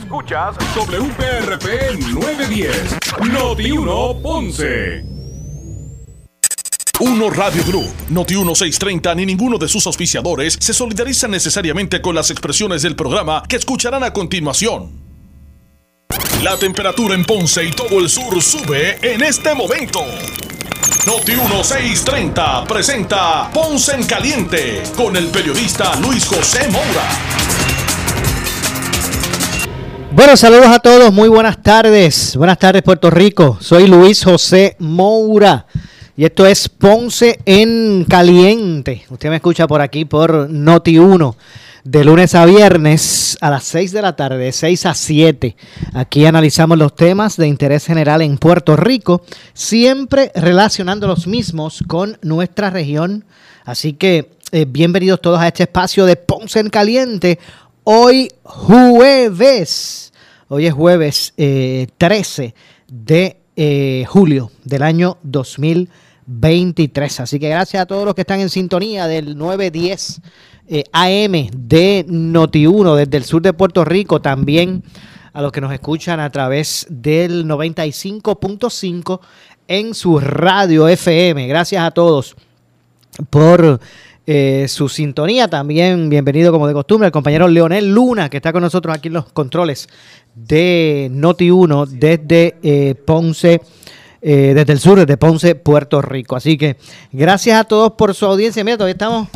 Escuchas 0.00 0.56
WPRP 0.74 1.98
910, 2.14 2.98
Noti 3.32 3.70
1 3.70 4.22
Ponce. 4.22 5.04
Uno 7.00 7.28
Radio 7.28 7.62
Group, 7.64 7.92
Noti 8.08 8.34
1630 8.34 9.14
ni 9.14 9.26
ninguno 9.26 9.58
de 9.58 9.68
sus 9.68 9.86
auspiciadores 9.86 10.56
se 10.58 10.72
solidariza 10.72 11.28
necesariamente 11.28 12.00
con 12.00 12.14
las 12.14 12.30
expresiones 12.30 12.80
del 12.80 12.96
programa 12.96 13.42
que 13.46 13.56
escucharán 13.56 14.02
a 14.02 14.12
continuación. 14.12 14.90
La 16.42 16.56
temperatura 16.56 17.14
en 17.14 17.24
Ponce 17.24 17.64
y 17.64 17.70
todo 17.70 18.00
el 18.00 18.08
sur 18.08 18.40
sube 18.42 18.98
en 19.02 19.22
este 19.22 19.54
momento. 19.54 20.00
Noti 21.06 21.32
1630 21.32 22.64
presenta 22.64 23.50
Ponce 23.52 23.94
en 23.94 24.06
Caliente 24.06 24.82
con 24.96 25.14
el 25.16 25.26
periodista 25.26 25.94
Luis 25.96 26.26
José 26.26 26.68
Moura. 26.68 27.49
Bueno, 30.20 30.36
saludos 30.36 30.66
a 30.66 30.80
todos, 30.80 31.14
muy 31.14 31.30
buenas 31.30 31.62
tardes. 31.62 32.36
Buenas 32.36 32.58
tardes 32.58 32.82
Puerto 32.82 33.08
Rico. 33.08 33.56
Soy 33.58 33.86
Luis 33.86 34.22
José 34.22 34.76
Moura 34.78 35.64
y 36.14 36.26
esto 36.26 36.44
es 36.44 36.68
Ponce 36.68 37.40
en 37.46 38.04
Caliente. 38.04 39.06
Usted 39.08 39.30
me 39.30 39.36
escucha 39.36 39.66
por 39.66 39.80
aquí 39.80 40.04
por 40.04 40.50
Noti 40.50 40.98
1 40.98 41.36
de 41.84 42.04
lunes 42.04 42.34
a 42.34 42.44
viernes 42.44 43.38
a 43.40 43.48
las 43.48 43.64
6 43.64 43.92
de 43.92 44.02
la 44.02 44.14
tarde, 44.14 44.36
de 44.36 44.52
6 44.52 44.84
a 44.84 44.92
7. 44.92 45.56
Aquí 45.94 46.26
analizamos 46.26 46.76
los 46.76 46.94
temas 46.94 47.38
de 47.38 47.48
interés 47.48 47.86
general 47.86 48.20
en 48.20 48.36
Puerto 48.36 48.76
Rico, 48.76 49.22
siempre 49.54 50.32
relacionando 50.34 51.06
los 51.06 51.26
mismos 51.26 51.82
con 51.86 52.18
nuestra 52.20 52.68
región. 52.68 53.24
Así 53.64 53.94
que 53.94 54.32
eh, 54.52 54.66
bienvenidos 54.68 55.22
todos 55.22 55.40
a 55.40 55.48
este 55.48 55.62
espacio 55.62 56.04
de 56.04 56.16
Ponce 56.16 56.60
en 56.60 56.68
Caliente. 56.68 57.38
Hoy 57.84 58.30
jueves, 58.42 60.09
hoy 60.52 60.66
es 60.66 60.74
jueves 60.74 61.32
13 61.36 62.44
eh, 62.44 62.54
de 62.88 63.36
eh, 63.54 64.04
julio 64.08 64.50
del 64.64 64.82
año 64.82 65.16
2023. 65.22 67.20
Así 67.20 67.38
que 67.38 67.48
gracias 67.48 67.80
a 67.82 67.86
todos 67.86 68.04
los 68.04 68.16
que 68.16 68.22
están 68.22 68.40
en 68.40 68.48
sintonía 68.48 69.06
del 69.06 69.38
910 69.38 70.20
eh, 70.66 70.84
AM 70.92 71.50
de 71.56 72.04
Noti1 72.08 72.96
desde 72.96 73.16
el 73.16 73.24
sur 73.24 73.42
de 73.42 73.52
Puerto 73.52 73.84
Rico, 73.84 74.20
también 74.20 74.82
a 75.32 75.40
los 75.40 75.52
que 75.52 75.60
nos 75.60 75.72
escuchan 75.72 76.18
a 76.18 76.30
través 76.30 76.84
del 76.90 77.46
95.5 77.46 79.20
en 79.68 79.94
su 79.94 80.18
radio 80.18 80.88
FM. 80.88 81.46
Gracias 81.46 81.84
a 81.84 81.92
todos 81.92 82.34
por 83.30 83.78
eh, 84.26 84.66
su 84.68 84.88
sintonía. 84.88 85.48
También 85.48 86.08
bienvenido 86.08 86.52
como 86.52 86.66
de 86.66 86.74
costumbre 86.74 87.06
el 87.06 87.12
compañero 87.12 87.48
Leonel 87.48 87.92
Luna, 87.92 88.28
que 88.28 88.38
está 88.38 88.52
con 88.52 88.62
nosotros 88.62 88.94
aquí 88.94 89.08
en 89.08 89.14
los 89.14 89.32
controles 89.32 89.88
de 90.34 91.10
Noti1 91.12 91.86
desde 91.86 92.56
eh, 92.62 92.94
Ponce. 92.94 93.60
desde 94.20 94.72
el 94.72 94.78
sur, 94.78 94.98
desde 94.98 95.16
Ponce, 95.16 95.54
Puerto 95.54 96.02
Rico. 96.02 96.36
Así 96.36 96.58
que 96.58 96.76
gracias 97.12 97.58
a 97.60 97.64
todos 97.64 97.92
por 97.92 98.14
su 98.14 98.26
audiencia. 98.26 98.62
Mira, 98.64 98.76
todavía 98.76 98.92
estamos 98.92 99.28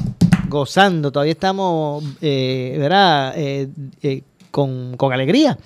gozando, 0.54 1.10
todavía 1.10 1.32
estamos, 1.32 2.04
eh, 2.20 2.76
¿verdad? 2.78 3.34
Eh, 3.36 3.68
eh, 4.02 4.22
con, 4.50 4.96
alegría. 5.12 5.58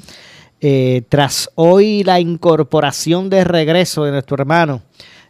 tras 1.09 1.51
hoy 1.55 2.03
la 2.05 2.21
incorporación 2.21 3.29
de 3.29 3.45
regreso 3.45 4.05
de 4.05 4.13
nuestro 4.13 4.37
hermano 4.37 4.83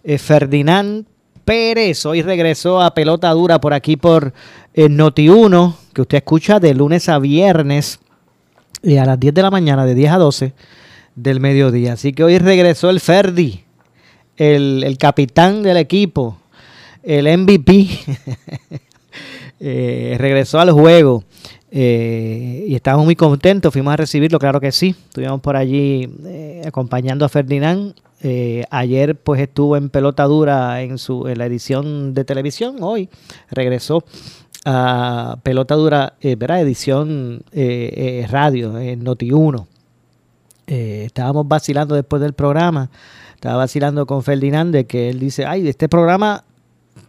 Ferdinand 0.05 1.06
Pérez, 1.48 2.04
hoy 2.04 2.20
regresó 2.20 2.82
a 2.82 2.92
pelota 2.92 3.30
dura 3.30 3.58
por 3.58 3.72
aquí 3.72 3.96
por 3.96 4.34
Noti1, 4.77 5.77
que 5.94 6.02
usted 6.02 6.18
escucha 6.18 6.60
de 6.60 6.74
lunes 6.74 7.08
a 7.08 7.18
viernes 7.18 8.00
a 8.84 9.06
las 9.06 9.18
10 9.18 9.32
de 9.32 9.41
la 9.41 9.50
mañana, 9.50 9.86
de 9.86 9.94
10 9.94 10.12
a 10.12 10.19
12 10.19 10.52
del 11.14 11.41
mediodía. 11.41 11.94
Así 11.94 12.12
que 12.12 12.22
hoy 12.22 12.36
regresó 12.36 12.91
el 12.91 13.00
Ferdi, 13.00 13.64
el, 14.36 14.84
el 14.84 14.98
capitán 14.98 15.62
del 15.62 15.78
equipo, 15.78 16.36
el 17.03 17.38
MVP. 17.38 17.88
Eh, 19.60 20.15
regresó 20.19 20.60
al 20.60 20.70
juego 20.70 21.25
eh, 21.70 22.64
y 22.66 22.74
estábamos 22.74 23.04
muy 23.04 23.16
contentos, 23.16 23.72
fuimos 23.72 23.92
a 23.92 23.96
recibirlo, 23.96 24.38
claro 24.38 24.60
que 24.60 24.72
sí, 24.72 24.94
estuvimos 25.08 25.40
por 25.40 25.56
allí 25.56 26.08
eh, 26.24 26.62
acompañando 26.66 27.24
a 27.24 27.28
Ferdinand. 27.28 27.94
ayer 28.70 29.16
pues 29.16 29.40
estuvo 29.40 29.76
en 29.76 29.90
pelota 29.90 30.24
dura 30.24 30.82
en, 30.82 30.98
su, 30.98 31.28
en 31.28 31.38
la 31.38 31.46
edición 31.46 32.14
de 32.14 32.24
televisión, 32.24 32.76
hoy 32.80 33.08
regresó 33.50 34.04
a 34.64 35.38
pelota 35.42 35.74
dura, 35.74 36.14
¿verdad? 36.22 36.60
edición 36.60 37.44
radio 37.52 38.78
en 38.78 39.04
Noti1. 39.04 39.66
estábamos 40.66 41.46
vacilando 41.46 41.94
después 41.94 42.20
del 42.20 42.32
programa, 42.32 42.90
estaba 43.34 43.56
vacilando 43.56 44.04
con 44.06 44.24
Ferdinand 44.24 44.72
de 44.72 44.86
que 44.86 45.10
él 45.10 45.20
dice, 45.20 45.46
ay, 45.46 45.68
este 45.68 45.88
programa 45.88 46.44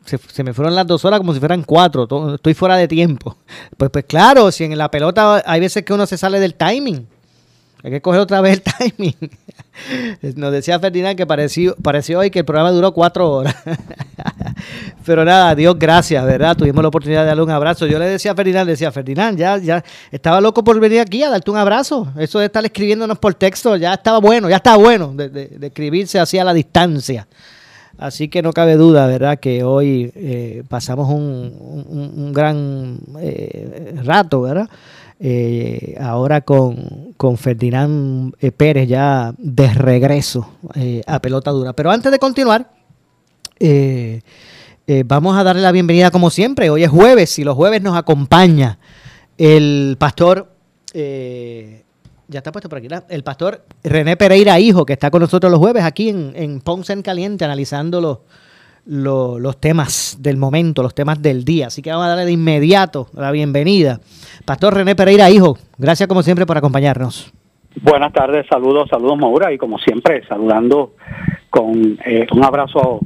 se, 0.05 0.43
me 0.43 0.53
fueron 0.53 0.75
las 0.75 0.87
dos 0.87 1.05
horas 1.05 1.19
como 1.19 1.33
si 1.33 1.39
fueran 1.39 1.63
cuatro, 1.63 2.35
estoy 2.35 2.53
fuera 2.53 2.75
de 2.77 2.87
tiempo. 2.87 3.37
Pues, 3.77 3.91
pues 3.91 4.05
claro, 4.05 4.51
si 4.51 4.65
en 4.65 4.77
la 4.77 4.91
pelota 4.91 5.41
hay 5.45 5.61
veces 5.61 5.83
que 5.83 5.93
uno 5.93 6.05
se 6.05 6.17
sale 6.17 6.39
del 6.39 6.55
timing. 6.55 7.07
Hay 7.81 7.91
que 7.91 8.01
coger 8.01 8.19
otra 8.19 8.41
vez 8.41 8.61
el 8.61 8.91
timing. 8.97 9.15
Nos 10.35 10.51
decía 10.51 10.79
Ferdinand 10.79 11.15
que 11.15 11.25
pareció, 11.25 11.75
pareció 11.81 12.19
hoy 12.19 12.29
que 12.29 12.39
el 12.39 12.45
programa 12.45 12.71
duró 12.71 12.93
cuatro 12.93 13.29
horas. 13.29 13.55
Pero 15.05 15.23
nada, 15.23 15.55
Dios 15.55 15.77
gracias, 15.79 16.23
¿verdad? 16.25 16.57
Tuvimos 16.57 16.81
la 16.81 16.89
oportunidad 16.89 17.21
de 17.21 17.27
darle 17.27 17.43
un 17.43 17.51
abrazo. 17.51 17.87
Yo 17.87 17.97
le 17.97 18.05
decía 18.05 18.33
a 18.33 18.35
Ferdinand, 18.35 18.65
le 18.65 18.73
decía, 18.73 18.91
Ferdinand, 18.91 19.37
ya, 19.37 19.57
ya 19.57 19.83
estaba 20.11 20.41
loco 20.41 20.63
por 20.63 20.79
venir 20.79 20.99
aquí 20.99 21.23
a 21.23 21.29
darte 21.29 21.49
un 21.49 21.57
abrazo. 21.57 22.11
Eso 22.17 22.39
de 22.39 22.47
estar 22.47 22.63
escribiéndonos 22.65 23.17
por 23.17 23.33
texto, 23.33 23.77
ya 23.77 23.93
estaba 23.93 24.19
bueno, 24.19 24.49
ya 24.49 24.57
estaba 24.57 24.77
bueno 24.77 25.13
de, 25.15 25.29
de 25.29 25.67
escribirse 25.67 26.19
así 26.19 26.37
a 26.37 26.43
la 26.43 26.53
distancia. 26.53 27.27
Así 27.99 28.29
que 28.29 28.41
no 28.41 28.53
cabe 28.53 28.75
duda, 28.75 29.07
¿verdad?, 29.07 29.39
que 29.39 29.63
hoy 29.65 30.09
eh, 30.15 30.63
pasamos 30.69 31.09
un, 31.09 32.31
gran 32.33 32.97
eh, 33.19 33.93
rato, 34.03 34.41
¿verdad? 34.41 34.69
Eh, 35.19 35.97
ahora 35.99 36.39
con, 36.39 37.13
con 37.17 37.37
Ferdinand 37.37 38.33
Pérez 38.55 38.87
ya 38.87 39.33
de 39.37 39.73
regreso 39.73 40.49
a 41.05 41.19
pelota 41.19 41.51
dura. 41.51 41.73
Pero 41.73 41.91
antes 41.91 42.09
de 42.09 42.19
continuar, 42.19 42.71
vamos 45.05 45.37
a 45.37 45.43
darle 45.43 45.61
la 45.61 45.73
bienvenida 45.73 46.09
como 46.09 46.29
siempre. 46.29 46.69
Hoy 46.69 46.85
es 46.85 46.89
jueves 46.89 47.37
y 47.37 47.43
los 47.43 47.55
jueves 47.55 47.81
nos 47.81 47.97
acompaña 47.97 48.79
el 49.37 49.97
pastor 49.99 50.53
ya 52.29 52.39
está 52.39 52.51
puesto 52.51 52.69
por 52.69 52.77
aquí, 52.77 52.87
el 53.09 53.23
pastor 53.23 53.63
René 53.83 54.15
Pereira 54.15 54.59
Hijo, 54.59 54.85
que 54.85 54.93
está 54.93 55.09
con 55.09 55.21
nosotros 55.21 55.51
los 55.51 55.59
jueves 55.59 55.83
aquí 55.83 56.09
en, 56.09 56.31
en 56.35 56.61
Ponce 56.61 56.93
en 56.93 57.01
Caliente, 57.01 57.43
analizando 57.43 57.99
los, 57.99 58.19
los, 58.85 59.59
temas 59.59 60.17
del 60.19 60.37
momento, 60.37 60.83
los 60.83 60.93
temas 60.93 61.21
del 61.21 61.43
día. 61.43 61.67
Así 61.67 61.81
que 61.81 61.89
vamos 61.89 62.05
a 62.05 62.09
darle 62.09 62.25
de 62.25 62.31
inmediato 62.31 63.07
la 63.13 63.31
bienvenida. 63.31 63.99
Pastor 64.45 64.75
René 64.75 64.95
Pereira 64.95 65.29
Hijo, 65.29 65.57
gracias 65.77 66.07
como 66.07 66.21
siempre 66.21 66.45
por 66.45 66.57
acompañarnos. 66.57 67.33
Buenas 67.81 68.13
tardes, 68.13 68.45
saludos, 68.47 68.89
saludos 68.89 69.17
Maura, 69.17 69.51
y 69.51 69.57
como 69.57 69.79
siempre, 69.79 70.25
saludando 70.27 70.93
con 71.49 71.97
eh, 72.05 72.27
un 72.31 72.43
abrazo 72.43 72.99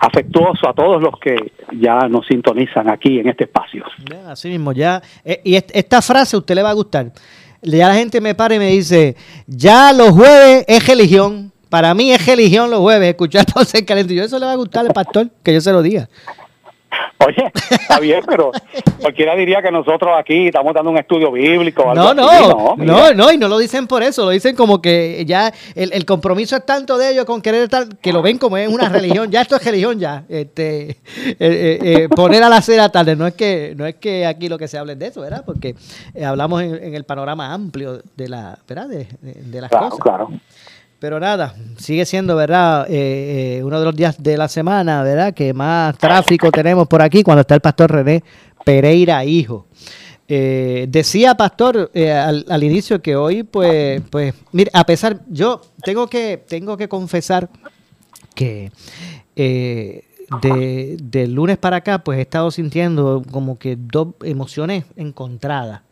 afectuoso 0.00 0.68
a 0.68 0.72
todos 0.72 1.00
los 1.00 1.18
que 1.20 1.52
ya 1.78 2.08
nos 2.08 2.26
sintonizan 2.26 2.90
aquí 2.90 3.20
en 3.20 3.28
este 3.28 3.44
espacio. 3.44 3.84
Así 4.26 4.48
mismo, 4.48 4.72
ya. 4.72 5.00
Eh, 5.24 5.40
y 5.44 5.54
esta 5.54 6.02
frase 6.02 6.36
a 6.36 6.40
usted 6.40 6.54
le 6.54 6.62
va 6.62 6.70
a 6.70 6.74
gustar 6.74 7.12
ya 7.64 7.88
la 7.88 7.94
gente 7.94 8.20
me 8.20 8.34
para 8.34 8.54
y 8.54 8.58
me 8.58 8.70
dice, 8.70 9.16
ya 9.46 9.92
los 9.92 10.10
jueves 10.10 10.64
es 10.68 10.86
religión. 10.86 11.52
Para 11.68 11.92
mí 11.94 12.12
es 12.12 12.24
religión 12.24 12.70
los 12.70 12.80
jueves, 12.80 13.08
escuchar 13.08 13.44
todo 13.46 13.62
ese 13.64 13.84
calentito. 13.84 14.18
Yo 14.18 14.24
eso 14.24 14.38
le 14.38 14.46
va 14.46 14.52
a 14.52 14.56
gustar 14.56 14.86
al 14.86 14.92
pastor, 14.92 15.28
que 15.42 15.52
yo 15.52 15.60
se 15.60 15.72
lo 15.72 15.82
diga. 15.82 16.08
Oye, 17.26 17.50
está 17.70 18.00
bien, 18.00 18.22
pero 18.28 18.52
cualquiera 19.00 19.34
diría 19.34 19.62
que 19.62 19.70
nosotros 19.70 20.12
aquí 20.18 20.46
estamos 20.46 20.74
dando 20.74 20.90
un 20.90 20.98
estudio 20.98 21.30
bíblico. 21.32 21.94
no, 21.94 22.14
no, 22.14 22.76
no, 22.76 23.12
no, 23.12 23.32
y 23.32 23.38
no 23.38 23.48
lo 23.48 23.58
dicen 23.58 23.86
por 23.86 24.02
eso, 24.02 24.24
lo 24.24 24.30
dicen 24.30 24.56
como 24.56 24.80
que 24.82 25.24
ya 25.26 25.52
el, 25.74 26.04
compromiso 26.04 26.56
es 26.56 26.66
tanto 26.66 26.98
de 26.98 27.10
ellos 27.10 27.24
con 27.24 27.40
querer 27.40 27.64
estar, 27.64 27.88
que 27.96 28.12
lo 28.12 28.22
ven 28.22 28.38
como 28.38 28.56
es 28.56 28.68
una 28.68 28.88
religión, 28.88 29.30
ya 29.30 29.42
esto 29.42 29.56
es 29.56 29.64
religión 29.64 29.98
ya, 29.98 30.24
este, 30.28 30.90
eh, 30.90 30.96
eh, 31.38 31.78
eh, 31.82 32.08
poner 32.08 32.42
a 32.42 32.48
la 32.48 32.60
cera 32.60 32.88
tarde, 32.90 33.16
no 33.16 33.26
es 33.26 33.34
que 33.34 33.74
no 33.76 33.86
es 33.86 33.96
que 33.96 34.26
aquí 34.26 34.48
lo 34.48 34.58
que 34.58 34.68
se 34.68 34.78
hable 34.78 34.96
de 34.96 35.06
eso, 35.06 35.20
¿verdad? 35.20 35.44
Porque 35.44 35.74
hablamos 36.24 36.62
en, 36.62 36.94
el 36.94 37.04
panorama 37.04 37.52
amplio 37.52 38.00
de 38.16 38.28
la, 38.28 38.58
¿verdad? 38.68 38.88
De, 38.88 39.06
de, 39.20 39.60
las 39.60 39.70
cosas. 39.70 39.98
Claro. 40.00 40.28
Pero 41.04 41.20
nada, 41.20 41.54
sigue 41.76 42.06
siendo, 42.06 42.34
¿verdad? 42.34 42.86
Eh, 42.88 43.58
eh, 43.58 43.62
uno 43.62 43.78
de 43.78 43.84
los 43.84 43.94
días 43.94 44.22
de 44.22 44.38
la 44.38 44.48
semana, 44.48 45.02
¿verdad? 45.02 45.34
Que 45.34 45.52
más 45.52 45.98
tráfico 45.98 46.50
tenemos 46.50 46.88
por 46.88 47.02
aquí 47.02 47.22
cuando 47.22 47.42
está 47.42 47.54
el 47.54 47.60
pastor 47.60 47.92
René 47.92 48.24
Pereira, 48.64 49.22
hijo. 49.22 49.66
Eh, 50.26 50.86
decía 50.88 51.34
Pastor 51.34 51.90
al, 51.94 52.64
inicio 52.64 53.02
que 53.02 53.16
hoy, 53.16 53.42
pues, 53.42 54.00
pues, 54.08 54.32
mire, 54.52 54.70
a 54.72 54.86
pesar, 54.86 55.20
yo 55.28 55.60
tengo 55.82 56.06
que, 56.06 56.42
tengo 56.48 56.74
que 56.78 56.88
confesar 56.88 57.50
que 58.34 58.72
de, 59.36 60.96
de, 61.02 61.26
lunes 61.28 61.58
para 61.58 61.76
acá, 61.76 61.98
pues 62.02 62.18
he 62.18 62.22
estado 62.22 62.50
sintiendo 62.50 63.22
como 63.30 63.58
que 63.58 63.76
dos 63.76 64.14
emociones 64.22 64.86
encontradas. 64.96 65.82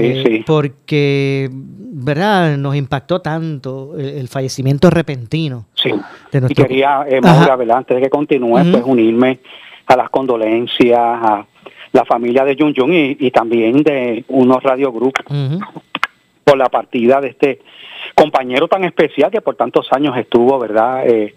Sí, 0.00 0.06
eh, 0.06 0.22
sí. 0.26 0.44
Porque, 0.46 1.48
¿verdad? 1.52 2.56
Nos 2.56 2.76
impactó 2.76 3.20
tanto 3.20 3.94
el, 3.98 4.06
el 4.18 4.28
fallecimiento 4.28 4.90
repentino. 4.90 5.66
Sí. 5.74 5.90
de 6.32 6.38
Y 6.38 6.40
nuestro- 6.40 6.66
quería, 6.66 7.04
eh. 7.08 7.20
Maura, 7.20 7.56
¿verdad? 7.56 7.78
antes 7.78 7.96
de 7.96 8.02
que 8.02 8.10
continúe, 8.10 8.58
pues 8.70 8.82
unirme 8.84 9.38
a 9.86 9.96
las 9.96 10.10
condolencias 10.10 10.98
a 11.00 11.46
la 11.92 12.04
familia 12.04 12.44
de 12.44 12.56
Jun 12.58 12.74
Jun 12.76 12.92
y, 12.92 13.16
y 13.20 13.30
también 13.30 13.82
de 13.82 14.24
unos 14.28 14.62
radio 14.62 14.92
group 14.92 15.14
Ujú. 15.30 15.60
por 16.44 16.58
la 16.58 16.68
partida 16.68 17.20
de 17.20 17.28
este 17.28 17.60
compañero 18.14 18.68
tan 18.68 18.84
especial 18.84 19.30
que 19.30 19.40
por 19.40 19.54
tantos 19.56 19.86
años 19.92 20.16
estuvo, 20.16 20.58
¿verdad? 20.58 21.06
Eh, 21.08 21.34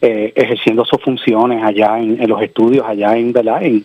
eh, 0.00 0.32
ejerciendo 0.36 0.84
sus 0.84 1.00
funciones 1.00 1.62
allá 1.62 1.98
en, 1.98 2.20
en 2.20 2.28
los 2.28 2.42
estudios, 2.42 2.84
allá 2.86 3.16
en, 3.16 3.32
¿verdad? 3.32 3.62
En, 3.62 3.84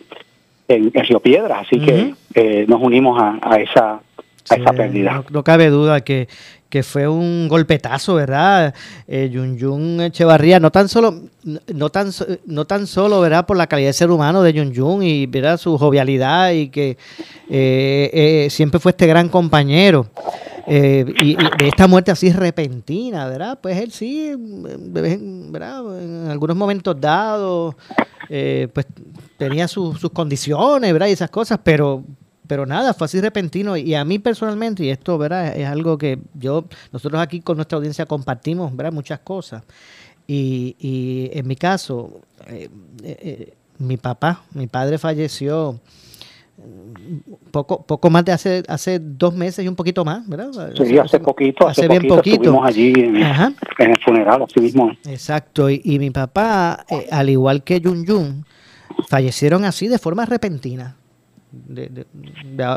en, 0.70 0.92
en 0.94 1.04
Río 1.04 1.20
Piedras. 1.20 1.66
Así 1.68 1.80
que 1.80 2.14
eh, 2.36 2.66
nos 2.68 2.82
unimos 2.82 3.22
a, 3.22 3.40
a 3.42 3.58
esa, 3.58 3.96
a 3.96 4.02
Sí, 4.44 4.62
esa 4.62 4.72
pérdida. 4.72 5.14
No, 5.14 5.26
no 5.30 5.44
cabe 5.44 5.70
duda 5.70 6.02
que, 6.02 6.28
que 6.70 6.84
fue 6.84 7.08
un 7.08 7.48
golpetazo, 7.50 8.16
¿verdad? 8.16 8.74
Eh, 9.08 9.30
Yun 9.32 9.58
Yun 9.58 10.02
Echevarría, 10.02 10.60
no 10.60 10.72
tan 10.72 10.88
solo, 10.88 11.24
no 11.44 11.90
tan, 11.90 12.10
no 12.46 12.66
tan 12.66 12.88
solo, 12.88 13.20
¿verdad? 13.20 13.46
Por 13.46 13.58
la 13.58 13.68
calidad 13.68 13.90
de 13.90 13.94
ser 13.94 14.12
humano 14.12 14.42
de 14.42 14.54
Yun 14.54 14.72
Yun 14.72 15.04
y, 15.04 15.26
¿verdad? 15.26 15.58
Su 15.58 15.78
jovialidad 15.78 16.52
y 16.52 16.70
que 16.70 16.98
eh, 17.50 18.10
eh, 18.14 18.48
siempre 18.50 18.80
fue 18.80 18.92
este 18.92 19.08
gran 19.08 19.30
compañero. 19.30 20.08
Eh, 20.72 21.04
y, 21.24 21.36
de 21.36 21.68
esta 21.68 21.88
muerte 21.88 22.12
así 22.12 22.32
repentina, 22.32 23.28
¿verdad? 23.28 23.58
Pues 23.60 23.78
él 23.78 23.92
sí, 23.92 24.36
¿verdad? 24.38 25.82
En 26.00 26.28
algunos 26.30 26.56
momentos 26.56 27.00
dados, 27.02 27.76
eh, 28.30 28.68
pues 28.72 28.86
tenía 29.40 29.68
su- 29.68 29.96
sus 29.96 30.12
condiciones, 30.12 30.94
¿verdad? 30.94 31.08
Y 31.08 31.12
esas 31.14 31.30
cosas, 31.32 31.60
pero 31.64 32.04
pero 32.46 32.66
nada, 32.66 32.96
fue 32.96 33.06
así 33.06 33.22
repentino 33.22 33.78
y 33.78 33.94
a 33.94 34.04
mí 34.04 34.18
personalmente, 34.18 34.84
y 34.84 34.90
esto 34.90 35.20
¿verdad? 35.20 35.56
es 35.56 35.68
algo 35.68 36.00
que 36.00 36.18
yo, 36.34 36.66
nosotros 36.92 37.22
aquí 37.22 37.42
con 37.42 37.58
nuestra 37.58 37.76
audiencia 37.78 38.08
compartimos 38.08 38.76
¿verdad? 38.76 38.92
muchas 38.92 39.20
cosas. 39.20 39.62
Y, 40.26 40.76
y 40.80 41.30
en 41.38 41.48
mi 41.48 41.56
caso, 41.56 42.22
eh, 42.48 42.68
eh, 43.04 43.18
eh, 43.22 43.54
mi 43.78 43.98
papá, 43.98 44.42
mi 44.56 44.66
padre 44.66 44.98
falleció 44.98 45.80
mm, 46.58 47.50
poco, 47.52 47.84
poco 47.84 48.10
más 48.10 48.26
de 48.26 48.32
hace, 48.32 48.64
hace 48.68 48.98
dos 49.00 49.36
meses 49.36 49.64
y 49.64 49.68
un 49.68 49.76
poquito 49.76 50.04
más, 50.04 50.28
¿verdad? 50.28 50.74
Sí, 50.76 50.98
hace 50.98 51.20
poquito, 51.20 51.68
hace, 51.68 51.88
bien 51.88 52.02
poquito, 52.02 52.16
poquito. 52.16 52.36
estuvimos 52.38 52.66
allí 52.68 52.94
en, 52.96 53.24
Ajá. 53.24 53.54
en 53.78 53.92
el 53.92 53.98
funeral, 54.04 54.42
así 54.44 54.60
mismo. 54.60 54.92
Exacto, 55.06 55.70
y, 55.70 55.82
y 55.84 56.00
mi 56.00 56.10
papá, 56.10 56.84
eh, 56.90 57.08
al 57.12 57.30
igual 57.30 57.64
que 57.64 57.80
Yun 57.80 58.06
Yun, 58.06 58.46
fallecieron 59.08 59.66
así 59.66 59.88
de 59.88 59.98
forma 60.00 60.26
repentina. 60.26 60.96
De, 61.52 61.88
de- 61.90 62.06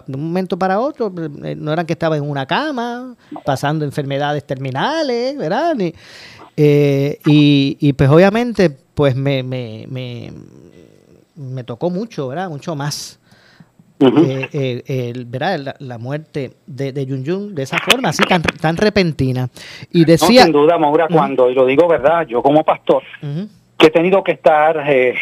de 0.06 0.16
un 0.16 0.24
momento 0.24 0.58
para 0.58 0.80
otro, 0.80 1.12
eh, 1.44 1.54
no 1.56 1.72
eran 1.72 1.84
que 1.84 1.92
estaba 1.92 2.16
en 2.16 2.22
una 2.28 2.46
cama, 2.46 3.14
pasando 3.44 3.84
enfermedades 3.84 4.44
terminales, 4.44 5.36
¿verdad? 5.36 5.74
Ni- 5.74 5.92
eh, 6.56 7.18
y, 7.26 7.76
y 7.80 7.92
pues 7.92 8.08
obviamente, 8.10 8.70
pues 8.94 9.14
me, 9.16 9.42
me, 9.42 9.86
me, 9.90 10.32
me 11.36 11.64
tocó 11.64 11.90
mucho, 11.90 12.28
¿verdad? 12.28 12.48
Mucho 12.48 12.74
más. 12.74 13.18
Eh, 14.00 14.48
eh, 14.52 15.12
el, 15.14 15.26
¿verdad? 15.26 15.58
La, 15.60 15.76
la 15.78 15.96
muerte 15.98 16.54
de, 16.66 16.92
de 16.92 17.06
Yun 17.06 17.22
Yun 17.24 17.54
de 17.54 17.62
esa 17.62 17.76
forma, 17.78 18.08
así 18.08 18.22
tan, 18.24 18.42
tan 18.42 18.76
repentina. 18.76 19.48
Y 19.92 20.00
No, 20.00 20.06
decía... 20.06 20.42
sin 20.42 20.52
duda, 20.52 20.76
Maura, 20.76 21.06
cuando, 21.08 21.48
y 21.50 21.54
lo 21.54 21.64
digo 21.66 21.86
verdad, 21.86 22.26
yo 22.26 22.42
como 22.42 22.64
pastor, 22.64 23.02
que 23.78 23.86
he 23.86 23.90
tenido 23.90 24.24
que 24.24 24.32
estar 24.32 24.82
eh, 24.88 25.14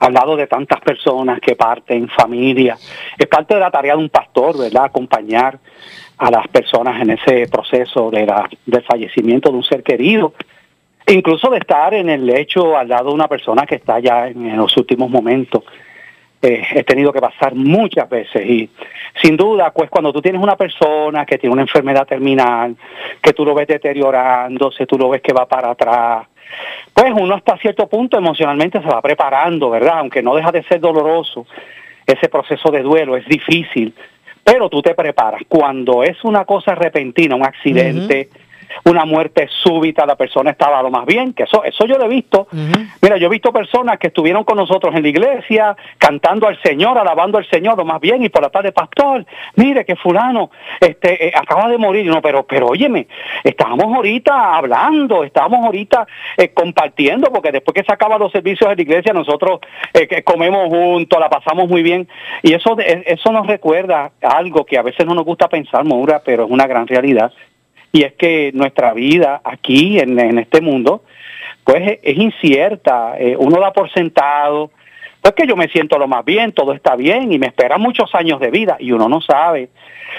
al 0.00 0.14
lado 0.14 0.34
de 0.34 0.46
tantas 0.46 0.80
personas 0.80 1.40
que 1.40 1.54
parten, 1.54 2.08
familia. 2.08 2.76
Es 3.18 3.26
parte 3.26 3.54
de 3.54 3.60
la 3.60 3.70
tarea 3.70 3.94
de 3.94 4.02
un 4.02 4.08
pastor, 4.08 4.58
¿verdad? 4.58 4.84
Acompañar 4.84 5.58
a 6.18 6.30
las 6.30 6.48
personas 6.48 7.00
en 7.00 7.10
ese 7.10 7.46
proceso 7.48 8.10
de 8.10 8.26
la, 8.26 8.48
del 8.66 8.82
fallecimiento 8.82 9.50
de 9.50 9.56
un 9.56 9.62
ser 9.62 9.82
querido. 9.82 10.32
Incluso 11.06 11.50
de 11.50 11.58
estar 11.58 11.92
en 11.94 12.08
el 12.08 12.26
lecho 12.26 12.76
al 12.76 12.88
lado 12.88 13.08
de 13.08 13.14
una 13.14 13.28
persona 13.28 13.66
que 13.66 13.76
está 13.76 14.00
ya 14.00 14.28
en 14.28 14.56
los 14.56 14.76
últimos 14.76 15.10
momentos. 15.10 15.64
Eh, 16.42 16.62
he 16.74 16.84
tenido 16.84 17.12
que 17.12 17.20
pasar 17.20 17.54
muchas 17.54 18.08
veces 18.08 18.46
y 18.48 18.70
sin 19.20 19.36
duda, 19.36 19.70
pues 19.72 19.90
cuando 19.90 20.10
tú 20.10 20.22
tienes 20.22 20.40
una 20.40 20.56
persona 20.56 21.26
que 21.26 21.36
tiene 21.36 21.52
una 21.52 21.62
enfermedad 21.62 22.06
terminal, 22.06 22.76
que 23.20 23.34
tú 23.34 23.44
lo 23.44 23.54
ves 23.54 23.68
deteriorándose, 23.68 24.86
tú 24.86 24.96
lo 24.96 25.10
ves 25.10 25.20
que 25.20 25.34
va 25.34 25.46
para 25.46 25.70
atrás, 25.70 26.28
pues 26.94 27.12
uno 27.14 27.34
hasta 27.34 27.58
cierto 27.58 27.88
punto 27.88 28.16
emocionalmente 28.16 28.80
se 28.80 28.88
va 28.88 29.02
preparando, 29.02 29.68
¿verdad? 29.68 29.98
Aunque 29.98 30.22
no 30.22 30.34
deja 30.34 30.50
de 30.50 30.62
ser 30.62 30.80
doloroso, 30.80 31.46
ese 32.06 32.28
proceso 32.28 32.70
de 32.70 32.82
duelo 32.82 33.16
es 33.16 33.26
difícil, 33.26 33.94
pero 34.42 34.68
tú 34.68 34.80
te 34.82 34.94
preparas. 34.94 35.42
Cuando 35.46 36.02
es 36.02 36.24
una 36.24 36.44
cosa 36.44 36.74
repentina, 36.74 37.36
un 37.36 37.44
accidente, 37.44 38.30
una 38.84 39.04
muerte 39.04 39.48
súbita, 39.62 40.06
la 40.06 40.16
persona 40.16 40.50
estaba 40.50 40.82
lo 40.82 40.90
más 40.90 41.06
bien, 41.06 41.32
que 41.32 41.44
eso, 41.44 41.64
eso 41.64 41.86
yo 41.86 41.96
lo 41.98 42.04
he 42.06 42.08
visto. 42.08 42.48
Mira, 43.02 43.16
yo 43.16 43.26
he 43.26 43.30
visto 43.30 43.52
personas 43.52 43.98
que 43.98 44.08
estuvieron 44.08 44.44
con 44.44 44.56
nosotros 44.56 44.94
en 44.94 45.02
la 45.02 45.08
iglesia, 45.08 45.76
cantando 45.98 46.46
al 46.46 46.60
Señor, 46.62 46.98
alabando 46.98 47.38
al 47.38 47.48
Señor, 47.48 47.76
lo 47.76 47.84
más 47.84 48.00
bien, 48.00 48.22
y 48.22 48.28
por 48.28 48.42
la 48.42 48.50
tarde, 48.50 48.72
pastor, 48.72 49.24
mire 49.56 49.84
que 49.84 49.96
fulano 49.96 50.50
este, 50.80 51.28
eh, 51.28 51.32
acaba 51.34 51.68
de 51.68 51.78
morir. 51.78 52.06
No, 52.06 52.20
pero, 52.22 52.44
pero 52.44 52.68
óyeme, 52.68 53.06
estábamos 53.44 53.94
ahorita 53.94 54.56
hablando, 54.56 55.24
estábamos 55.24 55.64
ahorita 55.66 56.06
eh, 56.36 56.50
compartiendo, 56.52 57.30
porque 57.32 57.52
después 57.52 57.74
que 57.74 57.84
se 57.84 57.92
acaban 57.92 58.18
los 58.20 58.32
servicios 58.32 58.68
de 58.70 58.76
la 58.76 58.82
iglesia, 58.82 59.12
nosotros 59.12 59.60
eh, 59.94 60.06
que 60.06 60.22
comemos 60.22 60.68
juntos, 60.68 61.18
la 61.20 61.28
pasamos 61.28 61.68
muy 61.68 61.82
bien. 61.82 62.08
Y 62.42 62.54
eso, 62.54 62.74
de- 62.74 63.04
eso 63.06 63.32
nos 63.32 63.46
recuerda 63.46 64.12
algo 64.22 64.64
que 64.64 64.78
a 64.78 64.82
veces 64.82 65.06
no 65.06 65.14
nos 65.14 65.24
gusta 65.24 65.48
pensar, 65.48 65.84
Maura, 65.84 66.22
pero 66.24 66.44
es 66.44 66.50
una 66.50 66.66
gran 66.66 66.86
realidad. 66.86 67.32
Y 67.92 68.02
es 68.02 68.12
que 68.14 68.50
nuestra 68.54 68.92
vida 68.92 69.40
aquí 69.42 69.98
en, 69.98 70.38
este 70.38 70.60
mundo, 70.60 71.02
pues 71.64 71.82
es, 71.82 71.98
es 72.02 72.16
incierta. 72.18 73.14
Eh, 73.18 73.36
uno 73.36 73.60
da 73.60 73.72
por 73.72 73.90
sentado, 73.90 74.70
pues 75.20 75.34
que 75.34 75.46
yo 75.46 75.56
me 75.56 75.68
siento 75.68 75.98
lo 75.98 76.08
más 76.08 76.24
bien, 76.24 76.52
todo 76.52 76.72
está 76.72 76.96
bien 76.96 77.32
y 77.32 77.38
me 77.38 77.48
esperan 77.48 77.80
muchos 77.80 78.14
años 78.14 78.40
de 78.40 78.50
vida 78.50 78.76
y 78.78 78.92
uno 78.92 79.08
no 79.08 79.20
sabe. 79.20 79.68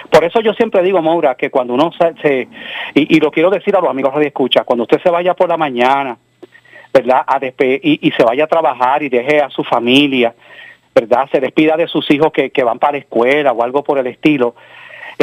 Por 0.09 0.23
eso 0.23 0.41
yo 0.41 0.53
siempre 0.53 0.83
digo, 0.83 1.01
Maura, 1.01 1.35
que 1.35 1.49
cuando 1.49 1.73
uno 1.73 1.91
se, 2.21 2.47
y, 2.93 3.15
y 3.15 3.19
lo 3.19 3.31
quiero 3.31 3.49
decir 3.49 3.75
a 3.75 3.81
los 3.81 3.89
amigos 3.89 4.15
de 4.15 4.27
escucha, 4.27 4.63
cuando 4.63 4.83
usted 4.83 5.01
se 5.01 5.09
vaya 5.09 5.33
por 5.33 5.49
la 5.49 5.57
mañana, 5.57 6.17
¿verdad? 6.93 7.23
A 7.25 7.39
despe- 7.39 7.79
y, 7.81 8.07
y 8.07 8.11
se 8.11 8.23
vaya 8.23 8.43
a 8.43 8.47
trabajar 8.47 9.01
y 9.01 9.09
deje 9.09 9.41
a 9.41 9.49
su 9.49 9.63
familia, 9.63 10.35
¿verdad? 10.93 11.27
Se 11.31 11.39
despida 11.39 11.77
de 11.77 11.87
sus 11.87 12.09
hijos 12.11 12.31
que, 12.31 12.51
que 12.51 12.63
van 12.63 12.79
para 12.79 12.93
la 12.93 12.97
escuela 12.99 13.53
o 13.53 13.63
algo 13.63 13.83
por 13.83 13.97
el 13.97 14.07
estilo. 14.07 14.55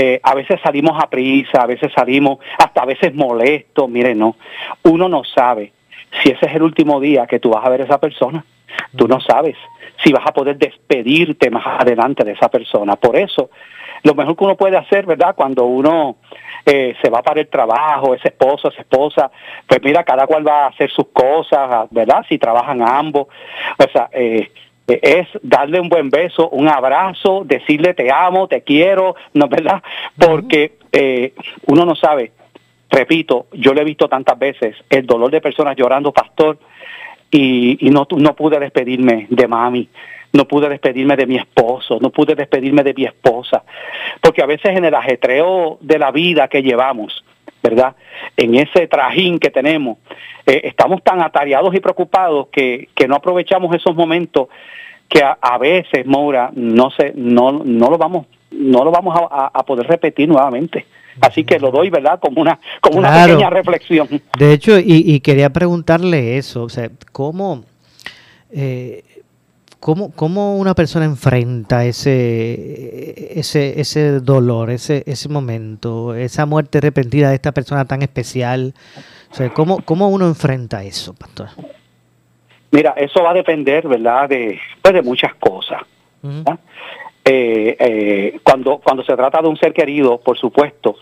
Eh, 0.00 0.20
a 0.22 0.32
veces 0.32 0.60
salimos 0.62 0.96
a 1.02 1.10
prisa, 1.10 1.62
a 1.62 1.66
veces 1.66 1.90
salimos 1.92 2.38
hasta 2.56 2.82
a 2.82 2.86
veces 2.86 3.12
molestos, 3.16 3.88
mire, 3.88 4.14
no, 4.14 4.36
uno 4.84 5.08
no 5.08 5.24
sabe 5.24 5.72
si 6.22 6.30
ese 6.30 6.46
es 6.46 6.54
el 6.54 6.62
último 6.62 7.00
día 7.00 7.26
que 7.26 7.40
tú 7.40 7.50
vas 7.50 7.64
a 7.64 7.68
ver 7.68 7.80
a 7.80 7.84
esa 7.84 7.98
persona, 7.98 8.44
tú 8.94 9.08
no 9.08 9.20
sabes 9.20 9.56
si 10.04 10.12
vas 10.12 10.24
a 10.24 10.32
poder 10.32 10.56
despedirte 10.56 11.50
más 11.50 11.66
adelante 11.66 12.22
de 12.22 12.30
esa 12.30 12.48
persona. 12.48 12.94
Por 12.94 13.16
eso, 13.16 13.50
lo 14.04 14.14
mejor 14.14 14.36
que 14.36 14.44
uno 14.44 14.56
puede 14.56 14.76
hacer, 14.76 15.04
¿verdad? 15.04 15.34
Cuando 15.34 15.64
uno 15.64 16.18
eh, 16.64 16.94
se 17.02 17.10
va 17.10 17.20
para 17.20 17.40
el 17.40 17.48
trabajo, 17.48 18.14
ese 18.14 18.28
esposo, 18.28 18.68
esa 18.68 18.82
esposa, 18.82 19.32
pues 19.66 19.80
mira, 19.82 20.04
cada 20.04 20.28
cual 20.28 20.46
va 20.46 20.66
a 20.66 20.68
hacer 20.68 20.92
sus 20.92 21.08
cosas, 21.08 21.88
¿verdad? 21.90 22.24
Si 22.28 22.38
trabajan 22.38 22.82
ambos, 22.82 23.26
o 23.76 23.90
sea, 23.92 24.08
eh, 24.12 24.48
es 24.88 25.28
darle 25.42 25.80
un 25.80 25.88
buen 25.88 26.08
beso, 26.08 26.48
un 26.48 26.68
abrazo, 26.68 27.42
decirle 27.44 27.94
te 27.94 28.10
amo, 28.10 28.48
te 28.48 28.62
quiero, 28.62 29.16
¿no 29.34 29.44
es 29.44 29.50
verdad? 29.50 29.82
Porque 30.18 30.78
eh, 30.92 31.34
uno 31.66 31.84
no 31.84 31.94
sabe, 31.94 32.32
repito, 32.90 33.46
yo 33.52 33.74
lo 33.74 33.82
he 33.82 33.84
visto 33.84 34.08
tantas 34.08 34.38
veces, 34.38 34.76
el 34.88 35.06
dolor 35.06 35.30
de 35.30 35.40
personas 35.40 35.76
llorando, 35.76 36.12
pastor, 36.12 36.58
y, 37.30 37.76
no, 37.82 38.06
no 38.16 38.34
pude 38.34 38.58
despedirme 38.58 39.26
de 39.28 39.46
mami, 39.46 39.88
no 40.32 40.46
pude 40.46 40.68
despedirme 40.70 41.16
de 41.16 41.26
mi 41.26 41.36
esposo, 41.36 41.98
no 42.00 42.10
pude 42.10 42.34
despedirme 42.34 42.82
de 42.82 42.94
mi 42.94 43.04
esposa, 43.04 43.64
porque 44.22 44.42
a 44.42 44.46
veces 44.46 44.76
en 44.76 44.86
el 44.86 44.94
ajetreo 44.94 45.76
de 45.82 45.98
la 45.98 46.10
vida 46.10 46.48
que 46.48 46.62
llevamos, 46.62 47.24
¿verdad? 47.68 47.94
En 48.36 48.54
ese 48.54 48.86
trajín 48.86 49.38
que 49.38 49.50
tenemos, 49.50 49.98
eh, 50.46 50.62
estamos 50.64 51.02
tan 51.02 51.20
atareados 51.20 51.74
y 51.74 51.80
preocupados 51.80 52.48
que, 52.50 52.88
que 52.94 53.06
no 53.06 53.16
aprovechamos 53.16 53.74
esos 53.74 53.94
momentos 53.94 54.48
que 55.08 55.22
a, 55.22 55.38
a 55.40 55.58
veces, 55.58 56.06
Maura, 56.06 56.50
no 56.54 56.90
sé, 56.90 57.12
no, 57.14 57.52
no 57.52 57.90
lo 57.90 57.98
vamos, 57.98 58.26
no 58.50 58.84
lo 58.84 58.90
vamos 58.90 59.18
a, 59.30 59.62
poder 59.64 59.86
repetir 59.86 60.28
nuevamente. 60.28 60.86
Así 61.20 61.42
que 61.42 61.58
lo 61.58 61.70
doy, 61.72 61.90
¿verdad? 61.90 62.20
Como 62.20 62.40
una, 62.40 62.60
como 62.80 62.98
una 62.98 63.24
pequeña 63.24 63.50
reflexión. 63.50 64.08
De 64.38 64.52
hecho, 64.52 64.78
y, 64.78 65.02
y 65.04 65.20
quería 65.20 65.50
preguntarle 65.50 66.36
eso, 66.36 66.62
o 66.62 66.68
sea, 66.68 66.90
¿cómo, 67.10 67.64
eh, 68.52 69.02
cómo, 69.80 70.12
cómo 70.14 70.56
una 70.56 70.74
persona 70.74 71.04
enfrenta 71.04 71.84
ese, 71.84 73.38
ese, 73.38 73.80
ese 73.80 74.20
dolor, 74.20 74.70
ese, 74.70 75.02
ese 75.06 75.28
momento, 75.28 76.14
esa 76.14 76.46
muerte 76.46 76.80
repentina 76.80 77.28
de 77.28 77.36
esta 77.36 77.52
persona 77.52 77.84
tan 77.84 78.02
especial? 78.02 78.74
O 79.30 79.34
sea, 79.34 79.50
¿cómo, 79.50 79.82
cómo 79.84 80.08
uno 80.08 80.26
enfrenta 80.26 80.82
eso, 80.84 81.14
pastor? 81.14 81.48
Mira, 82.70 82.94
eso 82.96 83.22
va 83.22 83.30
a 83.30 83.34
depender, 83.34 83.86
¿verdad? 83.88 84.28
De, 84.28 84.58
pues 84.82 84.94
de 84.94 85.02
muchas 85.02 85.34
cosas. 85.34 85.82
¿verdad? 86.22 86.58
eh, 87.28 87.76
eh, 87.78 88.40
cuando, 88.42 88.78
cuando 88.78 89.04
se 89.04 89.14
trata 89.14 89.42
de 89.42 89.48
un 89.48 89.56
ser 89.58 89.74
querido, 89.74 90.18
por 90.18 90.38
supuesto, 90.38 90.96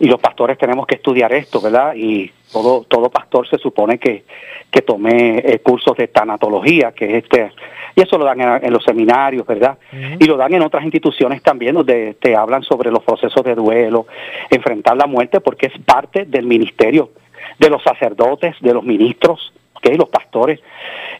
y 0.00 0.06
los 0.06 0.18
pastores 0.20 0.56
tenemos 0.56 0.86
que 0.86 0.94
estudiar 0.94 1.32
esto, 1.32 1.60
¿verdad? 1.60 1.92
Y 1.94 2.30
todo, 2.50 2.84
todo 2.84 3.10
pastor 3.10 3.46
se 3.48 3.58
supone 3.58 3.98
que, 3.98 4.24
que 4.70 4.80
tome 4.80 5.38
eh, 5.38 5.58
cursos 5.58 5.96
de 5.96 6.08
tanatología, 6.08 6.92
que 6.92 7.18
es 7.18 7.24
este, 7.24 7.50
y 7.98 8.00
eso 8.00 8.16
lo 8.16 8.24
dan 8.24 8.40
en, 8.40 8.72
los 8.72 8.84
seminarios, 8.84 9.44
¿verdad? 9.44 9.76
Y 10.20 10.24
lo 10.26 10.36
dan 10.36 10.54
en 10.54 10.62
otras 10.62 10.84
instituciones 10.84 11.42
también, 11.42 11.74
donde 11.74 12.14
te 12.14 12.36
hablan 12.36 12.62
sobre 12.62 12.92
los 12.92 13.02
procesos 13.02 13.42
de 13.42 13.56
duelo, 13.56 14.06
enfrentar 14.50 14.96
la 14.96 15.08
muerte, 15.08 15.40
porque 15.40 15.66
es 15.66 15.72
parte 15.84 16.24
del 16.24 16.46
ministerio 16.46 17.10
de 17.58 17.68
los 17.68 17.82
sacerdotes, 17.82 18.54
de 18.60 18.72
los 18.72 18.84
ministros, 18.84 19.52
¿okay? 19.72 19.96
los 19.96 20.08
pastores. 20.10 20.60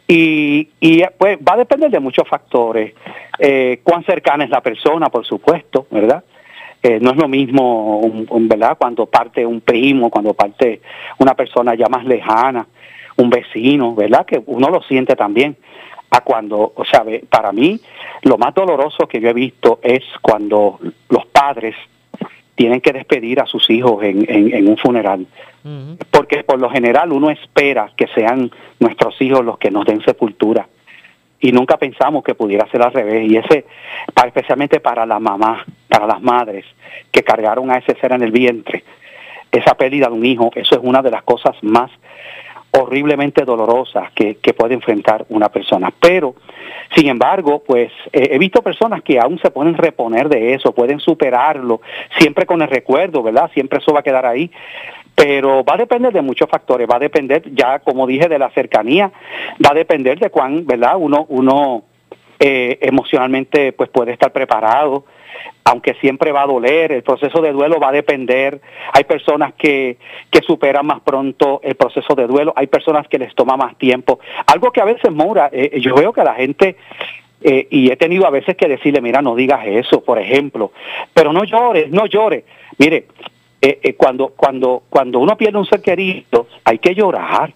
Y, 0.07 0.69
y 0.79 1.03
pues 1.19 1.37
va 1.39 1.55
a 1.55 1.57
depender 1.57 1.91
de 1.91 1.99
muchos 1.99 2.29
factores. 2.29 2.95
Eh, 3.41 3.81
cuán 3.83 4.05
cercana 4.05 4.45
es 4.45 4.51
la 4.51 4.61
persona, 4.61 5.09
por 5.09 5.27
supuesto, 5.27 5.89
¿verdad? 5.91 6.23
Eh, 6.81 7.01
no 7.03 7.11
es 7.11 7.17
lo 7.17 7.27
mismo, 7.27 7.99
un, 7.99 8.47
¿verdad? 8.47 8.77
Cuando 8.79 9.07
parte 9.07 9.45
un 9.45 9.63
primo, 9.63 10.11
cuando 10.11 10.33
parte 10.33 10.81
una 11.19 11.35
persona 11.35 11.75
ya 11.75 11.89
más 11.89 12.05
lejana, 12.05 12.69
un 13.17 13.31
vecino, 13.31 13.97
¿verdad? 13.97 14.25
Que 14.25 14.41
uno 14.47 14.71
lo 14.71 14.81
siente 14.83 15.17
también. 15.17 15.57
A 16.11 16.23
cuando, 16.23 16.73
o 16.75 16.85
sea, 16.85 17.05
para 17.29 17.53
mí, 17.53 17.81
lo 18.23 18.39
más 18.39 18.55
doloroso 18.55 19.07
que 19.07 19.21
yo 19.21 19.29
he 19.29 19.35
visto 19.35 19.79
es 19.83 20.03
cuando 20.23 20.79
los 21.11 21.27
padres 21.27 21.75
tienen 22.55 22.81
que 22.81 22.93
despedir 22.93 23.41
a 23.41 23.47
sus 23.47 23.69
hijos 23.71 24.03
en, 24.03 24.25
en, 24.29 24.69
un 24.69 24.77
funeral. 24.77 25.27
Porque 26.11 26.43
por 26.45 26.59
lo 26.59 26.71
general 26.71 27.13
uno 27.13 27.31
espera 27.31 27.93
que 27.95 28.07
sean 28.09 28.51
nuestros 28.81 29.21
hijos 29.21 29.45
los 29.45 29.59
que 29.59 29.71
nos 29.71 29.85
den 29.85 30.03
sepultura 30.03 30.67
y 31.41 31.53
nunca 31.53 31.77
pensamos 31.77 32.25
que 32.25 32.35
pudiera 32.35 32.69
ser 32.71 32.83
al 32.83 32.93
revés. 32.93 33.31
Y 33.31 33.37
ese, 33.37 33.65
especialmente 34.27 34.81
para 34.81 35.07
la 35.07 35.21
mamá, 35.21 35.65
para 35.89 36.07
las 36.07 36.21
madres 36.21 36.65
que 37.11 37.23
cargaron 37.23 37.71
a 37.71 37.79
ese 37.79 37.95
ser 38.01 38.13
en 38.13 38.23
el 38.23 38.33
vientre, 38.33 38.85
esa 39.53 39.75
pérdida 39.75 40.09
de 40.09 40.13
un 40.13 40.27
hijo, 40.27 40.51
eso 40.55 40.75
es 40.75 40.81
una 40.83 41.03
de 41.03 41.11
las 41.11 41.23
cosas 41.23 41.55
más 41.63 41.91
horriblemente 42.71 43.45
dolorosas 43.45 44.11
que, 44.13 44.37
que 44.37 44.55
puede 44.55 44.75
enfrentar 44.75 45.25
una 45.31 45.49
persona. 45.49 45.93
Pero, 45.99 46.35
sin 46.95 47.09
embargo, 47.09 47.63
pues 47.67 47.91
he 48.13 48.39
visto 48.39 48.63
personas 48.63 49.03
que 49.03 49.19
aún 49.19 49.39
se 49.41 49.51
pueden 49.51 49.75
reponer 49.75 50.29
de 50.29 50.55
eso, 50.55 50.73
pueden 50.73 51.01
superarlo, 51.01 51.81
siempre 52.19 52.47
con 52.47 52.63
el 52.63 52.69
recuerdo, 52.69 53.23
¿verdad? 53.23 53.51
Siempre 53.53 53.79
eso 53.79 53.93
va 53.93 54.01
a 54.01 54.05
quedar 54.05 54.27
ahí 54.27 54.51
pero 55.19 55.65
va 55.65 55.75
a 55.75 55.79
depender 55.79 56.13
de 56.13 56.23
muchos 56.23 56.49
factores, 56.49 56.87
va 56.89 56.95
a 56.95 57.01
depender 57.01 57.43
ya, 57.53 57.81
como 57.81 58.07
dije, 58.07 58.29
de 58.29 58.39
la 58.39 58.51
cercanía, 58.51 59.11
va 59.65 59.73
a 59.73 59.75
depender 59.75 60.17
de 60.21 60.31
cuán, 60.31 60.65
¿verdad? 60.65 60.95
Uno, 60.97 61.27
uno 61.29 61.83
eh, 62.39 62.79
emocionalmente 62.83 63.73
pues 63.73 63.91
puede 63.91 64.13
estar 64.13 64.31
preparado, 64.31 65.07
aunque 65.65 65.95
siempre 65.95 66.33
va 66.33 66.43
a 66.43 66.47
doler, 66.47 66.93
el 66.93 67.03
proceso 67.03 67.41
de 67.41 67.53
duelo 67.53 67.79
va 67.81 67.89
a 67.89 67.93
depender, 67.93 68.61
hay 68.93 69.05
personas 69.05 69.55
que, 69.55 69.99
que 70.31 70.41
superan 70.43 70.87
más 70.87 71.01
pronto 71.01 71.61
el 71.63 71.75
proceso 71.75 72.15
de 72.15 72.27
duelo, 72.27 72.53
hay 72.57 72.67
personas 72.67 73.07
que 73.09 73.19
les 73.19 73.35
toma 73.35 73.57
más 73.57 73.77
tiempo, 73.77 74.21
algo 74.47 74.71
que 74.71 74.81
a 74.81 74.85
veces, 74.85 75.11
Mora, 75.11 75.51
eh, 75.53 75.81
yo 75.81 75.95
veo 75.95 76.13
que 76.13 76.25
la 76.25 76.35
gente 76.35 76.77
eh, 77.41 77.69
y 77.71 77.91
he 77.91 77.97
tenido 77.97 78.27
a 78.27 78.31
veces 78.31 78.57
que 78.57 78.67
decirle, 78.67 79.01
mira, 79.01 79.23
no 79.23 79.37
digas 79.37 79.61
eso, 79.67 80.03
por 80.03 80.19
ejemplo, 80.19 80.73
pero 81.15 81.33
no 81.33 81.45
llores, 81.45 81.91
no 81.91 82.07
llores. 82.07 82.45
Mire, 82.79 83.07
eh, 83.61 83.79
eh, 83.83 83.95
cuando, 83.95 84.29
cuando, 84.29 84.83
cuando 84.89 85.19
uno 85.21 85.37
pierde 85.37 85.59
un 85.59 85.67
ser 85.67 85.83
querido, 85.83 86.47
hay 86.65 86.79
que 86.79 86.95
llorar. 86.95 87.53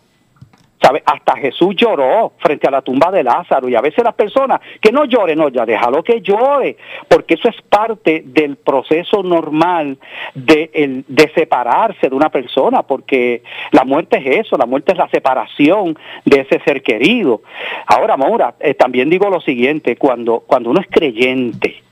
Hasta 1.05 1.37
Jesús 1.37 1.75
lloró 1.77 2.33
frente 2.39 2.67
a 2.67 2.71
la 2.71 2.83
tumba 2.83 3.11
de 3.11 3.23
Lázaro 3.23 3.69
y 3.69 3.75
a 3.75 3.81
veces 3.81 4.03
las 4.03 4.15
personas 4.15 4.61
que 4.81 4.91
no 4.91 5.05
lloren, 5.05 5.39
no, 5.39 5.49
ya 5.49 5.65
déjalo 5.65 6.03
que 6.03 6.21
llore, 6.21 6.77
porque 7.09 7.35
eso 7.35 7.49
es 7.49 7.61
parte 7.62 8.23
del 8.27 8.57
proceso 8.57 9.23
normal 9.23 9.99
de, 10.35 11.05
de 11.07 11.33
separarse 11.35 12.09
de 12.09 12.17
una 12.17 12.31
persona, 12.31 12.83
porque 12.83 13.43
la 13.71 13.85
muerte 13.85 14.19
es 14.19 14.47
eso, 14.47 14.57
la 14.57 14.67
muerte 14.67 14.93
es 14.93 14.99
la 14.99 15.09
separación 15.09 15.97
de 16.25 16.41
ese 16.41 16.61
ser 16.61 16.83
querido. 16.83 17.43
Ahora, 17.87 18.17
Maura, 18.17 18.55
eh, 18.61 18.75
también 18.75 19.09
digo 19.09 19.31
lo 19.31 19.41
siguiente, 19.41 19.97
cuando, 19.97 20.41
cuando 20.41 20.71
uno 20.71 20.81
es 20.81 20.89
creyente, 20.89 21.83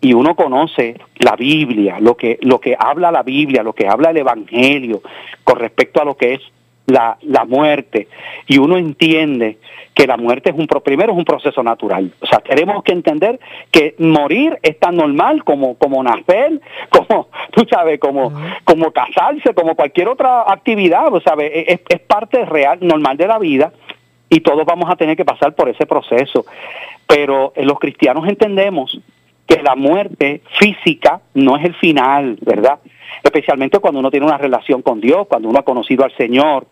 y 0.00 0.12
uno 0.12 0.36
conoce 0.36 0.96
la 1.18 1.36
Biblia, 1.36 1.98
lo 2.00 2.16
que, 2.16 2.38
lo 2.42 2.60
que 2.60 2.76
habla 2.78 3.10
la 3.10 3.22
Biblia, 3.22 3.62
lo 3.62 3.72
que 3.72 3.88
habla 3.88 4.10
el 4.10 4.18
Evangelio 4.18 5.02
con 5.42 5.58
respecto 5.58 6.00
a 6.00 6.04
lo 6.04 6.16
que 6.16 6.34
es 6.34 6.40
la, 6.86 7.18
la 7.22 7.44
muerte, 7.44 8.08
y 8.46 8.58
uno 8.58 8.76
entiende 8.76 9.58
que 9.96 10.06
la 10.06 10.18
muerte 10.18 10.50
es 10.50 10.56
un 10.56 10.66
primero 10.66 11.12
es 11.12 11.18
un 11.18 11.24
proceso 11.24 11.62
natural. 11.62 12.12
O 12.20 12.26
sea, 12.26 12.40
tenemos 12.40 12.84
que 12.84 12.92
entender 12.92 13.40
que 13.70 13.94
morir 13.98 14.58
es 14.62 14.78
tan 14.78 14.96
normal 14.96 15.42
como, 15.42 15.76
como 15.76 16.02
nacer, 16.02 16.60
como, 16.90 17.28
tú 17.52 17.66
sabes, 17.68 17.98
como, 17.98 18.30
como 18.64 18.92
casarse, 18.92 19.54
como 19.54 19.74
cualquier 19.74 20.08
otra 20.08 20.42
actividad, 20.52 21.12
o 21.12 21.20
sabes, 21.20 21.50
es, 21.54 21.80
es 21.88 22.00
parte 22.00 22.44
real, 22.44 22.78
normal 22.82 23.16
de 23.16 23.26
la 23.26 23.38
vida, 23.38 23.72
y 24.28 24.40
todos 24.40 24.66
vamos 24.66 24.90
a 24.90 24.96
tener 24.96 25.16
que 25.16 25.24
pasar 25.24 25.54
por 25.54 25.68
ese 25.68 25.86
proceso. 25.86 26.44
Pero 27.06 27.52
eh, 27.56 27.64
los 27.64 27.78
cristianos 27.78 28.28
entendemos 28.28 29.00
que 29.46 29.62
la 29.62 29.76
muerte 29.76 30.42
física 30.58 31.20
no 31.34 31.56
es 31.56 31.64
el 31.64 31.74
final, 31.74 32.36
¿verdad? 32.42 32.80
Especialmente 33.22 33.78
cuando 33.78 34.00
uno 34.00 34.10
tiene 34.10 34.26
una 34.26 34.38
relación 34.38 34.82
con 34.82 35.00
Dios, 35.00 35.26
cuando 35.28 35.48
uno 35.48 35.58
ha 35.58 35.64
conocido 35.64 36.04
al 36.04 36.14
Señor, 36.16 36.66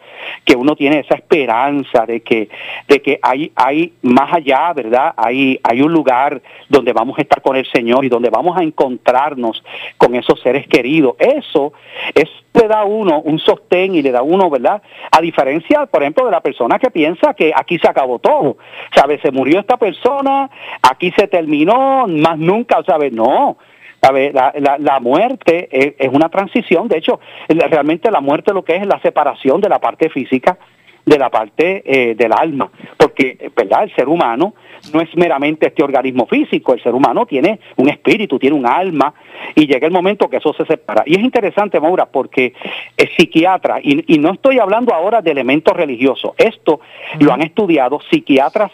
que 0.44 0.56
uno 0.56 0.76
tiene 0.76 1.00
esa 1.00 1.14
esperanza 1.14 2.06
de 2.06 2.20
que, 2.20 2.48
de 2.88 3.02
que 3.02 3.18
hay, 3.22 3.52
hay 3.54 3.92
más 4.02 4.32
allá, 4.32 4.72
¿verdad? 4.72 5.14
Hay, 5.16 5.58
hay 5.62 5.82
un 5.82 5.92
lugar 5.92 6.40
donde 6.68 6.92
vamos 6.92 7.18
a 7.18 7.22
estar 7.22 7.42
con 7.42 7.56
el 7.56 7.66
Señor 7.70 8.04
y 8.04 8.08
donde 8.08 8.30
vamos 8.30 8.56
a 8.56 8.62
encontrarnos 8.62 9.62
con 9.98 10.14
esos 10.14 10.40
seres 10.40 10.66
queridos. 10.68 11.14
Eso, 11.18 11.72
eso 12.14 12.32
le 12.54 12.68
da 12.68 12.84
uno 12.84 13.20
un 13.20 13.38
sostén 13.38 13.94
y 13.94 14.02
le 14.02 14.12
da 14.12 14.22
uno, 14.22 14.48
¿verdad? 14.48 14.82
A 15.10 15.20
diferencia, 15.20 15.86
por 15.86 16.02
ejemplo, 16.02 16.24
de 16.24 16.30
la 16.30 16.40
persona 16.40 16.78
que 16.78 16.90
piensa 16.90 17.34
que 17.34 17.52
aquí 17.54 17.78
se 17.78 17.88
acabó 17.88 18.18
todo. 18.18 18.56
¿Sabes? 18.94 19.20
Se 19.22 19.30
murió 19.30 19.60
esta 19.60 19.76
persona, 19.76 20.50
aquí 20.82 21.12
se 21.16 21.26
terminó, 21.26 22.06
más 22.06 22.38
nunca, 22.38 22.82
¿sabes? 22.86 23.12
No 23.12 23.56
la, 24.12 24.52
la, 24.56 24.78
la, 24.78 25.00
muerte 25.00 25.68
es, 25.98 26.08
una 26.12 26.28
transición, 26.28 26.88
de 26.88 26.98
hecho, 26.98 27.20
realmente 27.48 28.10
la 28.10 28.20
muerte 28.20 28.52
lo 28.52 28.64
que 28.64 28.76
es 28.76 28.86
la 28.86 29.00
separación 29.00 29.60
de 29.60 29.68
la 29.68 29.78
parte 29.78 30.08
física 30.10 30.58
de 31.04 31.18
la 31.18 31.28
parte 31.28 31.82
eh, 31.84 32.14
del 32.14 32.32
alma, 32.32 32.70
porque 32.96 33.50
verdad 33.54 33.82
el 33.84 33.94
ser 33.94 34.08
humano 34.08 34.54
no 34.92 35.00
es 35.00 35.14
meramente 35.16 35.66
este 35.66 35.82
organismo 35.82 36.26
físico, 36.26 36.72
el 36.72 36.82
ser 36.82 36.94
humano 36.94 37.26
tiene 37.26 37.60
un 37.76 37.90
espíritu, 37.90 38.38
tiene 38.38 38.56
un 38.56 38.66
alma 38.66 39.12
y 39.54 39.66
llega 39.66 39.86
el 39.86 39.92
momento 39.92 40.30
que 40.30 40.38
eso 40.38 40.54
se 40.54 40.64
separa. 40.64 41.02
Y 41.06 41.14
es 41.14 41.22
interesante, 41.22 41.78
Maura, 41.78 42.06
porque 42.06 42.54
es 42.96 43.10
psiquiatra, 43.16 43.80
y, 43.82 44.14
y 44.14 44.18
no 44.18 44.32
estoy 44.32 44.58
hablando 44.58 44.94
ahora 44.94 45.20
de 45.20 45.30
elementos 45.30 45.76
religiosos, 45.76 46.32
esto 46.38 46.80
lo 47.20 47.32
han 47.32 47.42
estudiado 47.42 48.00
psiquiatras 48.10 48.72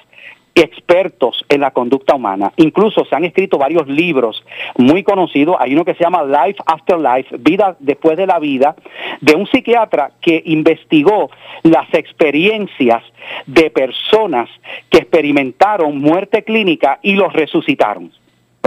expertos 0.60 1.44
en 1.48 1.60
la 1.60 1.70
conducta 1.70 2.14
humana. 2.14 2.52
Incluso 2.56 3.04
se 3.04 3.14
han 3.14 3.24
escrito 3.24 3.58
varios 3.58 3.88
libros 3.88 4.44
muy 4.76 5.02
conocidos. 5.02 5.56
Hay 5.58 5.74
uno 5.74 5.84
que 5.84 5.94
se 5.94 6.04
llama 6.04 6.24
Life 6.24 6.60
After 6.66 6.98
Life, 6.98 7.36
Vida 7.38 7.76
después 7.78 8.16
de 8.16 8.26
la 8.26 8.38
vida, 8.38 8.76
de 9.20 9.34
un 9.34 9.46
psiquiatra 9.46 10.12
que 10.20 10.42
investigó 10.46 11.30
las 11.62 11.92
experiencias 11.94 13.02
de 13.46 13.70
personas 13.70 14.48
que 14.88 14.98
experimentaron 14.98 15.98
muerte 15.98 16.42
clínica 16.44 16.98
y 17.02 17.14
los 17.14 17.32
resucitaron. 17.32 18.12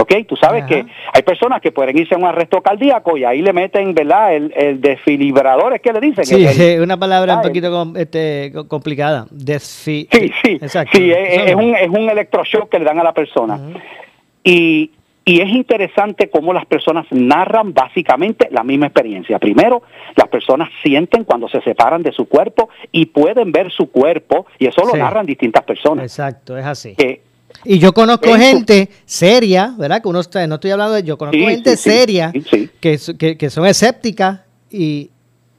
¿Ok? 0.04 0.26
Tú 0.28 0.36
sabes 0.36 0.66
que 0.66 0.84
hay 1.12 1.22
personas 1.22 1.62
que 1.62 1.72
pueden 1.72 1.96
irse 1.96 2.14
a 2.14 2.18
un 2.18 2.26
arresto 2.26 2.60
cardíaco 2.60 3.16
y 3.16 3.24
ahí 3.24 3.40
le 3.40 3.54
meten, 3.54 3.94
¿verdad? 3.94 4.34
El, 4.34 4.52
el 4.54 4.80
desfibrador, 4.80 5.74
es 5.74 5.80
que 5.80 5.92
le 5.92 6.00
dicen. 6.00 6.24
Sí, 6.24 6.76
una 6.78 6.98
palabra 6.98 7.36
un 7.36 7.42
poquito 7.42 7.92
este, 7.96 8.52
complicada. 8.68 9.26
sí, 9.58 10.06
sí. 10.42 10.58
Exacto. 10.60 10.98
Sí, 10.98 11.10
es, 11.10 11.54
un, 11.54 11.74
es 11.74 11.88
un 11.88 12.10
electroshock 12.10 12.68
que 12.68 12.78
le 12.78 12.84
dan 12.84 12.98
a 13.00 13.04
la 13.04 13.14
persona. 13.14 13.58
y, 14.44 14.90
y 15.24 15.40
es 15.40 15.48
interesante 15.48 16.28
cómo 16.28 16.52
las 16.52 16.66
personas 16.66 17.06
narran 17.10 17.72
básicamente 17.72 18.48
la 18.50 18.62
misma 18.62 18.86
experiencia. 18.86 19.38
Primero, 19.38 19.82
las 20.16 20.28
personas 20.28 20.68
sienten 20.82 21.24
cuando 21.24 21.48
se 21.48 21.62
separan 21.62 22.02
de 22.02 22.12
su 22.12 22.28
cuerpo 22.28 22.68
y 22.92 23.06
pueden 23.06 23.50
ver 23.50 23.70
su 23.70 23.90
cuerpo, 23.90 24.44
y 24.58 24.66
eso 24.66 24.82
lo 24.84 24.94
narran 24.94 25.24
distintas 25.24 25.64
personas. 25.64 26.04
Exacto, 26.04 26.58
es 26.58 26.66
así. 26.66 26.94
Y 27.64 27.78
yo 27.78 27.92
conozco 27.92 28.34
gente 28.34 28.88
seria, 29.04 29.74
¿verdad? 29.78 30.02
Que 30.02 30.08
uno 30.08 30.20
está, 30.20 30.46
no 30.46 30.56
estoy 30.56 30.70
hablando 30.70 30.94
de 30.94 31.02
yo, 31.02 31.16
conozco 31.16 31.38
gente 31.38 31.76
seria 31.76 32.32
que, 32.80 32.98
que, 33.38 33.50
son 33.50 33.66
escépticas 33.66 34.40
y, 34.70 35.10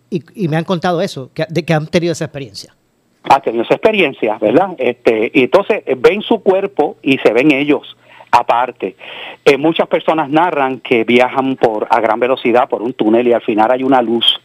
y, 0.09 0.47
me 0.47 0.57
han 0.57 0.63
contado 0.63 1.01
eso, 1.01 1.31
que, 1.33 1.45
de 1.49 1.63
que 1.63 1.73
han 1.73 1.87
tenido 1.87 2.11
esa 2.11 2.25
experiencia. 2.25 2.75
Ha 3.23 3.39
tenido 3.39 3.63
esa 3.63 3.73
experiencia, 3.75 4.37
¿verdad? 4.37 4.75
Este, 4.77 5.31
y 5.33 5.43
entonces 5.43 5.81
eh, 5.85 5.95
ven 5.97 6.21
su 6.21 6.41
cuerpo 6.43 6.97
y 7.01 7.17
se 7.17 7.33
ven 7.33 7.51
ellos 7.51 7.97
aparte. 8.29 8.95
Eh, 9.43 9.57
muchas 9.57 9.87
personas 9.87 10.29
narran 10.29 10.79
que 10.79 11.03
viajan 11.03 11.55
por 11.55 11.87
a 11.89 11.99
gran 12.01 12.19
velocidad 12.19 12.69
por 12.69 12.81
un 12.81 12.93
túnel 12.93 13.27
y 13.27 13.33
al 13.33 13.41
final 13.41 13.71
hay 13.71 13.83
una 13.83 14.01
luz 14.01 14.39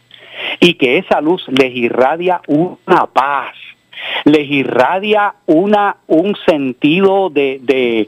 y 0.59 0.75
que 0.75 0.97
esa 0.97 1.21
luz 1.21 1.43
les 1.49 1.75
irradia 1.75 2.41
una 2.47 3.05
paz 3.07 3.53
les 4.25 4.49
irradia 4.49 5.35
una, 5.45 5.97
un 6.07 6.35
sentido 6.45 7.29
de, 7.29 8.07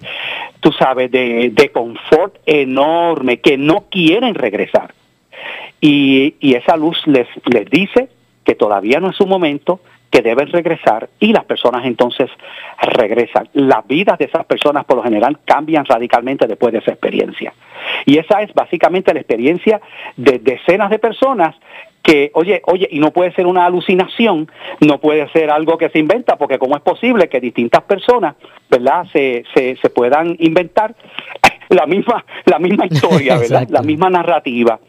tú 0.59 0.71
sabes, 0.71 1.11
de, 1.11 1.51
de 1.51 1.71
confort 1.71 2.37
enorme, 2.45 3.39
que 3.39 3.57
no 3.57 3.85
quieren 3.89 4.35
regresar. 4.35 4.93
Y, 5.81 6.35
y 6.39 6.55
esa 6.55 6.77
luz 6.77 7.05
les, 7.07 7.27
les 7.45 7.69
dice 7.69 8.09
que 8.45 8.55
todavía 8.55 8.99
no 8.99 9.09
es 9.09 9.15
su 9.15 9.25
momento, 9.25 9.79
que 10.13 10.21
deben 10.21 10.47
regresar 10.51 11.09
y 11.19 11.33
las 11.33 11.43
personas 11.43 11.83
entonces 11.85 12.29
regresan. 12.79 13.49
Las 13.53 13.87
vidas 13.87 14.19
de 14.19 14.25
esas 14.25 14.45
personas 14.45 14.85
por 14.85 14.97
lo 14.97 15.03
general 15.03 15.39
cambian 15.43 15.85
radicalmente 15.85 16.45
después 16.45 16.71
de 16.71 16.77
esa 16.77 16.91
experiencia. 16.91 17.51
Y 18.05 18.19
esa 18.19 18.43
es 18.43 18.53
básicamente 18.53 19.11
la 19.11 19.21
experiencia 19.21 19.81
de 20.15 20.37
decenas 20.37 20.91
de 20.91 20.99
personas 20.99 21.55
que, 22.03 22.29
oye, 22.35 22.61
oye, 22.65 22.87
y 22.91 22.99
no 22.99 23.09
puede 23.09 23.33
ser 23.33 23.47
una 23.47 23.65
alucinación, 23.65 24.51
no 24.81 24.99
puede 24.99 25.27
ser 25.29 25.49
algo 25.49 25.79
que 25.79 25.89
se 25.89 25.97
inventa, 25.97 26.35
porque 26.35 26.59
cómo 26.59 26.75
es 26.75 26.83
posible 26.83 27.27
que 27.27 27.39
distintas 27.39 27.81
personas, 27.81 28.35
¿verdad?, 28.69 29.07
se, 29.11 29.45
se, 29.55 29.77
se 29.77 29.89
puedan 29.89 30.35
inventar 30.37 30.93
la 31.73 31.85
misma, 31.85 32.23
la 32.45 32.59
misma 32.59 32.85
historia, 32.85 33.37
¿verdad? 33.39 33.67
la 33.69 33.81
misma 33.81 34.09
narrativa. 34.09 34.79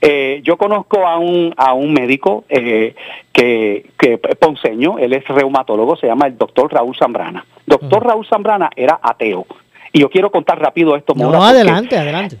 Eh, 0.00 0.40
yo 0.42 0.56
conozco 0.56 1.06
a 1.06 1.18
un, 1.18 1.52
a 1.56 1.74
un 1.74 1.92
médico 1.92 2.44
eh, 2.48 2.94
que, 3.32 3.86
que 3.98 4.18
ponceño, 4.18 4.98
él 4.98 5.12
es 5.12 5.26
reumatólogo, 5.26 5.96
se 5.96 6.06
llama 6.06 6.26
el 6.26 6.36
doctor 6.36 6.72
Raúl 6.72 6.96
Zambrana. 6.96 7.44
Doctor 7.66 8.06
Raúl 8.06 8.26
Zambrana 8.26 8.70
era 8.74 8.98
ateo. 9.02 9.46
Y 9.92 10.00
yo 10.00 10.10
quiero 10.10 10.30
contar 10.30 10.60
rápido 10.60 10.96
esto. 10.96 11.14
No, 11.14 11.42
adelante, 11.42 11.96
adelante. 11.96 12.36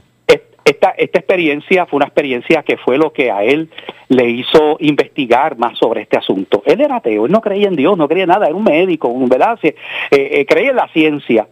Esta, 0.62 0.90
esta 0.90 1.18
experiencia 1.18 1.86
fue 1.86 1.96
una 1.96 2.06
experiencia 2.06 2.62
que 2.62 2.76
fue 2.76 2.96
lo 2.96 3.12
que 3.12 3.30
a 3.30 3.42
él 3.42 3.70
le 4.08 4.28
hizo 4.28 4.76
investigar 4.78 5.56
más 5.56 5.76
sobre 5.78 6.02
este 6.02 6.16
asunto. 6.16 6.62
Él 6.64 6.80
era 6.80 6.96
ateo, 6.96 7.26
él 7.26 7.32
no 7.32 7.40
creía 7.40 7.66
en 7.66 7.76
Dios, 7.76 7.96
no 7.96 8.06
creía 8.06 8.24
en 8.24 8.28
nada, 8.28 8.46
era 8.46 8.54
un 8.54 8.62
médico, 8.62 9.08
un, 9.08 9.28
¿verdad? 9.28 9.58
Eh, 9.62 10.46
creía 10.46 10.70
en 10.70 10.76
la 10.76 10.88
ciencia. 10.88 11.48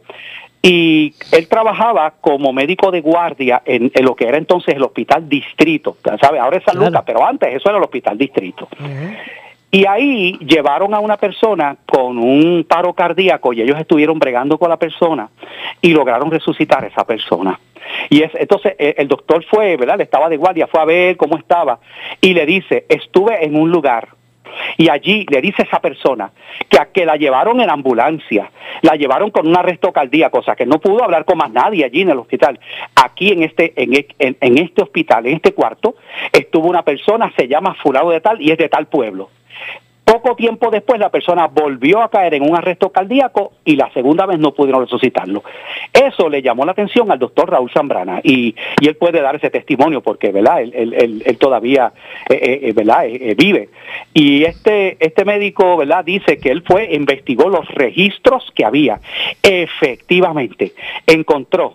Y 0.60 1.14
él 1.32 1.48
trabajaba 1.48 2.14
como 2.20 2.52
médico 2.52 2.90
de 2.90 3.00
guardia 3.00 3.62
en, 3.64 3.92
lo 4.02 4.16
que 4.16 4.26
era 4.26 4.38
entonces 4.38 4.74
el 4.74 4.82
hospital 4.82 5.28
distrito, 5.28 5.96
¿sabe? 6.20 6.38
Ahora 6.38 6.56
es 6.56 6.64
San 6.64 6.76
Lucas, 6.76 7.02
pero 7.06 7.24
antes 7.24 7.54
eso 7.54 7.68
era 7.68 7.78
el 7.78 7.84
hospital 7.84 8.18
distrito. 8.18 8.68
Y 9.70 9.86
ahí 9.86 10.38
llevaron 10.38 10.94
a 10.94 11.00
una 11.00 11.18
persona 11.18 11.76
con 11.86 12.18
un 12.18 12.64
paro 12.66 12.94
cardíaco 12.94 13.52
y 13.52 13.60
ellos 13.60 13.78
estuvieron 13.78 14.18
bregando 14.18 14.58
con 14.58 14.70
la 14.70 14.78
persona 14.78 15.28
y 15.82 15.90
lograron 15.90 16.30
resucitar 16.30 16.84
a 16.84 16.86
esa 16.88 17.04
persona. 17.04 17.60
Y 18.08 18.22
es, 18.22 18.34
entonces 18.34 18.74
eh, 18.78 18.94
el 18.98 19.08
doctor 19.08 19.44
fue, 19.44 19.76
¿verdad? 19.76 19.98
Le 19.98 20.04
estaba 20.04 20.28
de 20.28 20.38
guardia, 20.38 20.66
fue 20.66 20.80
a 20.80 20.86
ver 20.86 21.16
cómo 21.16 21.36
estaba 21.36 21.80
y 22.20 22.32
le 22.32 22.46
dice, 22.46 22.86
estuve 22.88 23.44
en 23.44 23.56
un 23.56 23.70
lugar 23.70 24.08
y 24.76 24.88
allí 24.88 25.26
le 25.30 25.40
dice 25.40 25.62
esa 25.62 25.80
persona 25.80 26.30
que 26.68 26.78
a 26.78 26.86
que 26.86 27.04
la 27.06 27.16
llevaron 27.16 27.60
en 27.60 27.70
ambulancia, 27.70 28.50
la 28.82 28.94
llevaron 28.94 29.30
con 29.30 29.46
un 29.46 29.56
arresto 29.56 29.92
cardíaco, 29.92 30.38
o 30.38 30.42
sea 30.42 30.56
que 30.56 30.66
no 30.66 30.80
pudo 30.80 31.04
hablar 31.04 31.24
con 31.24 31.38
más 31.38 31.50
nadie 31.50 31.84
allí 31.84 32.02
en 32.02 32.10
el 32.10 32.18
hospital. 32.18 32.58
Aquí 32.94 33.30
en 33.30 33.42
este, 33.42 33.72
en, 33.76 33.94
en, 34.18 34.36
en 34.40 34.58
este 34.58 34.82
hospital, 34.82 35.26
en 35.26 35.36
este 35.36 35.52
cuarto, 35.52 35.96
estuvo 36.32 36.68
una 36.68 36.82
persona, 36.82 37.32
se 37.36 37.48
llama 37.48 37.74
Fulano 37.82 38.10
de 38.10 38.20
tal 38.20 38.40
y 38.40 38.50
es 38.50 38.58
de 38.58 38.68
tal 38.68 38.86
pueblo. 38.86 39.30
Poco 40.10 40.34
tiempo 40.36 40.70
después 40.70 40.98
la 40.98 41.10
persona 41.10 41.48
volvió 41.48 42.00
a 42.00 42.08
caer 42.08 42.32
en 42.32 42.42
un 42.42 42.56
arresto 42.56 42.88
cardíaco 42.90 43.52
y 43.62 43.76
la 43.76 43.92
segunda 43.92 44.24
vez 44.24 44.38
no 44.38 44.54
pudieron 44.54 44.80
resucitarlo. 44.80 45.42
Eso 45.92 46.30
le 46.30 46.40
llamó 46.40 46.64
la 46.64 46.72
atención 46.72 47.12
al 47.12 47.18
doctor 47.18 47.50
Raúl 47.50 47.70
Zambrana 47.70 48.22
y, 48.24 48.54
él 48.80 48.96
puede 48.96 49.20
dar 49.20 49.36
ese 49.36 49.50
testimonio 49.50 50.00
porque 50.00 50.32
¿verdad? 50.32 50.62
Él, 50.62 50.94
él, 51.26 51.36
todavía 51.36 51.92
eh, 52.30 52.40
eh, 52.40 52.60
eh, 52.62 52.72
¿verdad? 52.72 53.04
vive. 53.36 53.68
Y 54.14 54.44
este, 54.44 54.96
este 54.98 55.26
médico 55.26 55.76
¿verdad? 55.76 56.06
dice 56.06 56.38
que 56.38 56.52
él 56.52 56.62
fue, 56.66 56.88
investigó 56.94 57.50
los 57.50 57.68
registros 57.68 58.50
que 58.54 58.64
había. 58.64 59.00
Efectivamente, 59.42 60.72
encontró 61.06 61.74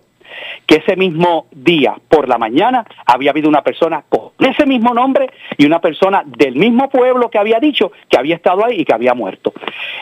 que 0.66 0.76
ese 0.76 0.96
mismo 0.96 1.48
día, 1.52 1.96
por 2.08 2.28
la 2.28 2.38
mañana, 2.38 2.86
había 3.06 3.32
habido 3.32 3.50
una 3.50 3.62
persona 3.62 4.04
con 4.10 4.32
ese 4.40 4.66
mismo 4.66 4.94
nombre 4.94 5.30
y 5.58 5.66
una 5.66 5.80
persona 5.80 6.24
del 6.26 6.56
mismo 6.56 6.90
pueblo 6.90 7.30
que 7.30 7.38
había 7.38 7.60
dicho 7.60 7.92
que 8.10 8.18
había 8.18 8.36
estado 8.36 8.66
ahí 8.66 8.82
y 8.82 8.86
que 8.86 8.94
había 8.94 9.14
muerto. 9.14 9.54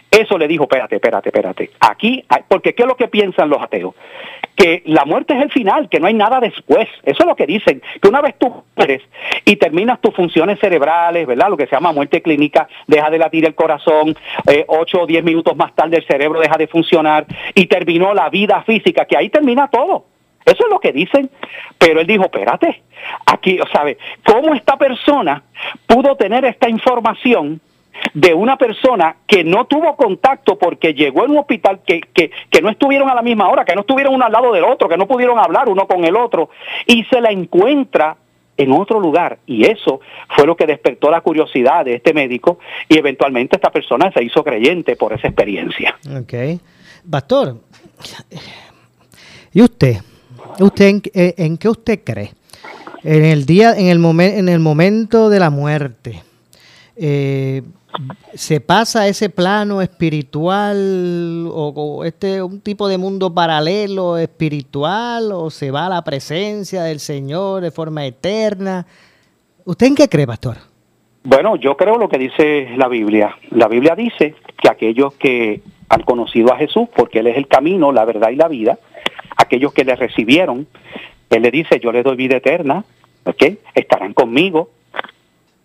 Eso 0.10 0.38
le 0.38 0.48
dijo, 0.48 0.64
espérate, 0.64 0.96
espérate, 0.96 1.30
espérate. 1.30 1.72
Aquí, 1.80 2.24
porque 2.48 2.74
¿qué 2.74 2.84
es 2.84 2.88
lo 2.88 2.96
que 2.96 3.08
piensan 3.08 3.50
los 3.50 3.62
ateos? 3.62 3.96
Que 4.56 4.84
la 4.86 5.06
muerte 5.06 5.34
es 5.36 5.42
el 5.42 5.52
final, 5.52 5.90
que 5.90 6.00
no 6.00 6.08
hay 6.08 6.14
nada 6.14 6.40
después. 6.40 6.88
Eso 7.04 7.24
es 7.24 7.26
lo 7.26 7.36
que 7.36 7.46
dicen, 7.46 7.82
que 8.02 8.08
una 8.08 8.22
vez 8.22 8.36
tú 8.38 8.64
mueres 8.76 9.02
y 9.46 9.56
terminas 9.56 10.02
tus 10.02 10.14
funciones 10.14 10.60
cerebrales, 10.60 11.26
¿verdad? 11.26 11.50
Lo 11.50 11.58
que 11.58 11.66
se 11.66 11.76
llama 11.76 11.94
muerte 11.94 12.22
clínica, 12.22 12.68
deja 12.88 13.10
de 13.10 13.18
latir 13.18 13.46
el 13.46 13.56
corazón, 13.56 14.16
eh, 14.48 14.66
ocho 14.68 15.02
o 15.02 15.08
diez 15.08 15.24
minutos 15.24 15.56
más 15.56 15.74
tarde 15.74 15.98
el 15.98 16.06
cerebro 16.06 16.40
deja 16.40 16.58
de 16.58 16.68
funcionar 16.68 17.26
y 17.56 17.66
terminó 17.68 18.14
la 18.14 18.30
vida 18.30 18.64
física, 18.64 19.06
que 19.06 19.18
ahí 19.18 19.30
termina 19.30 19.68
todo. 19.70 20.11
Eso 20.46 20.66
es 20.66 20.70
lo 20.70 20.80
que 20.80 20.92
dicen. 20.92 21.30
Pero 21.78 22.02
él 22.02 22.08
dijo, 22.08 22.24
espérate, 22.24 22.84
aquí, 23.26 23.60
¿sabe? 23.72 23.98
¿Cómo 24.26 24.54
esta 24.54 24.78
persona 24.78 25.44
pudo 25.88 26.16
tener 26.16 26.46
esta 26.46 26.70
información 26.70 27.60
de 28.14 28.34
una 28.34 28.58
persona 28.58 29.16
que 29.28 29.44
no 29.44 29.66
tuvo 29.66 29.96
contacto 29.96 30.58
porque 30.58 30.94
llegó 30.94 31.26
en 31.26 31.32
un 31.32 31.38
hospital 31.40 31.82
que, 31.86 32.02
que, 32.02 32.32
que, 32.50 32.62
no 32.62 32.70
estuvieron 32.70 33.10
a 33.10 33.16
la 33.16 33.22
misma 33.22 33.50
hora, 33.50 33.66
que 33.66 33.76
no 33.76 33.82
estuvieron 33.82 34.16
uno 34.16 34.26
al 34.26 34.32
lado 34.32 34.52
del 34.52 34.64
otro, 34.64 34.90
que 34.90 34.98
no 34.98 35.08
pudieron 35.08 35.38
hablar 35.38 35.70
uno 35.70 35.88
con 35.88 36.04
el 36.06 36.16
otro, 36.16 36.50
y 36.88 37.04
se 37.06 37.22
la 37.22 37.32
encuentra 37.32 38.18
en 38.58 38.72
otro 38.72 39.00
lugar. 39.00 39.40
Y 39.46 39.66
eso 39.66 40.02
fue 40.36 40.46
lo 40.46 40.56
que 40.56 40.66
despertó 40.66 41.10
la 41.10 41.22
curiosidad 41.22 41.86
de 41.86 41.96
este 41.96 42.14
médico 42.14 42.60
y 42.88 42.98
eventualmente 42.98 43.56
esta 43.56 43.72
persona 43.72 44.12
se 44.12 44.24
hizo 44.24 44.44
creyente 44.44 44.96
por 44.96 45.14
esa 45.14 45.28
experiencia. 45.28 45.98
Ok. 46.18 46.62
Pastor, 47.10 47.58
¿y 49.54 49.62
usted? 49.62 49.98
¿Usted 50.60 51.02
eh, 51.14 51.34
en, 51.38 51.58
qué 51.58 51.70
usted 51.70 52.02
cree? 52.04 52.34
En 53.04 53.26
el 53.26 53.46
día, 53.46 53.74
en 53.78 53.88
el 53.88 54.00
momento, 54.00 54.38
en 54.38 54.50
el 54.50 54.60
momento 54.60 55.30
de 55.30 55.40
la 55.40 55.50
muerte, 55.50 56.22
eh, 56.96 57.64
se 58.34 58.62
pasa 58.62 59.02
a 59.02 59.08
ese 59.08 59.30
plano 59.30 59.82
espiritual 59.82 61.48
o, 61.52 62.04
este 62.06 62.42
un 62.42 62.62
tipo 62.62 62.88
de 62.88 62.98
mundo 62.98 63.34
paralelo 63.34 64.18
espiritual 64.18 65.32
o 65.32 65.50
se 65.50 65.72
va 65.72 65.88
a 65.88 65.90
la 65.90 66.04
presencia 66.04 66.84
del 66.84 67.00
Señor 67.00 67.62
de 67.62 67.72
forma 67.72 68.06
eterna. 68.06 68.86
¿Usted 69.66 69.88
en 69.88 69.96
qué 69.96 70.08
cree, 70.08 70.28
pastor? 70.28 70.58
Bueno, 71.24 71.56
yo 71.56 71.78
creo 71.78 71.98
lo 71.98 72.10
que 72.10 72.18
dice 72.18 72.70
la 72.78 72.88
Biblia. 72.88 73.36
La 73.52 73.68
Biblia 73.68 73.96
dice 73.96 74.36
que 74.62 74.70
aquellos 74.70 75.14
que 75.14 75.62
han 75.90 76.04
conocido 76.04 76.54
a 76.54 76.58
Jesús, 76.58 76.88
porque 76.96 77.20
Él 77.20 77.28
es 77.28 77.38
el 77.38 77.48
camino, 77.48 77.92
la 77.92 78.06
verdad 78.06 78.30
y 78.30 78.38
la 78.38 78.48
vida, 78.48 78.80
aquellos 79.42 79.74
que 79.74 79.84
le 79.84 79.96
recibieron, 79.96 80.68
Él 81.30 81.42
le 81.42 81.52
dice, 81.52 81.80
yo 81.80 81.92
le 81.92 82.04
doy 82.04 82.16
vida 82.16 82.38
eterna, 82.38 82.84
¿ok? 83.26 83.44
Estarán 83.76 84.14
conmigo 84.14 84.70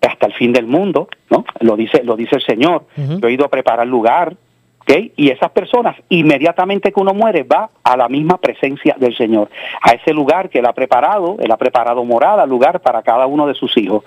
hasta 0.01 0.27
el 0.27 0.35
fin 0.35 0.53
del 0.53 0.67
mundo, 0.67 1.09
¿no? 1.31 1.45
Lo 1.61 1.77
dice, 1.77 2.03
lo 2.05 2.17
dice 2.17 2.37
el 2.37 2.43
Señor. 2.43 2.85
Yo 2.97 3.29
he 3.29 3.33
ido 3.33 3.45
a 3.45 3.51
preparar 3.51 3.87
lugar, 3.87 4.37
¿ok? 4.81 4.93
Y 5.17 5.31
esas 5.31 5.51
personas, 5.51 5.97
inmediatamente 6.09 6.93
que 6.93 7.01
uno 7.01 7.13
muere, 7.13 7.43
va 7.43 7.71
a 7.83 7.97
la 7.97 8.09
misma 8.09 8.39
presencia 8.39 8.95
del 8.99 9.17
Señor, 9.17 9.51
a 9.83 9.93
ese 9.93 10.13
lugar 10.13 10.49
que 10.49 10.61
Él 10.61 10.67
ha 10.67 10.73
preparado, 10.73 11.37
Él 11.41 11.51
ha 11.51 11.57
preparado 11.57 12.05
morada, 12.05 12.47
lugar 12.47 12.81
para 12.81 13.03
cada 13.03 13.27
uno 13.27 13.47
de 13.47 13.55
sus 13.55 13.77
hijos. 13.77 14.05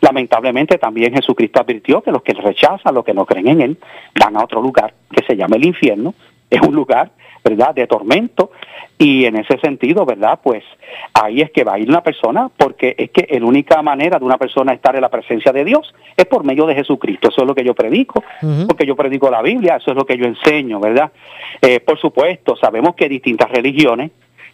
Lamentablemente 0.00 0.78
también 0.78 1.14
Jesucristo 1.14 1.60
advirtió 1.60 2.02
que 2.02 2.12
los 2.12 2.22
que 2.22 2.34
rechazan, 2.34 2.94
los 2.94 3.04
que 3.04 3.14
no 3.14 3.24
creen 3.24 3.48
en 3.48 3.60
Él, 3.62 3.78
van 4.18 4.36
a 4.36 4.44
otro 4.44 4.60
lugar 4.60 4.92
que 5.10 5.24
se 5.24 5.36
llama 5.36 5.56
el 5.56 5.64
infierno. 5.64 6.14
Es 6.50 6.60
un 6.60 6.74
lugar 6.74 7.10
¿verdad?, 7.44 7.74
de 7.74 7.86
tormento. 7.86 8.50
Y 8.98 9.24
en 9.26 9.36
ese 9.36 9.58
sentido, 9.58 10.04
¿verdad?, 10.04 10.40
pues 10.42 10.64
ahí 11.14 11.40
es 11.40 11.50
que 11.50 11.64
va 11.64 11.74
a 11.74 11.78
ir 11.78 11.88
una 11.88 12.02
persona, 12.02 12.50
porque 12.56 12.94
es 12.98 13.10
que 13.10 13.26
la 13.38 13.46
única 13.46 13.80
manera 13.82 14.18
de 14.18 14.24
una 14.24 14.38
persona 14.38 14.72
estar 14.72 14.94
en 14.94 15.02
la 15.02 15.08
presencia 15.08 15.52
de 15.52 15.64
Dios 15.64 15.94
es 16.16 16.26
por 16.26 16.44
medio 16.44 16.66
de 16.66 16.74
Jesucristo. 16.74 17.28
Eso 17.28 17.42
es 17.42 17.46
lo 17.46 17.54
que 17.54 17.64
yo 17.64 17.74
predico, 17.74 18.22
porque 18.66 18.86
yo 18.86 18.96
predico 18.96 19.30
la 19.30 19.42
Biblia, 19.42 19.76
eso 19.76 19.90
es 19.90 19.96
lo 19.96 20.04
que 20.04 20.16
yo 20.16 20.24
enseño, 20.24 20.80
¿verdad? 20.80 21.12
Eh, 21.62 21.80
por 21.80 21.98
supuesto, 22.00 22.56
sabemos 22.56 22.94
que 22.94 23.08
distintas 23.08 23.50
religiones 23.50 24.10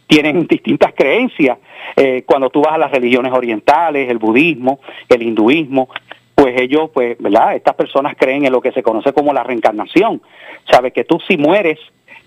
tienen 0.06 0.46
distintas 0.48 0.92
creencias. 0.94 1.58
Eh, 1.96 2.24
cuando 2.26 2.50
tú 2.50 2.62
vas 2.62 2.74
a 2.74 2.78
las 2.78 2.90
religiones 2.90 3.32
orientales, 3.32 4.10
el 4.10 4.18
budismo, 4.18 4.80
el 5.08 5.22
hinduismo, 5.22 5.88
pues 6.34 6.60
ellos, 6.60 6.90
pues, 6.92 7.16
¿verdad? 7.18 7.54
Estas 7.54 7.74
personas 7.74 8.14
creen 8.18 8.44
en 8.44 8.52
lo 8.52 8.60
que 8.60 8.72
se 8.72 8.82
conoce 8.82 9.12
como 9.12 9.32
la 9.32 9.44
reencarnación. 9.44 10.20
Sabes 10.70 10.92
que 10.92 11.04
tú 11.04 11.20
si 11.26 11.36
mueres 11.36 11.78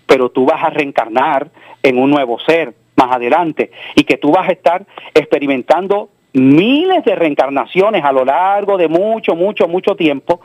pero 0.08 0.30
tú 0.30 0.46
vas 0.46 0.64
a 0.64 0.70
reencarnar 0.70 1.50
en 1.84 2.00
un 2.00 2.10
nuevo 2.10 2.40
ser 2.40 2.74
más 2.96 3.12
adelante 3.12 3.72
y 3.96 4.04
que 4.04 4.18
tú 4.18 4.32
vas 4.32 4.50
a 4.50 4.54
estar 4.54 4.86
experimentando 5.14 6.10
miles 6.34 7.04
de 7.04 7.16
reencarnaciones 7.16 8.04
a 8.04 8.12
lo 8.12 8.24
largo 8.26 8.78
de 8.78 8.88
mucho, 8.88 9.36
mucho, 9.36 9.68
mucho 9.68 9.96
tiempo, 9.96 10.42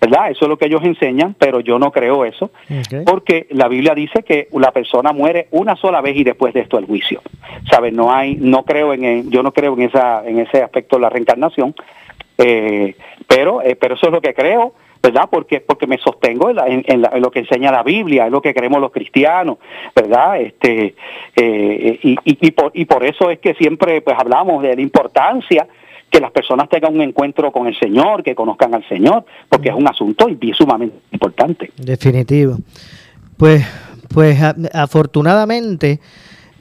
¿verdad? 0.00 0.30
Eso 0.30 0.44
es 0.44 0.48
lo 0.48 0.56
que 0.56 0.66
ellos 0.66 0.82
enseñan, 0.84 1.34
pero 1.34 1.60
yo 1.60 1.78
no 1.78 1.90
creo 1.90 2.24
eso, 2.24 2.50
porque 3.04 3.46
la 3.50 3.68
Biblia 3.68 3.94
dice 3.94 4.22
que 4.22 4.48
la 4.52 4.72
persona 4.72 5.12
muere 5.12 5.48
una 5.50 5.76
sola 5.76 6.00
vez 6.00 6.16
y 6.16 6.24
después 6.24 6.54
de 6.54 6.60
esto 6.60 6.78
el 6.78 6.86
juicio. 6.86 7.20
¿Sabes? 7.70 7.92
No 7.92 8.12
hay, 8.12 8.36
no 8.36 8.64
creo 8.64 8.94
en, 8.94 9.30
yo 9.30 9.42
no 9.42 9.52
creo 9.52 9.74
en 9.74 9.82
esa, 9.82 10.26
en 10.26 10.38
ese 10.38 10.62
aspecto 10.62 10.96
de 10.96 11.02
la 11.02 11.10
reencarnación, 11.10 11.74
eh, 12.38 12.96
pero, 13.28 13.62
eh, 13.62 13.76
pero 13.76 13.94
eso 13.94 14.06
es 14.06 14.12
lo 14.12 14.20
que 14.20 14.34
creo 14.34 14.74
¿verdad? 15.04 15.28
Porque 15.30 15.60
porque 15.60 15.86
me 15.86 15.98
sostengo 15.98 16.48
en, 16.50 17.02
lo 17.20 17.30
que 17.30 17.40
enseña 17.40 17.70
la 17.70 17.82
Biblia, 17.82 18.26
en 18.26 18.32
lo 18.32 18.40
que 18.40 18.54
creemos 18.54 18.80
los 18.80 18.90
cristianos, 18.90 19.58
¿verdad? 19.94 20.40
Este 20.40 20.94
eh, 21.36 21.98
y, 22.02 22.16
y, 22.24 22.50
por, 22.52 22.72
y 22.74 22.86
por 22.86 23.04
eso 23.04 23.28
es 23.28 23.38
que 23.38 23.52
siempre 23.54 24.00
pues 24.00 24.16
hablamos 24.18 24.62
de 24.62 24.74
la 24.74 24.80
importancia 24.80 25.68
que 26.08 26.20
las 26.20 26.30
personas 26.30 26.68
tengan 26.70 26.94
un 26.94 27.02
encuentro 27.02 27.52
con 27.52 27.66
el 27.66 27.78
Señor, 27.78 28.22
que 28.22 28.34
conozcan 28.34 28.74
al 28.74 28.88
Señor, 28.88 29.24
porque 29.48 29.68
es 29.68 29.74
un 29.74 29.88
asunto 29.88 30.28
sumamente 30.56 30.96
importante. 31.10 31.72
Definitivo. 31.76 32.56
Pues, 33.36 33.66
pues 34.12 34.38
afortunadamente, 34.72 35.98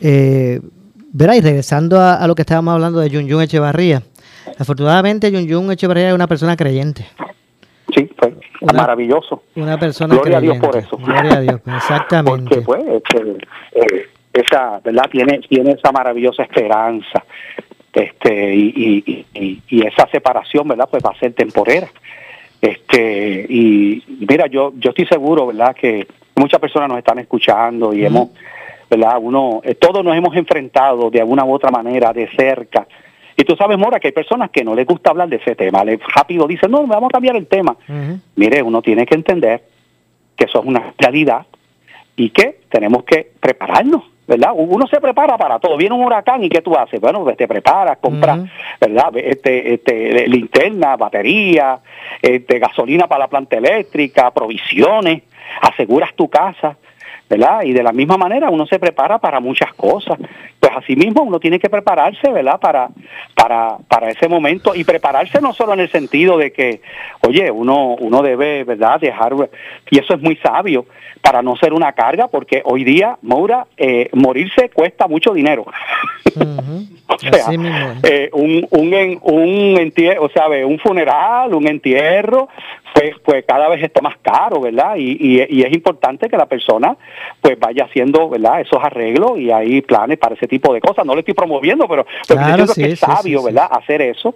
eh, 0.01 0.59
verá, 1.11 1.37
y 1.37 1.41
regresando 1.41 2.01
a, 2.01 2.25
lo 2.25 2.33
que 2.33 2.41
estábamos 2.41 2.73
hablando 2.73 2.99
de 2.99 3.11
Yun 3.11 3.41
Echevarría, 3.43 4.01
afortunadamente 4.57 5.31
Yun 5.31 5.71
Echevarría 5.71 6.09
es 6.09 6.15
una 6.15 6.27
persona 6.27 6.57
creyente. 6.57 7.05
Pues, 8.65 8.75
maravilloso. 8.75 9.43
Una 9.55 9.77
persona 9.77 10.15
Gloria 10.15 10.37
a 10.37 10.41
Dios 10.41 10.57
por 10.57 10.77
eso. 10.77 10.97
Gloria 10.97 11.33
a 11.33 11.41
Dios, 11.41 11.61
exactamente. 11.65 12.61
Porque, 12.61 12.61
pues, 12.61 12.83
este, 12.87 13.37
eh, 13.73 14.07
esa, 14.31 14.79
¿verdad? 14.83 15.09
Tiene, 15.11 15.39
tiene 15.39 15.71
esa 15.71 15.91
maravillosa 15.91 16.43
esperanza 16.43 17.23
este 17.93 18.55
y, 18.55 19.25
y, 19.69 19.85
esa 19.85 20.07
separación 20.07 20.67
verdad 20.67 20.89
pues 20.89 21.03
va 21.03 21.11
a 21.11 21.19
ser 21.19 21.33
temporera 21.33 21.87
este 22.59 23.45
y 23.47 24.03
mira 24.27 24.47
yo 24.47 24.73
yo 24.77 24.89
estoy 24.89 25.05
seguro 25.05 25.45
verdad 25.45 25.75
que 25.75 26.07
muchas 26.35 26.59
personas 26.59 26.89
nos 26.89 26.97
están 26.97 27.19
escuchando 27.19 27.93
y 27.93 28.03
hemos 28.03 28.29
verdad 28.89 29.17
uno 29.21 29.61
eh, 29.63 29.75
todos 29.75 30.03
nos 30.03 30.15
hemos 30.15 30.35
enfrentado 30.35 31.11
de 31.11 31.19
alguna 31.19 31.45
u 31.45 31.53
otra 31.53 31.69
manera 31.69 32.11
de 32.13 32.27
cerca 32.35 32.87
y 33.35 33.43
tú 33.43 33.55
sabes 33.55 33.77
Mora 33.77 33.99
que 33.99 34.09
hay 34.09 34.13
personas 34.13 34.49
que 34.49 34.63
no 34.63 34.75
les 34.75 34.85
gusta 34.85 35.11
hablar 35.11 35.29
de 35.29 35.37
ese 35.37 35.55
tema 35.55 35.83
le 35.83 35.99
rápido 36.15 36.47
dicen 36.47 36.71
no 36.71 36.85
vamos 36.85 37.09
a 37.09 37.13
cambiar 37.13 37.35
el 37.35 37.47
tema 37.47 37.75
mire 38.35 38.61
uno 38.61 38.81
tiene 38.81 39.05
que 39.05 39.15
entender 39.15 39.63
que 40.35 40.45
eso 40.45 40.59
es 40.59 40.65
una 40.65 40.93
realidad 40.97 41.45
y 42.15 42.29
que 42.29 42.59
tenemos 42.69 43.03
que 43.03 43.31
prepararnos 43.39 44.03
¿verdad? 44.27 44.51
Uno 44.55 44.87
se 44.87 45.01
prepara 45.01 45.37
para 45.37 45.59
todo. 45.59 45.77
Viene 45.77 45.95
un 45.95 46.03
huracán 46.03 46.43
y 46.43 46.49
¿qué 46.49 46.61
tú 46.61 46.75
haces? 46.75 46.99
Bueno, 46.99 47.23
pues 47.23 47.37
te 47.37 47.47
preparas, 47.47 47.97
compras, 47.97 48.39
¿verdad? 48.79 49.15
Este, 49.15 49.73
este, 49.73 50.27
linterna, 50.27 50.95
batería, 50.95 51.79
este, 52.21 52.59
gasolina 52.59 53.07
para 53.07 53.19
la 53.19 53.27
planta 53.27 53.57
eléctrica, 53.57 54.31
provisiones, 54.31 55.23
aseguras 55.61 56.13
tu 56.15 56.29
casa, 56.29 56.77
¿verdad? 57.29 57.63
Y 57.63 57.73
de 57.73 57.83
la 57.83 57.91
misma 57.91 58.17
manera 58.17 58.49
uno 58.49 58.65
se 58.65 58.79
prepara 58.79 59.19
para 59.19 59.39
muchas 59.39 59.73
cosas. 59.73 60.17
Pues 60.73 60.83
así 60.83 60.95
mismo 60.95 61.23
uno 61.23 61.39
tiene 61.39 61.59
que 61.59 61.69
prepararse, 61.69 62.31
¿verdad? 62.31 62.59
Para, 62.59 62.89
para, 63.35 63.77
para 63.87 64.09
ese 64.09 64.27
momento 64.27 64.73
y 64.75 64.83
prepararse 64.83 65.39
no 65.41 65.53
solo 65.53 65.73
en 65.73 65.81
el 65.81 65.91
sentido 65.91 66.37
de 66.37 66.51
que, 66.51 66.81
oye, 67.21 67.51
uno, 67.51 67.95
uno 67.99 68.21
debe, 68.21 68.63
¿verdad? 68.63 68.99
Dejar, 68.99 69.33
y 69.89 69.99
eso 69.99 70.15
es 70.15 70.21
muy 70.21 70.35
sabio, 70.37 70.85
para 71.21 71.41
no 71.41 71.55
ser 71.55 71.73
una 71.73 71.93
carga, 71.93 72.27
porque 72.27 72.61
hoy 72.65 72.83
día, 72.83 73.17
Moura, 73.21 73.67
eh, 73.77 74.09
morirse 74.13 74.69
cuesta 74.69 75.07
mucho 75.07 75.33
dinero. 75.33 75.65
o 77.07 77.19
sea, 77.19 77.45
eh, 78.03 78.29
un, 78.33 78.67
un, 78.71 79.19
un 79.21 79.77
entierro, 79.79 80.25
o 80.25 80.29
sea, 80.29 80.47
un 80.47 80.79
funeral, 80.79 81.53
un 81.53 81.67
entierro, 81.67 82.49
pues, 82.93 83.15
pues 83.23 83.45
cada 83.47 83.67
vez 83.69 83.83
está 83.83 84.01
más 84.01 84.15
caro, 84.21 84.61
¿verdad? 84.61 84.95
Y, 84.97 85.17
y, 85.19 85.63
es 85.63 85.73
importante 85.73 86.29
que 86.29 86.37
la 86.37 86.45
persona 86.45 86.95
pues 87.41 87.59
vaya 87.59 87.85
haciendo, 87.85 88.29
¿verdad? 88.29 88.61
Esos 88.61 88.83
arreglos 88.83 89.39
y 89.39 89.51
hay 89.51 89.81
planes 89.81 90.17
para 90.19 90.35
ese 90.35 90.47
tipo 90.47 90.73
de 90.73 90.79
cosas. 90.79 91.05
No 91.05 91.13
le 91.13 91.21
estoy 91.21 91.33
promoviendo, 91.33 91.87
pero, 91.87 92.05
pero 92.27 92.41
que 92.73 92.85
es 92.85 92.99
sabio, 92.99 93.43
¿verdad? 93.43 93.67
Hacer 93.71 94.01
eso. 94.01 94.35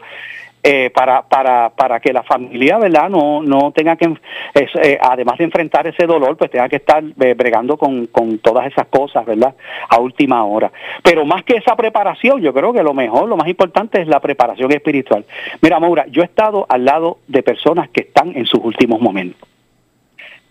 Eh, 0.64 0.90
para, 0.90 1.22
para, 1.22 1.70
para 1.70 2.00
que 2.00 2.12
la 2.12 2.24
familia, 2.24 2.78
¿verdad? 2.78 3.10
No, 3.10 3.42
no 3.42 3.72
tenga 3.72 3.96
que, 3.96 4.14
eh, 4.56 4.98
además 5.00 5.38
de 5.38 5.46
enfrentar 5.46 5.88
ese 5.88 6.06
dolor, 6.06 6.36
pues 6.36 6.52
tenga 6.52 6.68
que 6.68 6.78
estar 6.78 7.02
eh, 7.22 7.36
bregando 7.36 7.78
con, 7.78 8.08
con 8.08 8.40
todas 8.40 8.66
esas 8.68 8.88
cosas, 8.88 9.26
¿verdad? 9.26 9.56
A 9.88 10.00
última 10.00 10.44
hora. 10.44 10.72
Pero 11.04 11.26
más 11.26 11.44
que 11.44 11.56
esa 11.56 11.76
preparación, 11.76 12.42
yo 12.42 12.54
creo 12.54 12.74
que 12.74 12.84
lo 12.84 12.94
mejor, 12.94 13.30
lo 13.30 13.38
más 13.38 13.48
importante 13.48 14.02
es 14.02 14.08
la 14.08 14.20
preparación 14.20 14.72
espiritual. 14.74 15.24
Mira, 15.62 15.80
Maura, 15.80 16.06
yo 16.08 16.22
he 16.22 16.26
estado 16.26 16.66
al 16.68 16.84
lado 16.84 17.20
de 17.28 17.44
personas 17.44 17.88
que 17.90 18.02
están 18.02 18.36
en 18.36 18.46
sus 18.46 18.60
últimos 18.62 19.00
momentos 19.00 19.48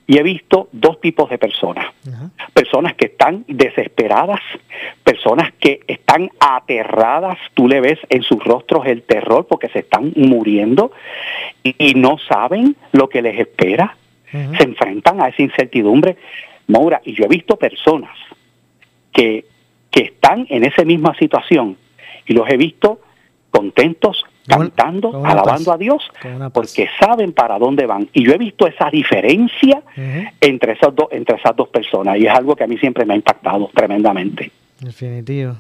y 0.07 0.19
he 0.19 0.23
visto 0.23 0.69
dos 0.73 1.01
tipos 1.01 1.29
de 1.29 1.39
personas. 1.39 1.87
Personas 2.55 2.95
que 2.95 3.07
están 3.07 3.45
desesperadas, 3.49 4.41
personas 5.03 5.53
que 5.59 5.81
están 6.17 6.31
aterradas, 6.41 7.39
tú 7.55 7.69
le 7.69 7.81
ves 7.81 7.99
en 8.09 8.23
sus 8.23 8.43
rostros 8.43 8.87
el 8.87 9.03
terror 9.03 9.47
porque 9.47 9.69
se 9.69 9.81
están 9.81 10.13
muriendo 10.17 10.93
y, 11.63 11.95
no 11.95 12.19
saben 12.19 12.77
lo 12.93 13.09
que 13.09 13.23
les 13.23 13.39
espera, 13.39 13.97
se 14.31 14.63
enfrentan 14.63 15.21
a 15.21 15.29
esa 15.29 15.43
incertidumbre. 15.43 16.17
Maura, 16.69 17.01
y 17.05 17.15
yo 17.15 17.25
he 17.25 17.29
visto 17.29 17.57
personas 17.57 18.17
que, 19.13 19.45
que 19.91 20.03
están 20.03 20.47
en 20.51 20.65
esa 20.65 20.85
misma 20.85 21.15
situación 21.17 21.77
y 22.27 22.35
los 22.35 22.49
he 22.49 22.57
visto 22.57 23.01
contentos, 23.51 24.25
cantando, 24.47 25.25
alabando 25.25 25.73
a 25.73 25.79
Dios, 25.79 26.11
porque 26.53 26.89
saben 27.01 27.33
para 27.33 27.59
dónde 27.59 27.87
van. 27.87 28.09
Y 28.13 28.25
yo 28.25 28.33
he 28.33 28.39
visto 28.39 28.67
esa 28.67 28.91
diferencia 28.91 29.83
entre, 30.41 30.73
esas 30.73 30.95
dos, 30.95 31.09
entre 31.11 31.37
esas 31.37 31.57
dos 31.57 31.69
personas 31.69 32.19
y 32.19 32.27
es 32.27 32.33
algo 32.33 32.55
que 32.55 32.65
a 32.65 32.67
mí 32.67 32.77
siempre 32.79 33.05
me 33.05 33.15
ha 33.15 33.17
impactado 33.17 33.71
tremendamente. 33.75 34.51
Definitivo. 34.81 35.57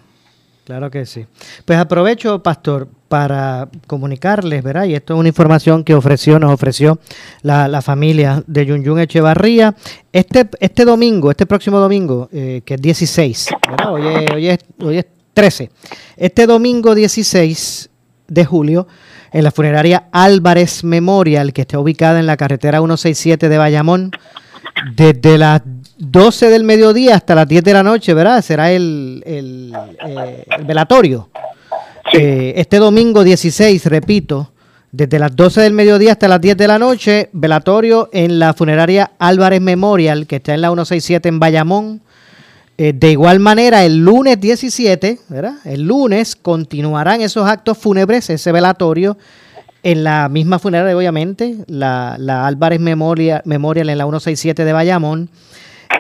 Claro 0.66 0.90
que 0.90 1.06
sí. 1.06 1.24
Pues 1.64 1.78
aprovecho, 1.78 2.42
pastor, 2.42 2.88
para 3.06 3.68
comunicarles, 3.86 4.64
¿verdad? 4.64 4.86
Y 4.86 4.96
esto 4.96 5.14
es 5.14 5.20
una 5.20 5.28
información 5.28 5.84
que 5.84 5.94
ofreció, 5.94 6.40
nos 6.40 6.52
ofreció 6.52 6.98
la, 7.42 7.80
familia 7.82 8.42
de 8.48 8.66
Yunyun 8.66 8.98
Echevarría. 8.98 9.76
Este, 10.12 10.48
este 10.58 10.84
domingo, 10.84 11.30
este 11.30 11.46
próximo 11.46 11.78
domingo, 11.78 12.28
eh, 12.32 12.62
que 12.64 12.74
es 12.74 12.82
16, 12.82 13.46
¿verdad? 13.70 13.92
Hoy 13.92 14.02
hoy, 14.34 14.48
es, 14.48 14.58
hoy 14.80 14.98
es 14.98 15.06
13. 15.34 15.70
Este 16.16 16.48
domingo 16.48 16.96
16 16.96 17.88
de 18.26 18.44
julio 18.44 18.88
en 19.30 19.44
la 19.44 19.52
funeraria 19.52 20.08
Álvarez 20.10 20.82
Memorial, 20.82 21.52
que 21.52 21.60
está 21.60 21.78
ubicada 21.78 22.18
en 22.18 22.26
la 22.26 22.36
carretera 22.36 22.78
167 22.78 23.48
de 23.48 23.56
Bayamón, 23.56 24.10
desde 24.94 25.38
las 25.38 25.62
12 25.98 26.50
del 26.50 26.64
mediodía 26.64 27.14
hasta 27.14 27.34
las 27.34 27.48
10 27.48 27.64
de 27.64 27.72
la 27.72 27.82
noche, 27.82 28.14
¿verdad? 28.14 28.42
Será 28.42 28.70
el, 28.70 29.22
el, 29.26 29.72
eh, 30.06 30.44
velatorio. 30.64 31.28
Eh, 32.12 32.54
este 32.56 32.78
domingo 32.78 33.24
16, 33.24 33.86
repito, 33.86 34.52
desde 34.92 35.18
las 35.18 35.34
12 35.34 35.60
del 35.62 35.72
mediodía 35.72 36.12
hasta 36.12 36.28
las 36.28 36.40
10 36.40 36.56
de 36.56 36.68
la 36.68 36.78
noche, 36.78 37.28
velatorio 37.32 38.08
en 38.12 38.38
la 38.38 38.54
funeraria 38.54 39.12
Álvarez 39.18 39.60
Memorial, 39.60 40.26
que 40.26 40.36
está 40.36 40.54
en 40.54 40.60
la 40.60 40.68
167 40.68 41.28
en 41.28 41.40
Bayamón. 41.40 42.00
Eh, 42.78 42.92
de 42.94 43.10
igual 43.10 43.40
manera, 43.40 43.84
el 43.84 43.98
lunes 43.98 44.38
17, 44.38 45.18
¿verdad? 45.28 45.54
El 45.64 45.82
lunes 45.82 46.36
continuarán 46.36 47.22
esos 47.22 47.48
actos 47.48 47.78
fúnebres, 47.78 48.28
ese 48.28 48.52
velatorio, 48.52 49.16
en 49.86 50.02
la 50.02 50.28
misma 50.28 50.58
funeraria, 50.58 50.96
obviamente, 50.96 51.58
la, 51.68 52.16
Álvarez 52.44 52.80
Memorial, 52.80 53.40
Memorial 53.44 53.88
en 53.88 53.98
la 53.98 54.04
167 54.04 54.64
de 54.64 54.72
Bayamón, 54.72 55.30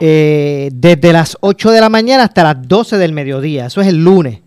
eh, 0.00 0.70
desde 0.72 1.12
las 1.12 1.36
8 1.40 1.70
de 1.70 1.80
la 1.80 1.88
mañana 1.88 2.24
hasta 2.24 2.42
las 2.42 2.66
12 2.66 2.98
del 2.98 3.12
mediodía. 3.12 3.66
Eso 3.66 3.80
es 3.80 3.86
el 3.86 4.02
lunes. 4.02 4.40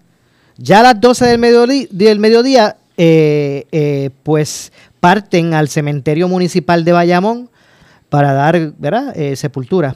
Ya 0.57 0.81
a 0.81 0.83
las 0.83 0.99
12 0.99 1.25
del 1.25 1.39
mediodía, 1.39 1.87
del 1.89 2.19
mediodía 2.19 2.75
eh, 2.97 4.09
pues 4.23 4.73
parten 4.99 5.53
al 5.53 5.69
cementerio 5.69 6.27
municipal 6.27 6.83
de 6.83 6.91
Bayamón 6.91 7.49
para 8.09 8.33
dar 8.33 8.73
¿verdad? 8.77 9.15
sepultura 9.35 9.95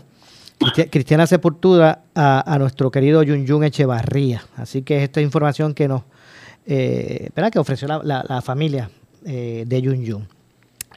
cristiana 0.90 1.28
sepultura 1.28 2.04
a, 2.16 2.56
nuestro 2.58 2.92
querido 2.92 3.24
Yun 3.24 3.46
Yun 3.46 3.66
Echevarría. 3.66 4.42
Así 4.56 4.84
que 4.84 5.04
esta 5.04 5.20
información 5.20 5.74
que 5.74 5.90
nos 5.90 6.04
eh, 6.66 7.30
que 7.52 7.60
ofreció 7.60 7.90
la, 7.90 8.42
familia 8.42 8.90
eh, 9.26 9.64
de 9.68 9.82
Yun 9.82 10.04
Yun. 10.04 10.28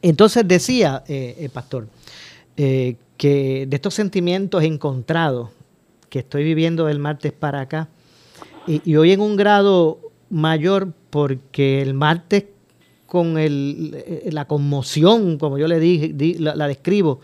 Entonces 0.03 0.47
decía, 0.47 1.03
eh, 1.09 1.37
el 1.41 1.51
pastor, 1.51 1.89
que 2.57 3.67
de 3.69 3.77
estos 3.77 3.93
sentimientos 3.93 4.63
encontrados 4.63 5.51
que 6.09 6.21
estoy 6.21 6.43
viviendo 6.45 6.87
del 6.87 6.99
martes 6.99 7.33
para 7.33 7.61
acá, 7.61 7.89
y, 8.67 8.97
hoy 8.97 9.13
en 9.13 9.21
un 9.21 9.37
grado 9.37 10.01
mayor, 10.31 10.93
porque 11.11 11.83
el 11.83 11.95
martes 11.95 12.45
con 13.07 13.39
el, 13.39 14.25
la 14.31 14.47
conmoción, 14.47 15.39
como 15.39 15.59
yo 15.59 15.69
le 15.69 15.79
dije, 15.79 16.15
la 16.39 16.67
describo, 16.67 17.21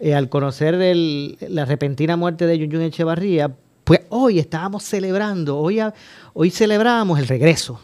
eh, 0.00 0.14
al 0.14 0.28
conocer 0.28 0.74
la 0.74 1.64
repentina 1.64 2.16
muerte 2.16 2.46
de 2.46 2.58
Yun 2.58 2.82
Echevarría, 2.82 3.54
pues 3.84 4.00
hoy 4.10 4.38
estábamos 4.38 4.82
celebrando, 4.84 5.58
hoy, 5.58 5.80
hoy 6.32 6.50
celebramos 6.50 7.18
el 7.18 7.26
regreso 7.26 7.80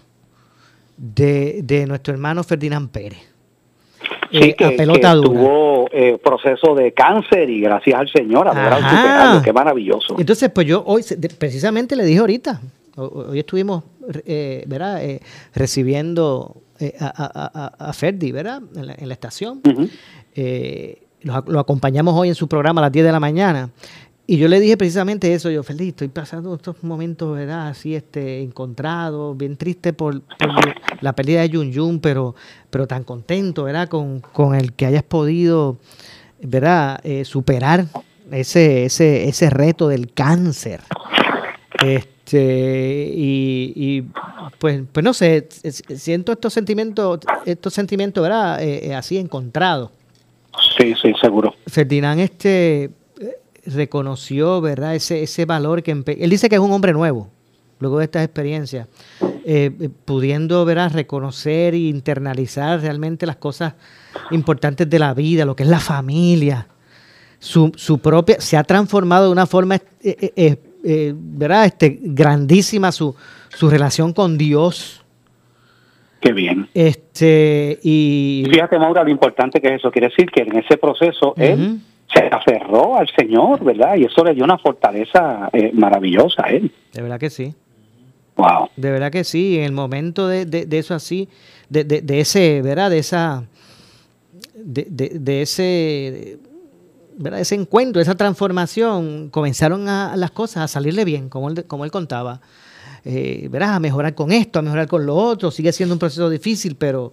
de, 1.01 1.85
nuestro 1.89 2.13
hermano 2.13 2.43
Ferdinand 2.45 2.91
Pérez. 2.91 3.19
Sí, 4.31 4.39
eh, 4.39 4.55
que, 4.55 4.77
tuvo 4.77 5.89
eh, 5.93 6.17
proceso 6.23 6.75
de 6.75 6.93
cáncer 6.93 7.51
y 7.51 7.61
gracias 7.61 7.99
al 7.99 8.09
Señor 8.09 8.47
ha 8.47 8.55
logrado 8.55 8.83
superarlo, 8.83 9.43
qué 9.43 9.53
maravilloso. 9.53 10.17
Entonces, 10.19 10.51
pues 10.51 10.69
yo 10.69 10.85
hoy 10.87 11.03
precisamente 11.37 11.97
le 11.97 12.05
dije 12.05 12.21
ahorita, 12.21 12.61
Hoy 12.97 13.39
estuvimos, 13.39 13.85
eh, 14.27 14.65
¿verdad? 14.67 15.03
Eh, 15.03 15.21
recibiendo 15.55 16.57
eh, 16.79 16.95
a, 17.01 17.73
a, 17.79 17.93
Ferdi, 17.93 18.33
¿verdad? 18.33 18.63
En 18.75 19.09
la, 19.09 19.15
estación. 19.15 19.63
lo, 21.23 21.61
acompañamos 21.61 22.15
hoy 22.15 22.29
en 22.29 22.35
su 22.35 22.49
programa 22.49 22.81
a 22.81 22.85
las 22.85 22.93
10 22.93 23.07
de 23.07 23.13
la 23.13 23.21
mañana. 23.21 23.71
Y 24.31 24.37
yo 24.37 24.47
le 24.47 24.61
dije 24.61 24.77
precisamente 24.77 25.35
eso, 25.35 25.51
yo, 25.51 25.65
Ferdi, 25.65 25.89
estoy 25.89 26.07
pasando 26.07 26.55
estos 26.55 26.85
momentos, 26.85 27.37
¿verdad? 27.37 27.67
Así, 27.67 27.97
este, 27.97 28.43
encontrados, 28.43 29.37
bien 29.37 29.57
triste 29.57 29.93
por, 29.93 30.23
la 31.01 31.17
pérdida 31.17 31.41
de 31.41 31.49
Jun 31.49 31.75
Jun, 31.75 31.99
pero, 31.99 32.37
pero 32.71 32.87
tan 32.87 33.03
contento, 33.03 33.65
¿verdad? 33.65 33.89
Con, 33.89 34.21
con 34.21 34.55
el 34.55 34.73
que 34.73 34.87
hayas 34.87 35.03
podido, 35.03 35.79
¿verdad? 36.41 37.01
superar 37.25 37.87
ese, 38.31 38.85
ese, 38.85 39.29
ese 39.29 39.51
reto 39.51 39.89
del 39.89 40.13
cáncer. 40.13 40.81
Este, 41.85 43.11
y, 43.13 44.05
pues, 44.61 44.83
pues 44.93 45.03
no 45.03 45.13
sé, 45.13 45.49
siento 45.51 46.31
estos 46.31 46.53
sentimientos, 46.53 47.19
estos 47.47 47.75
sentimientos, 47.75 48.23
¿verdad? 48.23 48.63
Eh, 48.63 48.91
eh, 48.91 48.95
así 48.95 49.19
encontrados. 49.19 49.91
Sí, 50.79 50.95
sí, 51.03 51.15
seguro. 51.21 51.53
Ferdinand 51.67 52.21
este 52.21 52.91
reconoció, 53.67 54.61
¿verdad? 54.61 54.95
Ese, 54.95 55.23
ese 55.23 55.45
valor 55.45 55.83
que 55.83 55.93
él 55.93 56.31
dice 56.31 56.49
que 56.49 56.57
es 56.57 56.61
un 56.61 56.73
hombre 56.73 56.93
nuevo, 56.93 57.29
luego 57.79 57.99
de 57.99 58.05
estas 58.05 58.25
experiencias, 58.25 58.89
eh, 59.45 59.71
pudiendo, 60.05 60.65
¿verdad? 60.65 60.93
Reconocer 60.93 61.75
e 61.75 61.79
internalizar 61.79 62.81
realmente 62.81 63.27
las 63.27 63.37
cosas 63.37 63.75
importantes 64.31 64.89
de 64.89 64.99
la 64.99 65.15
vida, 65.15 65.45
lo 65.45 65.57
que 65.57 65.63
es 65.63 65.69
la 65.69 65.81
familia, 65.81 66.67
su, 67.39 67.73
su 67.75 67.99
propia, 67.99 68.41
se 68.41 68.57
ha 68.57 68.65
transformado 68.65 69.27
de 69.27 69.33
una 69.33 69.47
forma, 69.47 69.77
eh, 69.77 69.83
eh, 70.03 70.57
eh, 70.85 71.15
¿verdad? 71.17 71.65
Este, 71.67 71.99
grandísima 72.03 72.93
su, 72.93 73.15
su 73.49 73.71
relación 73.71 74.13
con 74.13 74.37
Dios. 74.37 75.05
Qué 76.21 76.33
bien. 76.33 76.69
Este, 76.75 77.79
y... 77.83 78.45
Fíjate, 78.51 78.79
Maura, 78.79 79.03
lo 79.03 79.11
importante 79.11 79.59
que 79.59 79.69
es 79.69 79.75
eso. 79.77 79.91
Quiere 79.91 80.09
decir 80.09 80.31
que 80.31 80.43
en 80.43 80.59
ese 80.59 80.77
proceso 80.77 81.33
él 81.39 81.81
se 82.13 82.29
aferró 82.31 82.97
al 82.97 83.09
Señor, 83.17 83.63
¿verdad? 83.65 83.97
Y 83.97 84.05
eso 84.05 84.25
le 84.25 84.35
dio 84.35 84.45
una 84.45 84.59
fortaleza 84.59 85.51
maravillosa 85.73 86.45
a 86.45 86.51
él. 86.51 86.73
De 86.93 87.03
verdad 87.03 87.19
que 87.19 87.31
sí. 87.31 87.55
Wow. 88.37 88.71
De 88.77 88.91
verdad 88.91 89.13
que 89.13 89.25
sí. 89.25 89.59
En 89.59 89.65
el 89.65 89.73
momento 89.73 90.29
de, 90.29 90.45
de, 90.47 90.79
eso 90.79 90.95
así, 90.95 91.29
de, 91.69 91.85
de, 91.85 92.21
ese, 92.21 92.63
¿verdad? 92.63 92.91
De 92.91 92.99
esa... 92.99 93.45
De, 94.55 94.87
de, 94.89 95.43
ese 95.43 96.39
ese 97.39 97.55
encuentro, 97.55 98.01
esa 98.01 98.15
transformación, 98.15 99.29
comenzaron 99.31 99.89
a, 99.89 100.17
las 100.17 100.31
cosas 100.31 100.65
a 100.65 100.69
salirle 100.69 101.05
bien, 101.05 101.29
como 101.29 101.51
él, 101.51 101.65
como 101.67 101.85
él 101.85 101.91
contaba. 101.91 102.41
Eh, 103.05 103.49
verás, 103.51 103.71
a 103.71 103.81
mejorar 103.81 104.15
con 104.15 104.33
esto, 104.33 104.59
a 104.59 104.63
mejorar 104.63 104.87
con 104.87 105.07
lo 105.07 105.17
otro, 105.17 105.51
sigue 105.51 105.73
siendo 105.73 105.95
un 105.95 105.99
proceso 105.99 106.29
difícil, 106.31 106.77
pero, 106.77 107.13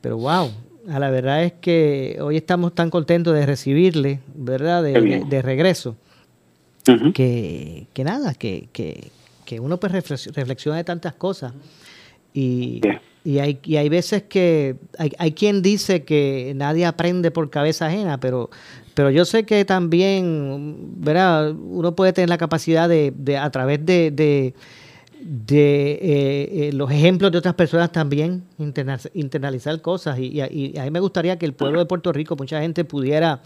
pero 0.00 0.16
wow, 0.16 0.50
a 0.88 0.98
la 0.98 1.10
verdad 1.10 1.44
es 1.44 1.52
que 1.54 2.18
hoy 2.20 2.36
estamos 2.36 2.74
tan 2.74 2.90
contentos 2.90 3.34
de 3.34 3.46
recibirle, 3.46 4.20
¿verdad? 4.34 4.82
De, 4.82 5.42
regreso, 5.42 5.96
que, 7.14 7.86
que, 7.92 8.04
nada, 8.04 8.34
que, 8.34 8.68
que, 8.72 9.10
que 9.44 9.60
uno 9.60 9.78
pues 9.78 9.92
reflexiona 9.92 10.76
de 10.76 10.84
tantas 10.84 11.14
cosas. 11.14 11.52
Y, 12.34 12.80
y, 13.24 13.38
hay, 13.38 13.58
y 13.62 13.76
hay 13.76 13.88
veces 13.88 14.22
que 14.22 14.76
hay, 14.98 15.12
hay 15.18 15.32
quien 15.32 15.62
dice 15.62 16.04
que 16.04 16.52
nadie 16.56 16.86
aprende 16.86 17.30
por 17.30 17.50
cabeza 17.50 17.86
ajena, 17.86 18.18
pero 18.18 18.50
pero 18.94 19.10
yo 19.10 19.24
sé 19.24 19.44
que 19.44 19.64
también, 19.64 20.76
¿verdad? 20.96 21.50
Uno 21.50 21.94
puede 21.94 22.12
tener 22.12 22.28
la 22.28 22.38
capacidad 22.38 22.88
de, 22.88 23.12
de 23.16 23.38
a 23.38 23.50
través 23.50 23.84
de, 23.84 24.54
de, 25.24 25.92
eh, 25.92 26.68
eh, 26.68 26.72
los 26.72 26.90
ejemplos 26.90 27.30
de 27.30 27.38
otras 27.38 27.54
personas 27.54 27.92
también 27.92 28.44
internalizar 29.14 29.80
cosas. 29.80 30.18
Y, 30.18 30.40
y, 30.40 30.78
a 30.78 30.84
mí 30.84 30.90
me 30.90 31.00
gustaría 31.00 31.38
que 31.38 31.46
el 31.46 31.54
pueblo 31.54 31.78
de 31.78 31.86
Puerto 31.86 32.12
Rico, 32.12 32.36
mucha 32.36 32.60
gente 32.60 32.84
pudiera 32.84 33.40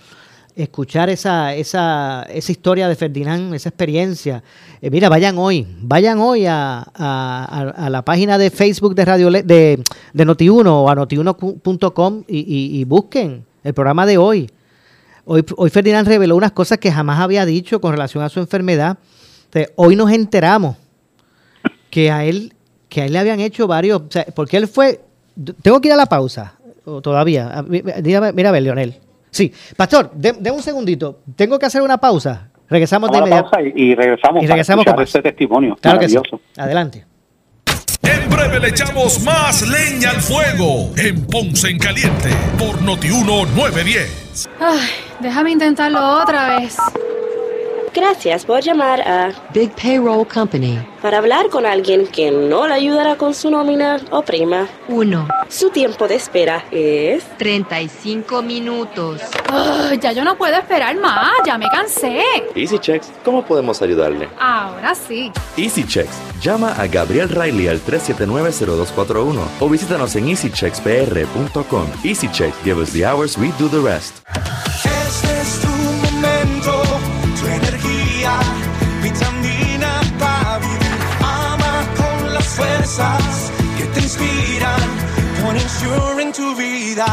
escuchar 0.54 1.10
esa, 1.10 1.54
esa, 1.54 2.22
esa 2.30 2.52
historia 2.52 2.88
de 2.88 2.96
Ferdinand, 2.96 3.52
esa 3.54 3.68
experiencia. 3.68 4.42
Eh, 4.80 4.90
mira, 4.90 5.10
vayan 5.10 5.36
hoy, 5.36 5.66
vayan 5.82 6.18
hoy 6.18 6.46
a, 6.46 6.80
a, 6.94 7.90
la 7.90 8.02
página 8.02 8.38
de 8.38 8.50
Facebook 8.50 8.94
de 8.94 9.04
Radio 9.04 9.30
de, 9.30 9.78
Noti1 10.14 10.66
o 10.66 10.88
a 10.88 10.94
notiuno.com 10.94 12.24
y, 12.26 12.38
y, 12.38 12.80
y 12.80 12.84
busquen 12.84 13.44
el 13.62 13.74
programa 13.74 14.06
de 14.06 14.16
hoy. 14.16 14.50
Hoy, 15.26 15.44
hoy 15.56 15.70
Ferdinand 15.70 16.08
reveló 16.08 16.36
unas 16.36 16.52
cosas 16.52 16.78
que 16.78 16.90
jamás 16.90 17.20
había 17.20 17.44
dicho 17.44 17.80
con 17.80 17.92
relación 17.92 18.24
a 18.24 18.28
su 18.30 18.40
enfermedad. 18.40 18.96
hoy 19.74 19.96
nos 19.96 20.10
enteramos 20.10 20.76
que 21.96 22.10
a 22.10 22.26
él 22.26 22.52
que 22.90 23.00
a 23.00 23.06
él 23.06 23.14
le 23.14 23.18
habían 23.18 23.40
hecho 23.40 23.66
varios, 23.66 24.02
o 24.02 24.10
sea, 24.10 24.26
porque 24.34 24.58
él 24.58 24.68
fue, 24.68 25.00
tengo 25.62 25.80
que 25.80 25.88
ir 25.88 25.94
a 25.94 25.96
la 25.96 26.04
pausa, 26.04 26.52
o 26.84 27.00
todavía, 27.00 27.64
mira, 27.66 28.32
mira 28.32 28.50
a 28.50 28.52
ver, 28.52 28.62
Leonel. 28.62 28.96
Sí, 29.30 29.50
pastor, 29.74 30.10
de, 30.12 30.50
un 30.50 30.62
segundito, 30.62 31.20
tengo 31.34 31.58
que 31.58 31.64
hacer 31.64 31.80
una 31.80 31.96
pausa. 31.96 32.50
Regresamos 32.68 33.10
de 33.10 33.18
inmediato. 33.18 33.50
y, 33.74 33.94
regresamos, 33.94 34.44
y 34.44 34.46
regresamos 34.46 34.84
con 34.84 35.02
ese 35.02 35.22
testimonio. 35.22 35.74
Claro 35.80 35.98
que 35.98 36.08
sí. 36.10 36.18
Adelante. 36.58 37.06
En 38.02 38.28
breve 38.28 38.60
le 38.60 38.68
echamos 38.68 39.22
más 39.24 39.66
leña 39.66 40.10
al 40.10 40.20
fuego 40.20 40.90
en 40.98 41.26
Ponce 41.26 41.70
en 41.70 41.78
Caliente 41.78 42.28
por 42.58 42.82
Notiuno 42.82 43.46
910. 43.46 44.50
Ay, 44.60 44.88
déjame 45.20 45.52
intentarlo 45.52 46.22
otra 46.22 46.58
vez. 46.58 46.76
Gracias 47.96 48.44
por 48.44 48.60
llamar 48.60 49.00
a 49.00 49.32
Big 49.54 49.70
Payroll 49.74 50.28
Company. 50.28 50.78
Para 51.00 51.16
hablar 51.16 51.48
con 51.48 51.64
alguien 51.64 52.06
que 52.06 52.30
no 52.30 52.68
le 52.68 52.74
ayudará 52.74 53.16
con 53.16 53.32
su 53.32 53.50
nómina 53.50 53.98
o 54.10 54.20
prima. 54.20 54.66
1. 54.88 55.28
Su 55.48 55.70
tiempo 55.70 56.06
de 56.06 56.16
espera 56.16 56.62
es 56.70 57.24
35 57.38 58.42
minutos. 58.42 59.22
ya 59.98 60.12
yo 60.12 60.24
no 60.24 60.36
puedo 60.36 60.54
esperar 60.56 60.94
más, 60.98 61.30
ya 61.46 61.56
me 61.56 61.70
cansé. 61.70 62.20
Easy 62.54 62.78
Checks, 62.78 63.10
¿cómo 63.24 63.42
podemos 63.46 63.80
ayudarle? 63.80 64.28
Ahora 64.38 64.94
sí. 64.94 65.32
Easy 65.56 65.82
Checks, 65.82 66.18
llama 66.42 66.74
a 66.78 66.86
Gabriel 66.88 67.30
Riley 67.30 67.68
al 67.68 67.80
379-0241 67.80 69.40
o 69.58 69.68
visítanos 69.70 70.14
en 70.16 70.28
easycheckspr.com. 70.28 71.86
Easy 72.04 72.28
Checks, 72.30 72.62
give 72.62 72.78
us 72.78 72.92
the 72.92 73.06
hours, 73.06 73.38
we 73.38 73.50
do 73.58 73.70
the 73.70 73.80
rest. 73.80 74.22
Que 83.76 83.84
te 83.84 84.00
inspiran, 84.00 84.80
Sure 85.42 86.22
en 86.22 86.32
tu 86.32 86.54
vida. 86.54 87.04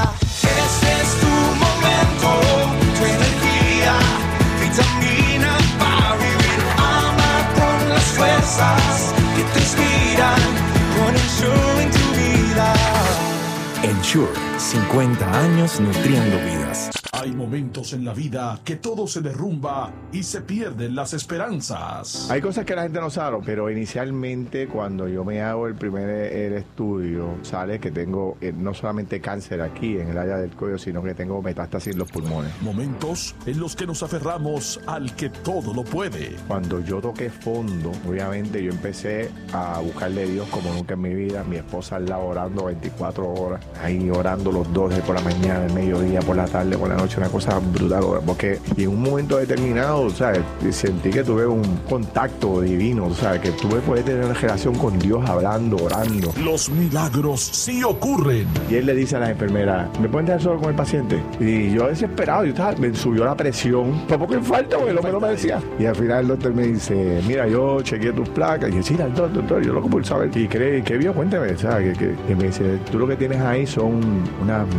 Este 0.42 0.90
es 1.02 1.10
tu 1.20 1.34
momento, 1.66 2.30
tu 2.98 3.04
energía, 3.06 3.94
vitamina 4.62 5.58
para 5.80 6.16
vivir. 6.16 6.60
Ama 6.78 7.34
con 7.60 7.90
las 7.90 8.04
fuerzas 8.18 9.14
que 9.36 9.44
te 9.54 9.60
inspiran, 9.60 10.42
en 11.82 11.92
tu 11.92 12.06
vida. 12.22 12.74
Ensure, 13.84 14.32
50 14.63 15.39
años 15.39 15.82
nutriendo 15.82 16.38
vidas. 16.38 16.89
Hay 17.12 17.32
momentos 17.32 17.93
en 17.93 18.06
la 18.06 18.13
vida 18.13 18.60
que 18.63 18.78
todo 18.78 19.08
se 19.08 19.21
derrumba 19.21 19.91
y 20.12 20.23
se 20.23 20.41
pierden 20.41 20.95
las 20.95 21.13
esperanzas. 21.13 22.30
Hay 22.32 22.41
cosas 22.41 22.65
que 22.65 22.76
la 22.76 22.84
gente 22.84 22.99
no 22.99 23.10
sabe, 23.10 23.39
pero 23.45 23.69
inicialmente 23.69 24.67
cuando 24.67 25.08
yo 25.08 25.23
me 25.23 25.41
hago 25.41 25.67
el 25.67 25.76
primer 25.76 26.10
el 26.10 26.54
estudio, 26.54 27.36
sale 27.41 27.80
que 27.80 27.91
tengo 27.91 28.38
eh, 28.41 28.54
no 28.58 28.73
solamente 28.73 29.21
cáncer 29.21 29.62
aquí 29.62 29.97
en 29.97 30.10
el 30.10 30.17
área 30.17 30.38
del 30.38 30.52
cuello, 30.52 30.78
sino 30.78 31.04
que 31.04 31.13
tengo 31.13 31.41
metástasis 31.41 31.93
en 31.93 31.99
los 31.99 32.10
pulmones. 32.10 32.52
Momentos 32.62 33.36
en 33.45 33.60
los 33.60 33.76
que 33.76 33.86
nos 33.86 34.02
aferramos 34.02 34.80
al 34.88 35.13
que 35.15 35.30
todo 35.30 35.73
lo 35.73 35.84
puede. 35.84 36.36
Cuando 36.47 36.80
yo 36.80 37.02
toqué 37.02 37.30
fondo, 37.30 37.91
obviamente 38.08 38.63
yo 38.63 38.71
empecé 38.71 39.30
a 39.52 39.80
buscarle 39.80 40.23
a 40.23 40.26
Dios 40.28 40.47
como 40.49 40.73
nunca 40.73 40.93
en 40.93 41.02
mi 41.02 41.13
vida. 41.13 41.43
Mi 41.43 41.58
esposa 41.58 41.97
al 41.97 42.06
lado 42.06 42.26
orando 42.26 42.65
24 42.65 43.34
horas, 43.34 43.65
ahí 43.82 44.10
orando 44.10 44.53
los 44.54 44.72
12 44.72 45.02
por 45.02 45.16
la 45.16 45.22
mañana, 45.22 45.66
el 45.66 45.74
mediodía, 45.74 46.20
por 46.22 46.36
la 46.36 46.46
tarde, 46.46 46.78
por 46.78 46.89
la 46.89 46.96
noche 46.96 47.18
una 47.18 47.30
cosa 47.30 47.60
brutal, 47.60 48.04
porque 48.26 48.60
en 48.78 48.89
un 48.89 49.02
momento 49.02 49.38
determinado, 49.38 50.10
¿sabes? 50.10 50.42
Sentí 50.72 51.10
que 51.10 51.24
tuve 51.24 51.46
un 51.46 51.63
contacto 51.89 52.62
divino, 52.62 53.13
¿sabes? 53.13 53.42
Que 53.42 53.52
tuve 53.52 53.80
poder 53.82 54.04
tener 54.04 54.26
una 54.26 54.34
relación 54.34 54.76
con 54.76 54.98
Dios 55.00 55.28
hablando, 55.30 55.78
orando. 55.78 56.34
Los 56.44 56.70
milagros 56.70 57.42
sí 57.42 57.84
ocurren. 57.84 58.48
Y 58.70 58.76
él 58.76 58.86
le 58.86 58.96
dice 58.96 59.16
a 59.16 59.20
la 59.20 59.32
enfermera, 59.32 59.89
¿me 60.00 60.08
pueden 60.08 60.28
dejar 60.28 60.42
solo 60.42 60.60
con 60.60 60.70
el 60.70 60.76
paciente? 60.76 61.22
Y 61.39 61.72
yo 61.72 61.88
desesperado, 61.88 62.46
yo 62.46 62.52
estaba, 62.52 62.74
me 62.74 62.94
subió 62.94 63.26
la 63.26 63.36
presión, 63.36 64.06
por 64.08 64.20
poco 64.20 64.36
infarto, 64.36 64.80
porque 64.80 65.12
no 65.12 65.20
me 65.20 65.30
decía. 65.30 65.62
Y 65.80 65.86
al 65.86 65.96
final 65.96 66.22
el 66.22 66.28
doctor 66.30 66.54
me 66.54 66.63
dice, 66.63 67.22
mira, 67.28 67.48
yo 67.48 67.82
chequeé 67.82 68.13
tus 68.13 68.30
placas. 68.30 68.70
Y 68.70 68.76
yo, 68.76 68.84
sí, 68.84 68.96
doctor, 68.96 69.32
doctor, 69.34 69.62
yo 69.63 69.74
loco 69.74 69.89
por 69.89 70.06
saber. 70.06 70.30
Y 70.36 70.48
cree, 70.48 70.84
¿qué 70.84 70.98
vio? 70.98 71.13
Cuéntame, 71.13 71.58
¿sabes? 71.58 71.98
Que, 71.98 72.16
y 72.30 72.36
me 72.36 72.46
dice, 72.46 72.80
tú 72.92 73.00
lo 73.00 73.08
que 73.08 73.16
tienes 73.16 73.39
ahí 73.42 73.66
son 73.66 74.02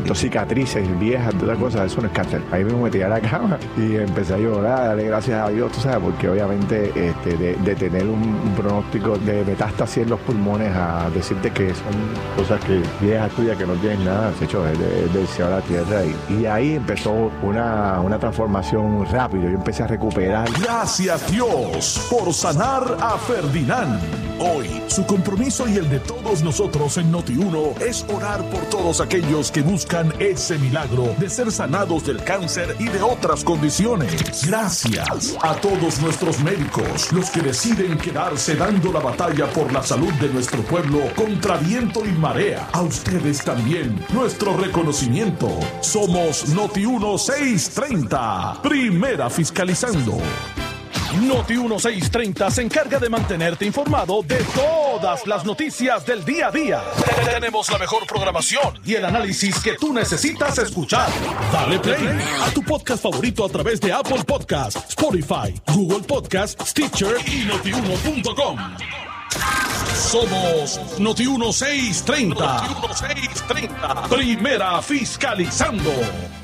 dos 0.06 0.18
cicatrices 0.18 0.86
viejas, 0.98 1.32
de 1.38 1.44
otra 1.44 1.56
cosa, 1.56 1.84
eso 1.84 2.00
no 2.00 2.06
es 2.08 2.12
cáncer. 2.12 2.42
Ahí 2.52 2.64
me 2.64 2.90
tiré 2.90 3.04
a 3.04 3.08
la 3.08 3.20
cama 3.20 3.58
y 3.76 3.96
empecé 3.96 4.34
a 4.34 4.38
llorar, 4.38 4.86
darle 4.88 5.04
gracias 5.04 5.46
a 5.46 5.48
Dios, 5.50 5.72
tú 5.72 5.80
sabes, 5.80 5.98
porque 6.02 6.28
obviamente 6.28 6.92
este, 7.08 7.36
de, 7.36 7.54
de 7.56 7.74
tener 7.74 8.06
un, 8.06 8.34
pronóstico 8.56 9.18
de 9.18 9.44
metástasis 9.44 10.04
en 10.04 10.10
los 10.10 10.20
pulmones 10.20 10.70
a 10.74 11.08
decirte 11.10 11.50
que 11.50 11.68
son 11.74 11.92
cosas 12.36 12.60
que 12.64 12.80
viejas 13.00 13.30
tuyas 13.32 13.56
que 13.56 13.66
no 13.66 13.74
tienes 13.74 14.00
nada, 14.00 14.32
se 14.38 14.44
hecho 14.44 14.66
es 14.68 14.78
de- 14.78 15.08
del 15.08 15.26
cielo 15.26 15.52
a 15.52 15.56
la 15.56 15.60
tierra. 15.62 16.02
Y, 16.30 16.34
y 16.42 16.46
ahí 16.46 16.74
empezó 16.74 17.30
una, 17.42 18.00
una 18.00 18.18
transformación 18.18 19.06
rápido. 19.10 19.44
Yo 19.44 19.56
empecé 19.56 19.82
a 19.82 19.86
recuperar. 19.86 20.48
Gracias 20.62 21.30
Dios 21.30 22.06
por 22.10 22.32
sanar 22.32 22.96
a 23.00 23.16
Ferdinand. 23.18 24.00
Hoy, 24.40 24.82
su 24.88 25.06
compromiso 25.06 25.68
y 25.68 25.76
el 25.76 25.88
de 25.88 26.00
todos 26.00 26.42
nosotros 26.42 26.96
en 26.98 27.12
Noti1 27.12 27.80
es 27.80 28.04
orar 28.12 28.42
por 28.50 28.60
todos 28.62 29.00
aquellos 29.00 29.52
que 29.54 29.62
buscan 29.62 30.12
ese 30.18 30.58
milagro 30.58 31.14
de 31.16 31.30
ser 31.30 31.52
sanados 31.52 32.04
del 32.04 32.22
cáncer 32.24 32.74
y 32.80 32.86
de 32.86 33.00
otras 33.00 33.44
condiciones. 33.44 34.44
Gracias 34.48 35.36
a 35.40 35.54
todos 35.54 36.00
nuestros 36.00 36.40
médicos, 36.40 37.12
los 37.12 37.30
que 37.30 37.40
deciden 37.40 37.96
quedarse 37.96 38.56
dando 38.56 38.92
la 38.92 38.98
batalla 38.98 39.46
por 39.46 39.72
la 39.72 39.80
salud 39.80 40.12
de 40.14 40.28
nuestro 40.30 40.60
pueblo 40.62 41.02
contra 41.14 41.56
viento 41.56 42.04
y 42.04 42.10
marea. 42.12 42.68
A 42.72 42.82
ustedes 42.82 43.44
también, 43.44 44.04
nuestro 44.12 44.56
reconocimiento. 44.56 45.48
Somos 45.80 46.52
Noti1 46.52 47.16
630, 47.16 48.60
primera 48.60 49.30
fiscalizando. 49.30 50.18
Noti 51.12 51.54
1630 51.54 52.50
se 52.50 52.62
encarga 52.62 52.98
de 52.98 53.08
mantenerte 53.08 53.64
informado 53.64 54.22
de 54.22 54.36
todas 54.54 55.26
las 55.26 55.44
noticias 55.44 56.04
del 56.04 56.24
día 56.24 56.48
a 56.48 56.50
día. 56.50 56.82
Tenemos 57.24 57.70
la 57.70 57.78
mejor 57.78 58.06
programación 58.06 58.80
y 58.84 58.94
el 58.94 59.04
análisis 59.04 59.58
que 59.60 59.74
tú 59.74 59.92
necesitas 59.92 60.58
escuchar. 60.58 61.08
Dale 61.52 61.78
play 61.78 62.18
a 62.42 62.50
tu 62.50 62.62
podcast 62.62 63.02
favorito 63.02 63.44
a 63.44 63.48
través 63.48 63.80
de 63.80 63.92
Apple 63.92 64.24
Podcasts, 64.24 64.80
Spotify, 64.88 65.54
Google 65.72 66.00
Podcasts, 66.00 66.70
Stitcher 66.70 67.16
y 67.26 67.44
notiuno.com. 67.44 68.58
Somos 69.94 70.80
Noti 70.98 71.26
1630. 71.26 72.34
Noti 72.34 72.74
1630. 72.74 74.08
Primera 74.08 74.82
fiscalizando. 74.82 76.43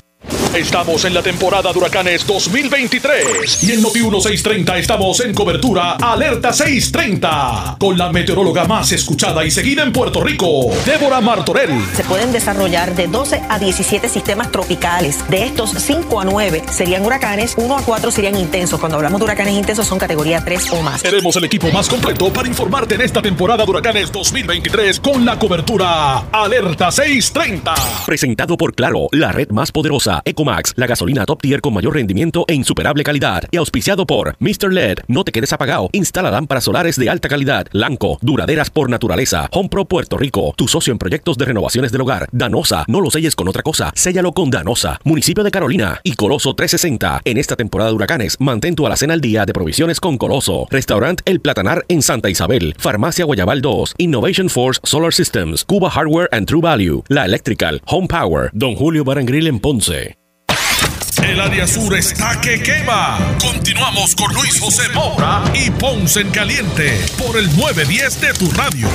Estamos 0.55 1.05
en 1.05 1.13
la 1.13 1.23
temporada 1.23 1.71
de 1.71 1.79
huracanes 1.79 2.27
2023 2.27 3.63
y 3.63 3.71
en 3.71 3.81
Noti 3.81 3.99
1630 3.99 4.77
estamos 4.79 5.21
en 5.21 5.33
cobertura 5.33 5.93
Alerta 5.93 6.51
630 6.51 7.77
con 7.79 7.97
la 7.97 8.11
meteoróloga 8.11 8.65
más 8.65 8.91
escuchada 8.91 9.45
y 9.45 9.51
seguida 9.51 9.83
en 9.83 9.93
Puerto 9.93 10.21
Rico, 10.21 10.69
Débora 10.85 11.21
Martorell. 11.21 11.81
Se 11.95 12.03
pueden 12.03 12.33
desarrollar 12.33 12.93
de 12.95 13.07
12 13.07 13.41
a 13.47 13.59
17 13.59 14.09
sistemas 14.09 14.51
tropicales. 14.51 15.25
De 15.29 15.45
estos, 15.45 15.71
5 15.71 16.19
a 16.19 16.25
9 16.25 16.63
serían 16.69 17.05
huracanes, 17.05 17.53
1 17.55 17.77
a 17.77 17.81
4 17.81 18.11
serían 18.11 18.35
intensos. 18.35 18.77
Cuando 18.77 18.97
hablamos 18.97 19.21
de 19.21 19.25
huracanes 19.25 19.53
intensos 19.53 19.87
son 19.87 19.99
categoría 19.99 20.43
3 20.43 20.73
o 20.73 20.81
más. 20.81 21.01
Tenemos 21.01 21.33
el 21.37 21.45
equipo 21.45 21.71
más 21.71 21.87
completo 21.87 22.31
para 22.33 22.49
informarte 22.49 22.95
en 22.95 23.01
esta 23.01 23.21
temporada 23.21 23.63
de 23.63 23.71
huracanes 23.71 24.11
2023 24.11 24.99
con 24.99 25.25
la 25.25 25.39
cobertura 25.39 26.25
Alerta 26.29 26.91
630. 26.91 27.73
Presentado 28.05 28.57
por 28.57 28.75
Claro, 28.75 29.07
la 29.13 29.31
red 29.31 29.49
más 29.49 29.71
poderosa, 29.71 30.21
Ecomax, 30.41 30.73
la 30.75 30.87
gasolina 30.87 31.25
top 31.25 31.39
tier 31.41 31.61
con 31.61 31.73
mayor 31.73 31.93
rendimiento 31.93 32.45
e 32.47 32.55
insuperable 32.55 33.03
calidad. 33.03 33.43
Y 33.51 33.57
auspiciado 33.57 34.07
por 34.07 34.35
Mr. 34.39 34.73
LED, 34.73 34.99
no 35.07 35.23
te 35.23 35.31
quedes 35.31 35.53
apagado. 35.53 35.89
Instala 35.91 36.31
lámparas 36.31 36.63
solares 36.63 36.97
de 36.97 37.09
alta 37.09 37.29
calidad, 37.29 37.67
Lanco, 37.71 38.17
duraderas 38.21 38.69
por 38.71 38.89
naturaleza. 38.89 39.47
Home 39.51 39.69
Pro 39.69 39.85
Puerto 39.85 40.17
Rico, 40.17 40.53
tu 40.57 40.67
socio 40.67 40.91
en 40.91 40.97
proyectos 40.97 41.37
de 41.37 41.45
renovaciones 41.45 41.91
del 41.91 42.01
hogar. 42.01 42.27
Danosa, 42.31 42.85
no 42.87 43.01
lo 43.01 43.11
selles 43.11 43.35
con 43.35 43.47
otra 43.47 43.61
cosa, 43.61 43.91
séllalo 43.95 44.31
con 44.31 44.49
Danosa. 44.49 44.99
Municipio 45.03 45.43
de 45.43 45.51
Carolina 45.51 45.99
y 46.03 46.13
Coloso 46.13 46.55
360. 46.55 47.21
En 47.23 47.37
esta 47.37 47.55
temporada 47.55 47.91
de 47.91 47.95
huracanes, 47.95 48.37
mantén 48.39 48.75
tu 48.75 48.87
alacena 48.87 49.13
al 49.13 49.21
día 49.21 49.45
de 49.45 49.53
provisiones 49.53 49.99
con 49.99 50.17
Coloso. 50.17 50.65
Restaurant 50.71 51.21
El 51.25 51.39
Platanar 51.39 51.85
en 51.87 52.01
Santa 52.01 52.29
Isabel. 52.29 52.73
Farmacia 52.79 53.25
Guayabal 53.25 53.61
2. 53.61 53.95
Innovation 53.99 54.49
Force 54.49 54.79
Solar 54.83 55.13
Systems. 55.13 55.63
Cuba 55.63 55.89
Hardware 55.91 56.29
and 56.31 56.47
True 56.47 56.61
Value. 56.61 57.03
La 57.09 57.25
Electrical. 57.25 57.81
Home 57.85 58.07
Power. 58.07 58.49
Don 58.53 58.75
Julio 58.75 59.03
Barangril 59.03 59.47
en 59.47 59.59
Ponce. 59.59 60.17
El 61.23 61.39
área 61.39 61.67
sur 61.67 61.95
está 61.95 62.41
que 62.41 62.61
quema. 62.61 63.19
Continuamos 63.39 64.15
con 64.15 64.33
Luis 64.33 64.59
José 64.59 64.89
Moura 64.93 65.43
y 65.53 65.69
Ponce 65.69 66.21
en 66.21 66.29
Caliente 66.31 66.99
por 67.17 67.37
el 67.37 67.45
910 67.55 68.21
de 68.21 68.33
tu 68.33 68.49
radio. 68.51 68.87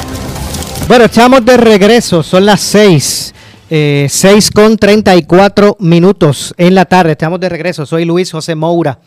Bueno, 0.88 1.04
estamos 1.04 1.44
de 1.44 1.56
regreso, 1.56 2.22
son 2.22 2.44
las 2.44 2.60
6. 2.60 3.34
Eh, 3.70 4.06
6 4.08 4.50
con 4.50 4.76
34 4.76 5.76
minutos 5.80 6.52
en 6.56 6.74
la 6.74 6.84
tarde. 6.84 7.12
Estamos 7.12 7.38
de 7.38 7.48
regreso. 7.48 7.86
Soy 7.86 8.04
Luis 8.04 8.32
José 8.32 8.54
Moura. 8.54 8.98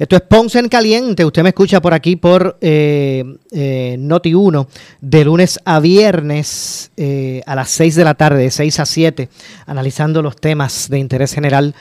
Esto 0.00 0.16
es 0.16 0.22
Ponce 0.22 0.58
en 0.58 0.70
Caliente. 0.70 1.26
Usted 1.26 1.42
me 1.42 1.50
escucha 1.50 1.82
por 1.82 1.92
aquí 1.92 2.16
por 2.16 2.56
eh, 2.62 3.22
eh, 3.52 3.96
Noti 3.98 4.32
1 4.32 4.66
de 5.02 5.24
lunes 5.26 5.60
a 5.66 5.78
viernes 5.78 6.90
eh, 6.96 7.42
a 7.44 7.54
las 7.54 7.68
6 7.68 7.96
de 7.96 8.04
la 8.04 8.14
tarde, 8.14 8.44
de 8.44 8.50
6 8.50 8.80
a 8.80 8.86
7, 8.86 9.28
analizando 9.66 10.22
los 10.22 10.36
temas 10.36 10.88
de 10.88 10.98
interés 10.98 11.34
general 11.34 11.74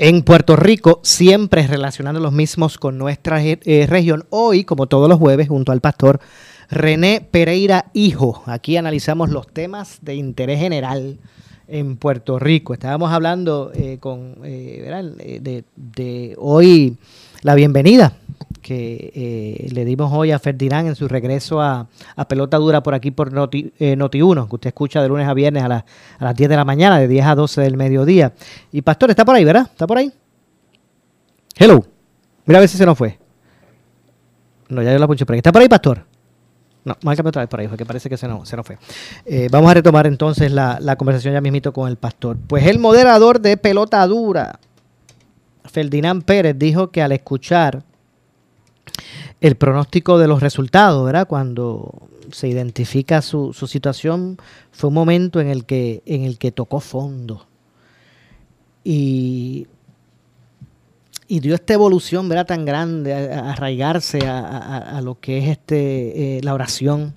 en 0.00 0.22
Puerto 0.22 0.56
Rico, 0.56 1.00
siempre 1.02 1.66
relacionando 1.66 2.20
los 2.20 2.32
mismos 2.32 2.78
con 2.78 2.96
nuestra 2.96 3.44
eh, 3.44 3.86
región. 3.86 4.24
Hoy, 4.30 4.64
como 4.64 4.86
todos 4.86 5.10
los 5.10 5.18
jueves, 5.18 5.48
junto 5.48 5.72
al 5.72 5.82
pastor 5.82 6.20
René 6.70 7.20
Pereira 7.30 7.90
Hijo. 7.92 8.42
Aquí 8.46 8.78
analizamos 8.78 9.28
los 9.28 9.46
temas 9.48 9.98
de 10.00 10.14
interés 10.14 10.58
general 10.58 11.18
en 11.68 11.98
Puerto 11.98 12.38
Rico. 12.38 12.72
Estábamos 12.72 13.12
hablando 13.12 13.72
eh, 13.74 13.98
con 14.00 14.38
eh. 14.42 15.12
Eh, 15.18 15.64
de 15.76 16.34
hoy 16.38 16.96
la 17.42 17.54
bienvenida 17.54 18.14
que 18.62 19.12
eh, 19.14 19.68
le 19.72 19.84
dimos 19.84 20.12
hoy 20.12 20.32
a 20.32 20.38
Ferdinand 20.38 20.88
en 20.88 20.94
su 20.94 21.08
regreso 21.08 21.60
a, 21.60 21.86
a 22.16 22.28
Pelota 22.28 22.56
Dura 22.58 22.82
por 22.82 22.94
aquí 22.94 23.10
por 23.10 23.32
Noti, 23.32 23.72
eh, 23.78 23.96
Noti 23.96 24.22
1, 24.22 24.48
que 24.48 24.54
usted 24.54 24.68
escucha 24.68 25.02
de 25.02 25.08
lunes 25.08 25.26
a 25.28 25.34
viernes 25.34 25.62
a, 25.62 25.68
la- 25.68 25.84
a 26.18 26.24
las 26.24 26.34
10 26.36 26.48
de 26.50 26.56
la 26.56 26.64
mañana, 26.64 26.98
de 26.98 27.08
10 27.08 27.26
a 27.26 27.34
12 27.34 27.60
del 27.62 27.76
mediodía. 27.76 28.32
Y 28.72 28.82
Pastor, 28.82 29.10
está 29.10 29.24
por 29.24 29.34
ahí, 29.36 29.44
¿verdad? 29.44 29.66
¿Está 29.70 29.86
por 29.86 29.98
ahí? 29.98 30.12
Hello. 31.56 31.84
Mira 32.46 32.58
a 32.58 32.60
ver 32.60 32.68
si 32.68 32.76
se 32.78 32.86
nos 32.86 32.96
fue. 32.98 33.18
No, 34.68 34.82
ya 34.82 34.92
yo 34.92 34.98
la 34.98 35.06
puse 35.06 35.26
por 35.26 35.34
ahí. 35.34 35.38
¿Está 35.38 35.52
por 35.52 35.62
ahí, 35.62 35.68
Pastor? 35.68 36.04
No, 36.84 36.96
márcame 37.02 37.28
otra 37.28 37.42
vez 37.42 37.48
por 37.50 37.60
ahí, 37.60 37.68
porque 37.68 37.84
parece 37.84 38.08
que 38.08 38.16
se 38.16 38.26
nos, 38.26 38.48
se 38.48 38.56
nos 38.56 38.66
fue. 38.66 38.78
Eh, 39.26 39.48
vamos 39.50 39.70
a 39.70 39.74
retomar 39.74 40.06
entonces 40.06 40.50
la, 40.50 40.78
la 40.80 40.96
conversación 40.96 41.34
ya 41.34 41.40
mismito 41.40 41.72
con 41.72 41.88
el 41.88 41.96
pastor. 41.96 42.38
Pues 42.46 42.66
el 42.66 42.78
moderador 42.78 43.40
de 43.40 43.56
Pelota 43.58 44.06
Dura, 44.06 44.58
Ferdinand 45.64 46.24
Pérez, 46.24 46.56
dijo 46.58 46.90
que 46.90 47.02
al 47.02 47.12
escuchar 47.12 47.82
el 49.40 49.56
pronóstico 49.56 50.18
de 50.18 50.28
los 50.28 50.40
resultados, 50.40 51.04
¿verdad? 51.04 51.26
Cuando 51.28 52.08
se 52.32 52.48
identifica 52.48 53.22
su, 53.22 53.52
su 53.52 53.66
situación, 53.66 54.36
fue 54.72 54.88
un 54.88 54.94
momento 54.94 55.40
en 55.40 55.48
el 55.48 55.64
que, 55.64 56.02
en 56.06 56.22
el 56.24 56.38
que 56.38 56.52
tocó 56.52 56.80
fondo. 56.80 57.46
Y, 58.84 59.66
y 61.28 61.40
dio 61.40 61.54
esta 61.54 61.74
evolución, 61.74 62.28
¿verdad? 62.28 62.46
Tan 62.46 62.64
grande, 62.64 63.12
a, 63.14 63.50
arraigarse 63.52 64.26
a, 64.26 64.98
a- 64.98 65.00
lo 65.00 65.18
que 65.20 65.38
es 65.38 65.48
este 65.48 66.38
eh, 66.38 66.40
la 66.42 66.54
oración, 66.54 67.14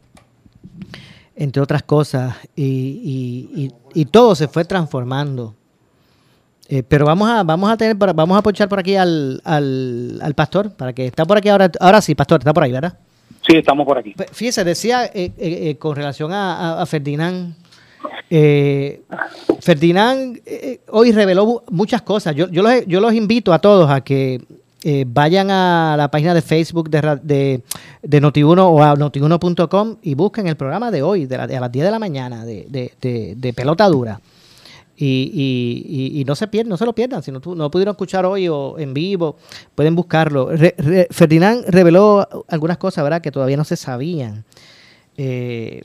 entre 1.35 1.61
otras 1.61 1.83
cosas. 1.83 2.35
Y- 2.55 2.63
y- 3.55 3.71
y 3.93 4.05
todo 4.05 4.35
se 4.35 4.47
fue 4.47 4.65
transformando. 4.65 5.55
Eh, 6.69 6.81
pero 6.81 7.05
vamos 7.05 7.29
a, 7.29 7.43
vamos 7.43 7.69
a 7.69 7.77
tener, 7.77 7.95
vamos 7.95 8.37
a 8.37 8.41
pochar 8.41 8.69
por 8.69 8.79
aquí 8.79 8.95
al, 8.95 9.41
al, 9.43 10.19
al 10.21 10.33
pastor, 10.33 10.71
para 10.71 10.93
que 10.93 11.05
está 11.07 11.25
por 11.25 11.37
aquí 11.37 11.49
ahora, 11.49 11.69
ahora 11.79 12.01
sí, 12.01 12.15
pastor, 12.15 12.39
está 12.39 12.53
por 12.53 12.63
ahí, 12.63 12.71
¿verdad? 12.71 12.97
Sí, 13.45 13.57
estamos 13.57 13.85
por 13.85 13.97
aquí. 13.97 14.13
Pues, 14.15 14.29
Fíjese, 14.31 14.63
decía 14.63 15.05
eh, 15.05 15.11
eh, 15.15 15.31
eh, 15.37 15.75
con 15.77 15.95
relación 15.95 16.31
a, 16.31 16.55
a- 16.77 16.81
a 16.81 16.85
Ferdinand, 16.85 17.53
eh, 18.29 19.01
Ferdinand 19.59 20.39
hoy 20.89 21.11
reveló 21.11 21.45
mu- 21.45 21.59
muchas 21.69 22.01
cosas. 22.01 22.35
Yo, 22.35 22.49
yo, 22.49 22.63
los, 22.63 22.85
yo 22.87 22.99
los 23.01 23.13
invito 23.13 23.53
a 23.53 23.59
todos 23.59 23.89
a 23.89 24.01
que 24.01 24.41
eh, 24.83 25.03
vayan 25.07 25.51
a 25.51 25.95
la 25.97 26.09
página 26.09 26.33
de 26.33 26.41
Facebook 26.41 26.89
de, 26.89 27.19
de, 27.21 27.61
de 28.01 28.21
Notiuno 28.21 28.67
o 28.69 28.81
a 28.81 28.95
notiuno.com 28.95 29.97
y 30.01 30.15
busquen 30.15 30.47
el 30.47 30.55
programa 30.55 30.91
de 30.91 31.01
hoy, 31.03 31.25
de, 31.25 31.37
la- 31.37 31.43
a 31.43 31.59
las 31.59 31.71
10 31.71 31.85
de 31.85 31.91
la 31.91 31.99
mañana, 31.99 32.45
de- 32.45 33.35
de 33.37 33.53
pelota 33.53 33.87
dura. 33.87 34.19
Y, 34.95 35.31
y- 35.33 36.17
y- 36.17 36.21
y 36.21 36.25
no 36.25 36.35
se 36.35 36.45
lo 36.85 36.93
pierdan. 36.93 37.23
Si 37.23 37.31
no, 37.31 37.41
pudieron 37.41 37.93
escuchar 37.93 38.25
hoy 38.25 38.47
o 38.47 38.77
en 38.77 38.93
vivo, 38.93 39.37
pueden 39.75 39.95
buscarlo. 39.95 40.49
Ferdinand 41.09 41.65
reveló 41.67 42.27
algunas 42.47 42.77
cosas, 42.77 43.03
¿verdad?, 43.03 43.21
que 43.21 43.31
todavía 43.31 43.57
no 43.57 43.63
se 43.63 43.75
sabían. 43.75 44.43
Eh, 45.17 45.81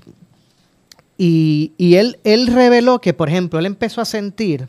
y 1.16 1.94
él, 1.96 2.16
reveló 2.46 3.00
que, 3.00 3.12
por 3.14 3.28
ejemplo, 3.28 3.58
él 3.58 3.66
empezó 3.66 4.00
a 4.00 4.04
sentir 4.04 4.68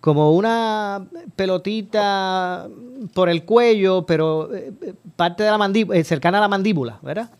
como 0.00 0.32
una 0.32 1.06
pelotita 1.36 2.68
por 3.14 3.28
el 3.28 3.44
cuello, 3.44 4.04
pero 4.06 4.52
eh, 4.54 4.72
eh, 4.82 4.94
parte 5.16 5.42
de 5.44 5.50
la 5.50 5.58
mandíbula, 5.58 6.02
cercana 6.02 6.38
a 6.38 6.40
la 6.40 6.48
mandíbula, 6.48 6.98
¿verdad? 7.02 7.30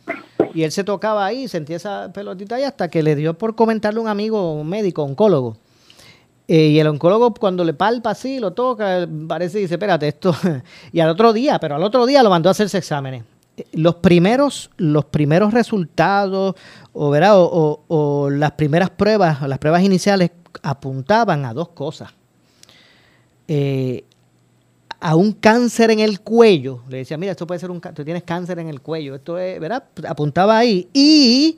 Y 0.55 0.63
él 0.63 0.71
se 0.71 0.85
tocaba 0.85 1.25
ahí, 1.25 1.49
sentía 1.49 1.77
esa 1.77 2.13
pelotita 2.13 2.57
ahí 2.57 2.63
hasta 2.65 2.89
que 2.89 3.03
le 3.03 3.17
dio 3.17 3.35
por 3.39 3.55
comentarle 3.57 3.99
a 3.99 4.03
un 4.03 4.09
amigo, 4.09 4.53
un 4.55 4.69
médico, 4.69 5.03
oncólogo. 5.03 5.57
Eh, 6.55 6.69
y 6.69 6.79
el 6.79 6.87
oncólogo 6.87 7.33
cuando 7.33 7.65
le 7.65 7.73
palpa 7.73 8.11
así, 8.11 8.39
lo 8.39 8.51
toca, 8.51 9.09
parece 9.27 9.57
y 9.59 9.63
dice, 9.63 9.77
espérate, 9.77 10.07
esto... 10.07 10.37
y 10.93 11.01
al 11.01 11.09
otro 11.09 11.33
día, 11.33 11.59
pero 11.59 11.77
al 11.77 11.83
otro 11.83 12.05
día 12.05 12.23
lo 12.23 12.29
mandó 12.29 12.51
a 12.51 12.53
hacerse 12.53 12.77
exámenes. 12.77 13.25
Eh, 13.57 13.65
Los 13.73 13.95
primeros, 13.95 14.71
los 14.77 15.07
primeros 15.07 15.55
resultados 15.55 16.55
o, 16.93 17.09
¿verdad? 17.09 17.37
o, 17.37 18.29
las 18.31 18.51
primeras 18.51 18.91
pruebas, 18.91 19.41
las 19.49 19.59
pruebas 19.59 19.83
iniciales 19.83 20.31
apuntaban 20.63 21.47
a 21.47 21.55
dos 21.55 21.69
cosas. 21.71 22.11
Eh, 23.49 24.05
a 25.01 25.17
un 25.17 25.33
cáncer 25.33 25.91
en 25.91 26.01
el 26.01 26.21
cuello. 26.21 26.81
Le 26.91 26.99
decía, 26.99 27.17
mira, 27.17 27.33
esto 27.33 27.47
puede 27.47 27.61
ser 27.61 27.71
un 27.71 27.81
cáncer, 27.81 27.97
tú 27.97 28.05
tienes 28.05 28.25
cáncer 28.25 28.59
en 28.59 28.69
el 28.69 28.83
cuello. 28.83 29.15
Esto 29.15 29.39
es, 29.39 29.59
¿verdad? 29.59 29.85
Apuntaba 30.07 30.59
ahí. 30.59 30.87
Y 30.93 31.57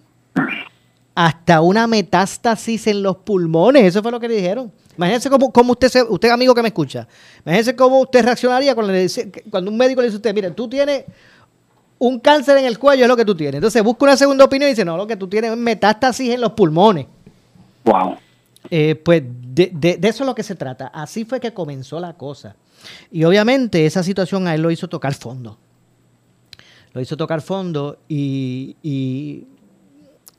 hasta 1.16 1.62
una 1.62 1.88
metástasis 1.88 2.86
en 2.86 3.02
los 3.02 3.16
pulmones. 3.16 3.82
Eso 3.82 4.00
fue 4.00 4.12
lo 4.12 4.20
que 4.20 4.28
le 4.28 4.36
dijeron. 4.36 4.70
Imagínense 4.96 5.28
cómo, 5.30 5.52
cómo 5.52 5.72
usted, 5.72 5.88
se, 5.88 6.02
usted 6.02 6.30
amigo 6.30 6.54
que 6.54 6.62
me 6.62 6.68
escucha, 6.68 7.06
imagínense 7.44 7.74
cómo 7.74 8.00
usted 8.00 8.22
reaccionaría 8.24 8.74
cuando, 8.74 8.92
le 8.92 9.02
dice- 9.02 9.30
cuando 9.50 9.70
un 9.70 9.76
médico 9.76 10.00
le 10.00 10.06
dice 10.06 10.16
a 10.16 10.18
usted, 10.18 10.34
mira, 10.34 10.50
tú 10.54 10.68
tienes 10.68 11.04
un 11.98 12.20
cáncer 12.20 12.58
en 12.58 12.64
el 12.66 12.78
cuello, 12.78 13.02
es 13.04 13.08
lo 13.08 13.16
que 13.16 13.24
tú 13.24 13.34
tienes. 13.34 13.56
Entonces 13.56 13.82
busca 13.82 14.04
una 14.04 14.16
segunda 14.16 14.44
opinión 14.44 14.68
y 14.68 14.72
dice, 14.72 14.84
no, 14.84 14.96
lo 14.96 15.06
que 15.06 15.16
tú 15.16 15.26
tienes 15.28 15.50
es 15.52 15.56
metástasis 15.56 16.30
en 16.34 16.40
los 16.40 16.52
pulmones. 16.52 17.06
Wow. 17.84 18.16
Eh, 18.70 18.94
pues 18.94 19.22
de, 19.26 19.70
de- 19.74 19.96
de 19.96 20.08
eso 20.08 20.22
es 20.24 20.26
lo 20.26 20.34
que 20.34 20.42
se 20.42 20.54
trata. 20.54 20.86
Así 20.88 21.24
fue 21.24 21.40
que 21.40 21.52
comenzó 21.52 21.98
la 22.00 22.12
cosa. 22.14 22.56
Y 23.10 23.24
obviamente 23.24 23.86
esa 23.86 24.02
situación 24.02 24.46
a 24.46 24.54
él 24.54 24.62
lo 24.62 24.70
hizo 24.70 24.88
tocar 24.88 25.14
fondo. 25.14 25.58
Lo 26.92 27.00
hizo 27.00 27.16
tocar 27.16 27.40
fondo 27.42 27.98
y, 28.08 28.76
y, 28.82 29.46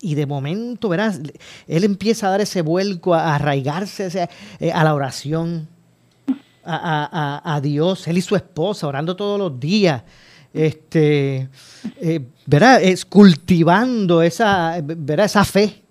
y 0.01 0.15
de 0.15 0.25
momento, 0.25 0.89
verás, 0.89 1.19
él 1.67 1.83
empieza 1.83 2.27
a 2.27 2.31
dar 2.31 2.41
ese 2.41 2.61
vuelco, 2.61 3.13
a 3.15 3.35
arraigarse 3.35 4.27
eh, 4.59 4.71
a 4.71 4.83
la 4.83 4.93
oración, 4.93 5.67
a, 6.63 7.41
a- 7.43 7.55
a- 7.55 7.61
Dios, 7.61 8.07
él 8.07 8.17
y 8.17 8.21
su 8.21 8.35
esposa 8.35 8.87
orando 8.87 9.15
todos 9.15 9.39
los 9.39 9.59
días. 9.59 10.03
Este, 10.53 11.49
eh, 12.01 12.21
¿verdad? 12.45 12.81
Es 12.81 13.05
cultivando 13.05 14.21
esa, 14.21 14.77
esa 14.77 15.43
fe 15.45 15.81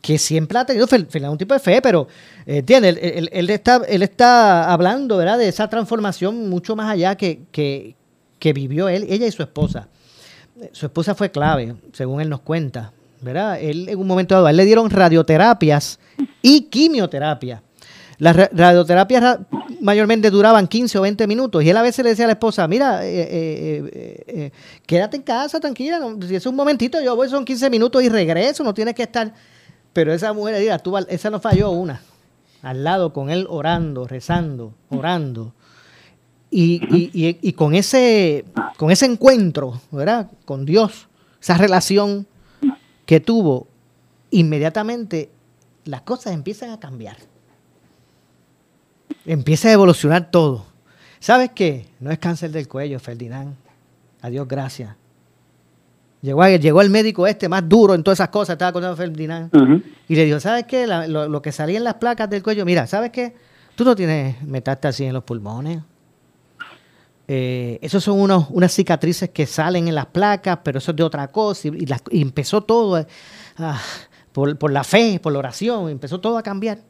que 0.00 0.16
siempre 0.18 0.58
ha 0.58 0.64
tenido 0.64 0.86
un 1.30 1.38
tipo 1.38 1.54
de 1.54 1.60
fe, 1.60 1.80
pero 1.82 2.08
eh, 2.46 2.58
entiende, 2.58 2.88
él, 2.90 2.98
él- 3.02 3.30
él 3.32 3.50
está, 3.50 3.82
él 3.88 4.02
está 4.02 4.72
hablando, 4.72 5.16
¿verdad? 5.16 5.38
De 5.38 5.48
esa 5.48 5.68
transformación 5.68 6.48
mucho 6.48 6.74
más 6.76 6.90
allá 6.90 7.16
que, 7.16 7.42
que, 7.52 7.94
que 8.38 8.52
vivió 8.52 8.88
él, 8.88 9.06
ella 9.08 9.26
y 9.26 9.32
su 9.32 9.42
esposa. 9.42 9.88
Su 10.72 10.86
esposa 10.86 11.14
fue 11.14 11.30
clave, 11.30 11.74
según 11.92 12.20
él 12.20 12.28
nos 12.28 12.40
cuenta, 12.40 12.92
¿verdad? 13.22 13.60
Él 13.60 13.88
en 13.88 13.98
un 13.98 14.06
momento 14.06 14.34
dado, 14.34 14.46
a 14.46 14.50
él 14.50 14.56
le 14.56 14.64
dieron 14.64 14.90
radioterapias 14.90 15.98
y 16.42 16.62
quimioterapia. 16.62 17.62
Las 18.18 18.36
ra- 18.36 18.50
radioterapias 18.52 19.22
ra- 19.22 19.40
mayormente 19.80 20.30
duraban 20.30 20.68
15 20.68 20.98
o 20.98 21.02
20 21.02 21.26
minutos 21.26 21.64
y 21.64 21.70
él 21.70 21.76
a 21.76 21.82
veces 21.82 22.04
le 22.04 22.10
decía 22.10 22.24
a 22.26 22.28
la 22.28 22.34
esposa, 22.34 22.68
mira, 22.68 23.04
eh, 23.04 23.10
eh, 23.30 24.24
eh, 24.26 24.50
quédate 24.86 25.16
en 25.16 25.22
casa, 25.22 25.58
tranquila, 25.58 25.98
si 26.28 26.34
es 26.36 26.46
un 26.46 26.54
momentito, 26.54 27.00
yo 27.00 27.16
voy, 27.16 27.28
son 27.28 27.44
15 27.44 27.68
minutos 27.70 28.02
y 28.02 28.08
regreso, 28.08 28.62
no 28.62 28.74
tienes 28.74 28.94
que 28.94 29.02
estar... 29.04 29.32
Pero 29.92 30.12
esa 30.12 30.32
mujer, 30.32 30.58
mira, 30.60 30.78
tú, 30.78 30.96
esa 30.96 31.28
no 31.30 31.38
falló 31.40 31.70
una, 31.70 32.00
al 32.62 32.82
lado 32.84 33.12
con 33.12 33.28
él 33.28 33.46
orando, 33.50 34.06
rezando, 34.06 34.72
orando. 34.88 35.52
Y, 36.50 36.80
y- 36.94 37.10
y- 37.12 37.38
y 37.42 37.52
con, 37.54 37.74
ese, 37.74 38.44
con 38.76 38.90
ese 38.90 39.06
encuentro, 39.06 39.80
¿verdad? 39.90 40.30
Con 40.44 40.64
Dios, 40.64 41.08
esa 41.40 41.56
relación 41.58 42.26
que 43.12 43.20
tuvo, 43.20 43.66
inmediatamente 44.30 45.28
las 45.84 46.00
cosas 46.00 46.32
empiezan 46.32 46.70
a 46.70 46.80
cambiar. 46.80 47.18
Empieza 49.26 49.68
a 49.68 49.72
evolucionar 49.72 50.30
todo. 50.30 50.64
¿Sabes 51.20 51.50
qué? 51.54 51.88
No 52.00 52.10
es 52.10 52.18
cáncer 52.18 52.50
del 52.52 52.68
cuello, 52.68 52.98
Ferdinand. 52.98 53.54
Adiós, 54.22 54.48
gracias. 54.48 54.96
Llegó, 56.22 56.48
llegó 56.48 56.80
el 56.80 56.88
médico 56.88 57.26
este 57.26 57.50
más 57.50 57.68
duro 57.68 57.92
en 57.94 58.02
todas 58.02 58.16
esas 58.16 58.30
cosas, 58.30 58.54
estaba 58.54 58.72
contando 58.72 58.96
Ferdinand. 58.96 59.50
Y 60.08 60.16
le 60.16 60.24
dijo, 60.24 60.40
¿sabes 60.40 60.64
qué? 60.64 60.86
La- 60.86 61.06
lo, 61.06 61.28
lo 61.28 61.42
que 61.42 61.52
salía 61.52 61.76
en 61.76 61.84
las 61.84 61.96
placas 61.96 62.30
del 62.30 62.42
cuello, 62.42 62.64
mira, 62.64 62.86
¿sabes 62.86 63.10
qué? 63.10 63.34
Tú 63.74 63.84
no 63.84 63.94
tienes 63.94 64.40
metástasis 64.42 65.06
en 65.08 65.12
los 65.12 65.24
pulmones. 65.24 65.82
Eh, 67.34 67.78
esos 67.80 68.04
son 68.04 68.20
unos, 68.20 68.48
unas 68.50 68.74
cicatrices 68.74 69.30
que 69.30 69.46
salen 69.46 69.88
en 69.88 69.94
las 69.94 70.04
placas, 70.04 70.58
pero 70.62 70.76
eso 70.76 70.90
es 70.90 70.96
de 70.98 71.02
otra 71.02 71.28
cosa. 71.28 71.68
Y, 71.68 71.84
y 71.84 71.86
y 72.10 72.20
empezó 72.20 72.62
todo 72.62 72.98
eh, 72.98 73.06
ah, 73.56 73.80
por, 74.32 74.58
por 74.58 74.70
la 74.70 74.84
fe, 74.84 75.18
por 75.18 75.32
la 75.32 75.38
oración, 75.38 75.88
empezó 75.88 76.20
todo 76.20 76.36
a 76.36 76.42
cambiar. 76.42 76.80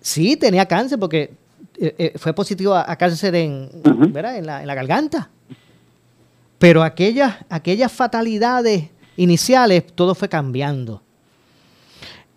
Sí, 0.00 0.36
tenía 0.36 0.64
cáncer 0.66 0.96
porque 0.96 1.34
eh, 1.76 1.94
eh, 1.98 2.12
fue 2.18 2.32
positivo 2.32 2.72
a, 2.72 2.88
a 2.88 2.94
cáncer 2.94 3.34
en, 3.34 3.68
¿verdad? 4.12 4.36
en, 4.36 4.46
la, 4.46 4.60
en 4.60 4.68
la 4.68 4.74
garganta. 4.76 5.28
Pero 6.60 6.84
aquellas, 6.84 7.34
aquellas 7.48 7.90
fatalidades 7.90 8.90
iniciales, 9.16 9.86
todo 9.92 10.14
fue 10.14 10.28
cambiando. 10.28 11.02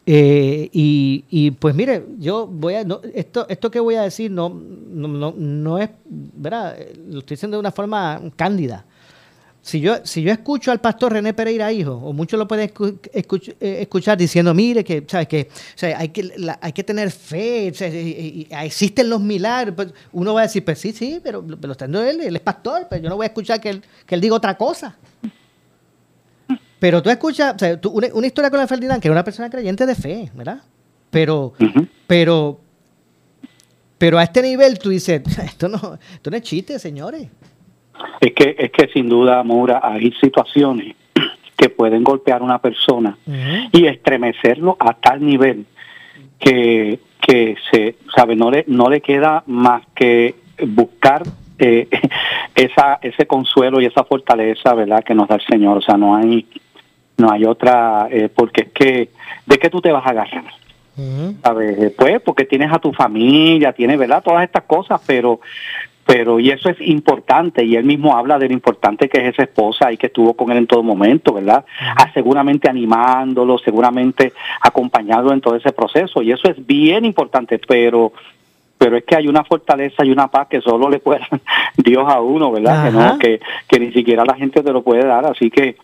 Eh, 0.06 0.70
y, 0.74 1.52
pues 1.52 1.76
mire, 1.76 2.04
yo 2.18 2.48
voy 2.48 2.74
a, 2.76 2.84
no, 2.84 3.02
esto, 3.14 3.46
esto 3.48 3.70
que 3.70 3.80
voy 3.80 3.96
a 3.96 4.02
decir 4.02 4.32
no, 4.32 4.50
no, 4.50 5.08
no, 5.08 5.34
no 5.38 5.78
es, 5.78 5.90
¿verdad? 6.06 6.76
Lo 7.08 7.20
estoy 7.20 7.36
diciendo 7.36 7.58
de 7.58 7.60
una 7.60 7.72
forma 7.72 8.20
cándida. 8.36 8.86
Si 9.64 9.80
yo, 9.80 9.98
si 10.04 10.24
yo 10.24 10.32
escucho 10.32 10.72
al 10.72 10.82
pastor 10.82 11.14
René 11.14 11.36
Pereira, 11.36 11.72
hijo, 11.72 11.92
o 11.94 12.14
muchos 12.14 12.40
lo 12.40 12.48
pueden 12.48 12.72
eh, 13.14 13.78
escuchar 13.80 14.18
diciendo, 14.18 14.56
mire, 14.56 14.84
que, 14.84 15.06
¿sabes? 15.08 15.28
que 15.28 15.50
hay, 15.96 16.10
que 16.10 16.32
hay 16.60 16.74
que 16.74 16.84
tener 16.84 17.12
fe, 17.12 17.72
y- 17.80 18.42
y- 18.42 18.48
existen 18.50 19.08
los 19.08 19.22
milagros. 19.22 19.76
Pues 19.76 19.94
uno 20.14 20.34
va 20.34 20.40
a 20.42 20.44
decir, 20.46 20.66
pues 20.66 20.80
sí, 20.80 20.94
sí, 20.94 21.20
pero 21.24 21.44
lo 21.48 21.54
está 21.74 21.86
diciendo 21.86 22.04
él, 22.04 22.22
él 22.22 22.36
es 22.36 22.42
pastor, 22.42 22.88
pero 22.90 23.04
yo 23.04 23.10
no 23.10 23.18
voy 23.18 23.26
a 23.26 23.28
escuchar 23.28 23.62
que 23.62 23.80
que 24.08 24.16
él 24.16 24.22
diga 24.22 24.34
otra 24.34 24.58
cosa. 24.58 24.98
Pero 26.82 27.04
tú 27.04 27.12
escuchas, 27.12 27.54
o 27.54 27.60
sea, 27.60 27.80
tú- 27.80 27.92
una, 27.92 28.08
una 28.12 28.26
historia 28.26 28.50
con 28.50 28.58
la 28.60 28.66
Ferdinand, 28.66 29.00
que 29.00 29.08
era 29.08 29.14
una 29.14 29.24
persona 29.24 29.52
creyente 29.52 29.86
de 29.86 29.94
fe, 29.94 30.32
¿verdad? 30.34 30.62
Pero, 31.12 31.54
pero, 32.08 32.60
pero 34.00 34.18
a 34.18 34.24
este 34.24 34.42
nivel 34.42 34.80
tú 34.80 34.90
dices, 34.90 35.22
esto 35.46 35.68
no, 35.70 35.78
esto 36.16 36.32
no 36.32 36.38
es 36.38 36.42
chiste, 36.42 36.80
señores. 36.80 37.28
Es 38.20 38.34
que, 38.34 38.56
es 38.58 38.72
que 38.72 38.88
sin 38.92 39.08
duda, 39.10 39.44
Maura, 39.44 39.80
hay 39.84 40.12
situaciones 40.20 40.96
que 41.56 41.70
pueden 41.70 42.04
golpear 42.04 42.42
a 42.42 42.44
una 42.46 42.58
persona 42.60 43.16
y 43.72 43.86
estremecerlo 43.86 44.76
a 44.80 44.96
tal 44.96 45.24
nivel 45.24 45.68
que, 46.40 47.00
que 47.20 47.58
se, 47.72 47.98
sabe, 48.16 48.36
no 48.36 48.50
le, 48.50 48.66
no 48.68 48.90
le 48.90 49.02
queda 49.02 49.44
más 49.46 49.84
que 49.94 50.34
buscar 50.68 51.22
eh, 51.60 51.88
esa, 52.56 52.98
ese 53.04 53.28
consuelo 53.28 53.80
y 53.80 53.86
esa 53.86 54.04
fortaleza, 54.04 54.74
¿verdad? 54.74 55.04
Que 55.04 55.14
nos 55.14 55.28
da 55.28 55.36
el 55.36 55.42
Señor. 55.48 55.78
O 55.78 55.82
sea, 55.82 55.96
no 55.96 56.16
hay, 56.16 56.48
no 57.22 57.32
hay 57.32 57.46
otra, 57.46 58.08
eh, 58.10 58.30
porque 58.34 58.62
es 58.62 58.72
que, 58.72 59.10
¿de 59.46 59.58
qué 59.60 59.70
tú 59.70 59.80
te 59.80 59.92
vas 59.92 60.06
a 60.06 60.10
agarrar? 60.10 60.46
¿Sabes? 61.42 61.94
Pues 61.98 62.22
porque 62.22 62.46
tienes 62.46 62.72
a 62.72 62.80
tu 62.80 62.92
familia, 62.92 63.72
tienes, 63.74 63.98
¿verdad? 63.98 64.22
Todas 64.22 64.44
estas 64.44 64.64
cosas, 64.64 65.02
pero 65.06 65.40
pero 66.06 66.40
y 66.40 66.50
eso 66.50 66.68
es 66.70 66.82
importante 66.82 67.64
y 67.64 67.76
él 67.76 67.86
mismo 67.86 68.18
habla 68.18 68.38
de 68.38 68.48
lo 68.48 68.54
importante 68.54 69.08
que 69.08 69.20
es 69.20 69.34
esa 69.34 69.44
esposa 69.44 69.92
y 69.92 69.98
que 69.98 70.08
estuvo 70.08 70.34
con 70.34 70.52
él 70.52 70.58
en 70.58 70.68
todo 70.68 70.84
momento, 70.84 71.32
¿verdad? 71.34 71.64
Ah, 71.80 72.12
seguramente 72.14 72.70
animándolo, 72.70 73.58
seguramente 73.60 74.34
acompañándolo 74.62 75.34
en 75.34 75.42
todo 75.42 75.56
ese 75.56 75.72
proceso 75.72 76.22
y 76.22 76.32
eso 76.32 76.50
es 76.50 76.66
bien 76.66 77.06
importante, 77.06 77.60
pero 77.60 78.12
pero 78.78 78.98
es 78.98 79.04
que 79.06 79.16
hay 79.16 79.28
una 79.28 79.44
fortaleza 79.44 80.04
y 80.04 80.12
una 80.12 80.28
paz 80.28 80.48
que 80.48 80.60
solo 80.60 80.90
le 80.90 81.00
puede 81.00 81.22
dar 81.32 81.40
Dios 81.78 82.04
a 82.08 82.20
uno, 82.20 82.52
¿verdad? 82.52 82.86
Que, 82.86 82.92
no, 82.92 83.20
que, 83.20 83.40
que 83.68 83.80
ni 83.80 83.94
siquiera 83.94 84.26
la 84.26 84.34
gente 84.34 84.64
te 84.64 84.74
lo 84.74 84.82
puede 84.82 85.06
dar, 85.06 85.26
así 85.28 85.52
que 85.52 85.78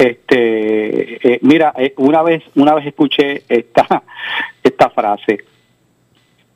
este 0.00 1.34
eh, 1.34 1.38
mira 1.42 1.74
eh, 1.76 1.92
una 1.98 2.22
vez 2.22 2.42
una 2.54 2.74
vez 2.74 2.86
escuché 2.86 3.42
esta 3.48 4.02
esta 4.62 4.88
frase 4.90 5.44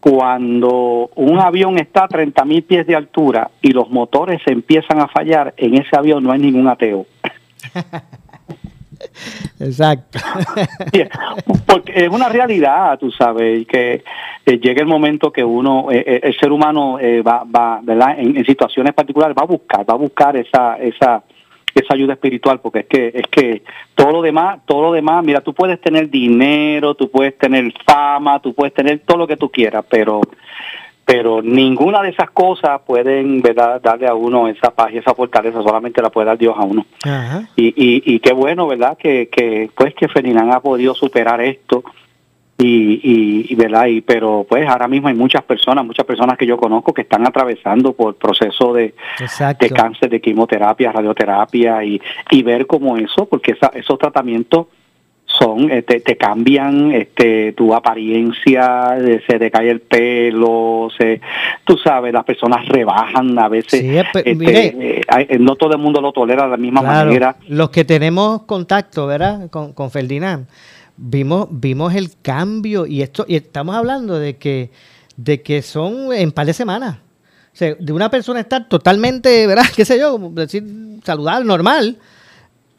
cuando 0.00 1.10
un 1.14 1.38
avión 1.38 1.78
está 1.78 2.04
a 2.04 2.08
30 2.08 2.44
mil 2.44 2.62
pies 2.62 2.86
de 2.86 2.94
altura 2.94 3.50
y 3.62 3.70
los 3.70 3.88
motores 3.88 4.42
empiezan 4.44 5.00
a 5.00 5.08
fallar, 5.08 5.54
en 5.56 5.76
ese 5.76 5.96
avión 5.96 6.22
no 6.22 6.30
hay 6.30 6.40
ningún 6.40 6.68
ateo. 6.68 7.06
Exacto. 9.60 10.18
Porque 11.66 12.04
es 12.04 12.10
una 12.10 12.28
realidad, 12.28 12.98
tú 12.98 13.10
sabes, 13.12 13.66
que 13.66 14.04
eh, 14.44 14.58
llega 14.58 14.82
el 14.82 14.88
momento 14.88 15.32
que 15.32 15.42
uno, 15.42 15.86
el 15.90 16.36
ser 16.38 16.52
humano 16.52 16.98
eh, 17.00 17.22
va, 17.22 17.44
va 17.44 17.80
¿verdad? 17.82 18.18
En, 18.18 18.36
en 18.36 18.44
situaciones 18.44 18.92
particulares 18.92 19.34
va 19.34 19.44
a 19.44 19.46
buscar, 19.46 19.88
va 19.88 19.94
a 19.94 19.98
buscar 19.98 20.36
esa, 20.36 20.76
esa, 20.76 21.22
esa 21.74 21.94
ayuda 21.94 22.14
espiritual, 22.14 22.60
porque 22.60 22.80
es 22.80 22.86
que 22.86 23.12
es 23.14 23.26
que 23.28 23.62
todo 23.94 24.12
lo 24.12 24.22
demás, 24.22 24.60
todo 24.66 24.82
lo 24.82 24.92
demás, 24.92 25.24
mira, 25.24 25.40
tú 25.40 25.52
puedes 25.52 25.80
tener 25.80 26.08
dinero, 26.08 26.94
tú 26.94 27.10
puedes 27.10 27.36
tener 27.38 27.72
fama, 27.84 28.40
tú 28.40 28.54
puedes 28.54 28.74
tener 28.74 29.00
todo 29.00 29.18
lo 29.18 29.26
que 29.26 29.36
tú 29.36 29.50
quieras, 29.50 29.84
pero 29.88 30.20
pero 31.04 31.42
ninguna 31.42 32.00
de 32.00 32.10
esas 32.10 32.30
cosas 32.30 32.80
pueden 32.86 33.42
¿verdad? 33.42 33.80
darle 33.82 34.06
a 34.06 34.14
uno 34.14 34.48
esa 34.48 34.70
paz 34.70 34.90
y 34.92 34.98
esa 34.98 35.14
fortaleza, 35.14 35.62
solamente 35.62 36.00
la 36.00 36.08
puede 36.08 36.28
dar 36.28 36.38
Dios 36.38 36.54
a 36.56 36.64
uno. 36.64 36.86
Ajá. 37.04 37.46
Y, 37.56 37.66
y, 37.66 38.14
y 38.14 38.20
qué 38.20 38.32
bueno, 38.32 38.66
¿verdad? 38.66 38.96
Que, 38.96 39.28
que 39.28 39.68
pues 39.76 39.94
que 39.94 40.08
Ferdinand 40.08 40.52
ha 40.52 40.60
podido 40.60 40.94
superar 40.94 41.42
esto 41.42 41.84
y, 42.56 43.00
y, 43.02 43.46
y, 43.48 43.54
verdad 43.56 43.86
y 43.86 44.00
pero 44.00 44.46
pues 44.48 44.64
ahora 44.68 44.86
mismo 44.86 45.08
hay 45.08 45.14
muchas 45.14 45.42
personas 45.42 45.84
muchas 45.84 46.06
personas 46.06 46.38
que 46.38 46.46
yo 46.46 46.56
conozco 46.56 46.94
que 46.94 47.02
están 47.02 47.26
atravesando 47.26 47.94
por 47.94 48.14
proceso 48.14 48.72
de, 48.72 48.94
de 49.58 49.70
cáncer 49.70 50.08
de 50.10 50.20
quimioterapia 50.20 50.92
radioterapia 50.92 51.82
y, 51.84 52.00
y 52.30 52.42
ver 52.44 52.66
como 52.68 52.96
eso 52.96 53.26
porque 53.26 53.52
esa, 53.52 53.72
esos 53.74 53.98
tratamientos 53.98 54.66
son 55.26 55.68
eh, 55.70 55.82
te, 55.82 56.16
cambian 56.16 56.92
este 56.92 57.54
tu 57.54 57.74
apariencia 57.74 58.96
se 59.26 59.38
te 59.38 59.50
cae 59.50 59.70
el 59.70 59.80
pelo 59.80 60.88
se 60.96 61.20
tú 61.64 61.76
sabes 61.78 62.12
las 62.12 62.24
personas 62.24 62.66
rebajan 62.68 63.36
a 63.38 63.48
veces 63.48 63.80
Sí, 63.80 63.96
este, 63.96 64.34
mire. 64.34 65.00
eh, 65.08 65.38
no 65.40 65.56
todo 65.56 65.72
el 65.72 65.78
mundo 65.78 66.00
lo 66.00 66.12
tolera 66.12 66.44
de 66.44 66.50
la 66.50 66.56
misma 66.56 66.82
Claro, 66.82 67.06
manera 67.06 67.36
los 67.48 67.70
que 67.70 67.84
tenemos 67.84 68.42
contacto, 68.42 69.06
¿verdad? 69.06 69.50
Con, 69.50 69.72
con 69.72 69.90
Ferdinand, 69.90 70.46
vimos, 70.96 71.48
vimos 71.50 71.94
el 71.94 72.10
cambio 72.22 72.86
y 72.86 73.02
esto, 73.02 73.24
y 73.28 73.36
estamos 73.36 73.74
hablando 73.74 74.18
de 74.18 74.36
que, 74.36 74.70
de 75.16 75.42
que 75.42 75.62
son 75.62 76.12
en 76.12 76.32
par 76.32 76.46
de 76.46 76.52
semanas. 76.54 76.98
O 77.52 77.56
sea, 77.56 77.74
de 77.78 77.92
una 77.92 78.10
persona 78.10 78.40
estar 78.40 78.68
totalmente, 78.68 79.46
¿verdad? 79.46 79.64
¿Qué 79.76 79.84
sé 79.84 79.98
yo? 79.98 80.12
Como 80.12 80.30
decir, 80.30 80.64
saludable, 81.04 81.46
normal, 81.46 81.98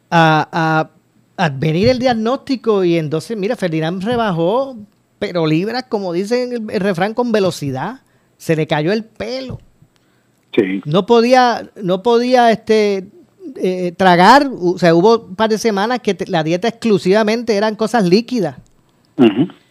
a, 0.09 0.49
a- 0.51 0.91
a 1.37 1.49
venir 1.49 1.89
el 1.89 1.99
diagnóstico 1.99 2.85
y 2.85 2.97
entonces, 2.97 3.35
mira, 3.35 3.57
Ferdinand 3.57 4.01
rebajó, 4.03 4.77
pero 5.19 5.45
libras, 5.45 5.83
como 5.89 6.13
dicen 6.13 6.53
el, 6.53 6.71
el 6.71 6.79
refrán, 6.79 7.13
con 7.13 7.33
velocidad. 7.33 7.99
Se 8.37 8.55
le 8.55 8.67
cayó 8.67 8.93
el 8.93 9.03
pelo. 9.03 9.59
sí 10.53 10.81
No 10.85 11.05
podía, 11.05 11.69
no 11.81 12.03
podía 12.03 12.51
este 12.51 13.07
eh, 13.55 13.91
tragar, 13.95 14.49
o 14.59 14.77
sea, 14.77 14.93
hubo 14.95 15.19
un 15.27 15.35
par 15.35 15.49
de 15.49 15.57
semanas 15.57 15.99
que 16.01 16.13
te- 16.13 16.27
la 16.27 16.43
dieta 16.43 16.67
exclusivamente 16.67 17.55
eran 17.55 17.75
cosas 17.75 18.03
líquidas. 18.05 18.57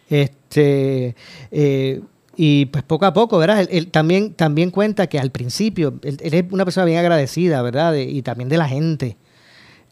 Este 0.08 1.14
eh, 1.50 2.00
y 2.36 2.66
pues 2.66 2.82
poco 2.84 3.06
a 3.06 3.12
poco, 3.12 3.38
¿verdad? 3.38 3.60
Él, 3.60 3.68
él 3.70 3.90
también, 3.90 4.34
también 4.34 4.70
cuenta 4.70 5.06
que 5.06 5.18
al 5.18 5.30
principio, 5.30 5.94
él, 6.02 6.18
él 6.20 6.34
es 6.34 6.44
una 6.50 6.64
persona 6.64 6.84
bien 6.86 6.98
agradecida, 6.98 7.62
¿verdad? 7.62 7.92
De- 7.92 8.04
y 8.04 8.22
también 8.22 8.48
de 8.48 8.56
la 8.56 8.68
gente. 8.68 9.16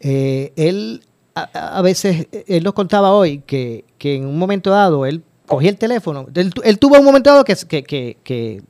Eh, 0.00 0.52
él 0.56 1.02
a, 1.34 1.80
veces, 1.82 2.26
él 2.46 2.62
nos 2.64 2.74
contaba 2.74 3.12
hoy 3.12 3.38
que, 3.46 3.84
que 3.96 4.16
en 4.16 4.26
un 4.26 4.38
momento 4.38 4.70
dado 4.70 5.06
él 5.06 5.22
cogía 5.46 5.70
el 5.70 5.76
teléfono. 5.78 6.26
Él, 6.34 6.52
tu- 6.52 6.62
él 6.62 6.78
tuvo 6.78 6.98
un 6.98 7.04
momento 7.04 7.30
dado 7.30 7.44
que, 7.44 7.54
que, 7.54 8.16
que, 8.24 8.62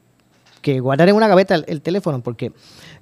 que, 0.62 0.80
guardar 0.80 1.08
en 1.10 1.16
una 1.16 1.28
gaveta 1.28 1.54
el, 1.56 1.64
el 1.68 1.82
teléfono 1.82 2.22
porque 2.22 2.52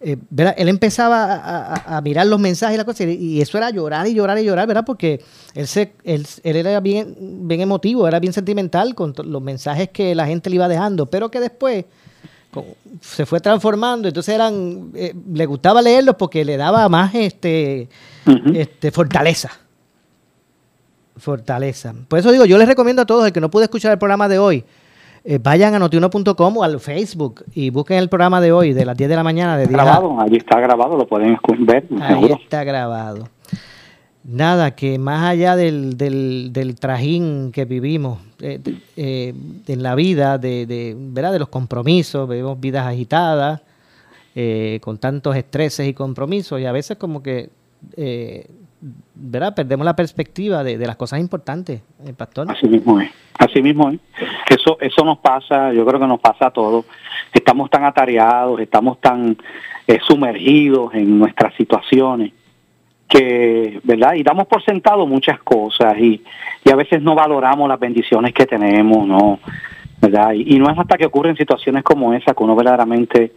eh, 0.01 0.17
él 0.57 0.69
empezaba 0.69 1.25
a, 1.25 1.75
a- 1.75 1.97
a 1.99 2.01
mirar 2.01 2.27
los 2.27 2.41
mensajes 2.41 2.75
y 2.75 2.77
las 2.79 2.87
cosas 2.87 3.03
y, 3.07 3.13
y 3.13 3.41
eso 3.41 3.57
era 3.59 3.71
llorar 3.71 4.07
y 4.09 4.15
llorar 4.15 4.39
y 4.39 4.45
llorar, 4.45 4.67
¿verdad? 4.67 4.85
Porque 4.85 5.23
él, 5.55 5.67
se, 5.69 5.93
él, 6.05 6.27
él 6.43 6.57
era 6.57 6.81
bien, 6.81 7.15
bien 7.47 7.61
emotivo, 7.61 8.09
era 8.09 8.19
bien 8.19 8.33
sentimental 8.33 8.95
con 8.95 9.15
los 9.25 9.43
mensajes 9.43 9.91
que 9.91 10.15
la 10.15 10.27
gente 10.27 10.51
le 10.51 10.57
iba 10.57 10.67
dejando, 10.69 11.07
pero 11.07 11.31
que 11.31 11.39
después 11.39 11.85
con- 12.51 12.65
se 13.01 13.27
fue 13.27 13.39
transformando, 13.41 14.09
entonces 14.09 14.35
eran, 14.35 14.91
eh, 14.95 15.15
le 15.33 15.47
gustaba 15.47 15.81
leerlos 15.83 16.17
porque 16.19 16.45
le 16.45 16.57
daba 16.57 16.89
más 16.89 17.15
este, 17.15 17.89
este 18.55 18.91
fortaleza. 18.91 19.51
Fortaleza. 21.17 21.95
Por 22.09 22.19
eso 22.19 22.33
digo, 22.33 22.47
yo 22.47 22.57
les 22.57 22.67
recomiendo 22.67 23.03
a 23.03 23.07
todos, 23.07 23.27
el 23.27 23.33
que 23.33 23.41
no 23.41 23.51
pude 23.51 23.65
escuchar 23.65 23.93
el 23.93 23.99
programa 23.99 24.29
de 24.29 24.39
hoy, 24.39 24.65
eh, 25.25 25.39
vayan 25.43 25.75
a 25.75 25.79
notiuno.com 25.79 26.57
o 26.57 26.63
al 26.63 26.81
Facebook 26.81 27.45
y 27.55 27.71
busquen 27.71 27.99
el 27.99 28.09
programa 28.09 28.41
de 28.41 28.53
hoy, 28.53 28.73
de 28.73 28.85
las 28.85 28.97
10 28.97 29.11
de 29.11 29.17
la 29.17 29.23
mañana. 29.23 29.57
De 29.57 29.67
10 29.67 29.79
a- 29.79 29.85
grabado 29.85 30.21
allí 30.21 30.37
está 30.37 30.61
grabado 30.61 30.97
lo 30.97 31.07
pueden 31.07 31.37
ver 31.61 31.87
Ahí 32.01 32.15
seguro 32.15 32.39
está 32.43 32.65
grabado. 32.65 33.29
Nada, 34.23 34.73
que 34.77 34.99
más 34.99 35.25
allá 35.31 35.57
del, 35.57 35.97
del, 35.97 36.51
del 36.53 36.75
trajín 36.75 37.53
que 37.53 37.65
vivimos 37.65 38.19
eh, 38.41 38.61
eh, 38.97 39.35
en 39.67 39.83
la 39.83 39.95
vida, 39.95 40.37
de, 40.37 40.67
de, 40.67 40.95
¿verdad? 40.97 41.33
de 41.33 41.39
los 41.39 41.49
compromisos, 41.49 42.29
vivimos 42.29 42.61
vidas 42.61 42.87
agitadas, 42.87 43.63
eh, 44.35 44.79
con 44.83 44.99
tantos 44.99 45.35
estreses 45.37 45.89
y 45.89 45.95
compromisos, 45.95 46.61
y 46.61 46.67
a 46.67 46.73
veces 46.73 46.99
como 46.99 47.23
que 47.23 47.49
eh, 47.97 48.47
¿verdad? 48.81 49.55
perdemos 49.55 49.85
la 49.85 49.95
perspectiva 49.95 50.65
de, 50.65 50.79
las 50.79 50.97
cosas 50.97 51.21
importantes, 51.21 51.83
eh, 52.05 52.13
pastor. 52.17 52.51
Así 52.51 52.67
mismo 52.69 53.01
es, 53.01 53.11
así 53.39 53.63
mismo 53.63 53.91
es. 53.91 54.01
Eso, 54.49 54.79
eso 54.81 55.05
nos 55.05 55.19
pasa, 55.19 55.73
yo 55.73 55.85
creo 55.85 56.01
que 56.01 56.07
nos 56.07 56.21
pasa 56.21 56.47
a 56.47 56.51
todos. 56.51 56.87
Estamos 57.33 57.71
tan 57.71 57.85
atareados, 57.85 58.61
estamos 58.61 59.01
tan 59.01 59.37
eh, 59.87 59.99
sumergidos 60.07 60.95
en 60.95 61.19
nuestras 61.19 61.55
situaciones 61.55 62.33
que, 63.09 63.81
¿verdad? 63.83 64.15
Y 64.15 64.23
damos 64.23 64.47
por 64.47 64.65
sentado 64.65 65.07
muchas 65.07 65.41
cosas 65.41 65.99
y, 65.99 66.23
y 66.65 66.71
a 66.71 66.77
veces 66.77 67.03
no 67.03 67.15
valoramos 67.15 67.69
las 67.69 67.79
bendiciones 67.79 68.33
que 68.33 68.47
tenemos, 68.47 69.07
¿no? 69.07 69.41
¿Verdad? 70.01 70.33
Y, 70.33 70.57
y 70.57 70.59
no 70.59 70.71
es 70.71 70.79
hasta 70.79 70.97
que 70.97 71.07
ocurren 71.07 71.37
situaciones 71.37 71.83
como 71.85 72.13
esa 72.15 72.33
que 72.35 72.43
uno 72.43 72.57
verdaderamente 72.57 73.33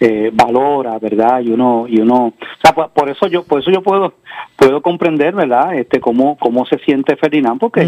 eh, 0.00 0.30
valora, 0.32 0.98
¿verdad? 0.98 1.40
Y 1.40 1.50
uno 1.50 1.86
y 1.88 2.00
uno, 2.00 2.26
o 2.26 2.34
sea, 2.62 2.72
por, 2.74 2.90
por 2.90 3.08
eso 3.10 3.26
yo 3.28 3.44
por 3.44 3.60
eso 3.60 3.70
yo 3.70 3.82
puedo 3.82 4.14
puedo 4.56 4.82
comprender, 4.82 5.34
¿verdad? 5.34 5.74
Este 5.74 6.00
cómo 6.00 6.36
cómo 6.38 6.66
se 6.66 6.78
siente 6.78 7.16
Ferdinand 7.16 7.60
porque 7.60 7.82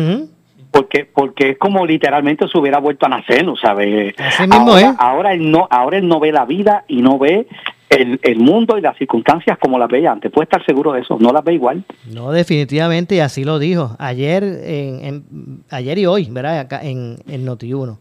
porque 0.70 1.04
porque 1.12 1.50
es 1.50 1.58
como 1.58 1.84
literalmente 1.84 2.46
se 2.48 2.58
hubiera 2.58 2.78
vuelto 2.78 3.06
a 3.06 3.08
nacer, 3.10 3.44
¿no 3.44 3.56
sabes? 3.56 4.14
Así 4.18 4.42
mismo 4.42 4.56
ahora, 4.72 4.96
ahora 4.98 5.32
él 5.34 5.50
no 5.50 5.66
ahora 5.70 5.98
él 5.98 6.08
no 6.08 6.18
ve 6.20 6.32
la 6.32 6.44
vida 6.46 6.84
y 6.88 7.02
no 7.02 7.18
ve 7.18 7.46
el, 7.90 8.18
el 8.22 8.38
mundo 8.38 8.78
y 8.78 8.80
las 8.80 8.96
circunstancias 8.96 9.58
como 9.60 9.78
las 9.78 9.88
veía 9.90 10.12
antes. 10.12 10.32
Puede 10.32 10.44
estar 10.44 10.64
seguro 10.64 10.92
de 10.92 11.00
eso, 11.02 11.18
no 11.20 11.30
las 11.30 11.44
ve 11.44 11.52
igual. 11.52 11.84
No, 12.10 12.30
definitivamente, 12.30 13.16
y 13.16 13.20
así 13.20 13.44
lo 13.44 13.58
dijo. 13.58 13.96
Ayer, 13.98 14.42
en, 14.44 15.04
en- 15.04 15.24
ayer 15.70 15.98
y 15.98 16.06
hoy, 16.06 16.28
¿verdad? 16.30 16.60
Acá 16.60 16.80
en, 16.82 17.16
en 17.28 17.44
Noti1. 17.46 17.98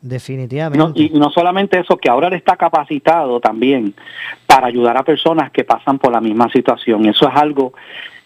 Definitivamente. 0.00 1.02
Y 1.02 1.10
no 1.10 1.30
solamente 1.30 1.78
eso, 1.78 1.96
que 1.96 2.08
ahora 2.08 2.28
él 2.28 2.34
está 2.34 2.56
capacitado 2.56 3.40
también 3.40 3.94
para 4.46 4.66
ayudar 4.66 4.96
a 4.96 5.02
personas 5.02 5.50
que 5.50 5.64
pasan 5.64 5.98
por 5.98 6.12
la 6.12 6.20
misma 6.20 6.50
situación. 6.50 7.06
Eso 7.06 7.28
es 7.28 7.34
algo 7.34 7.72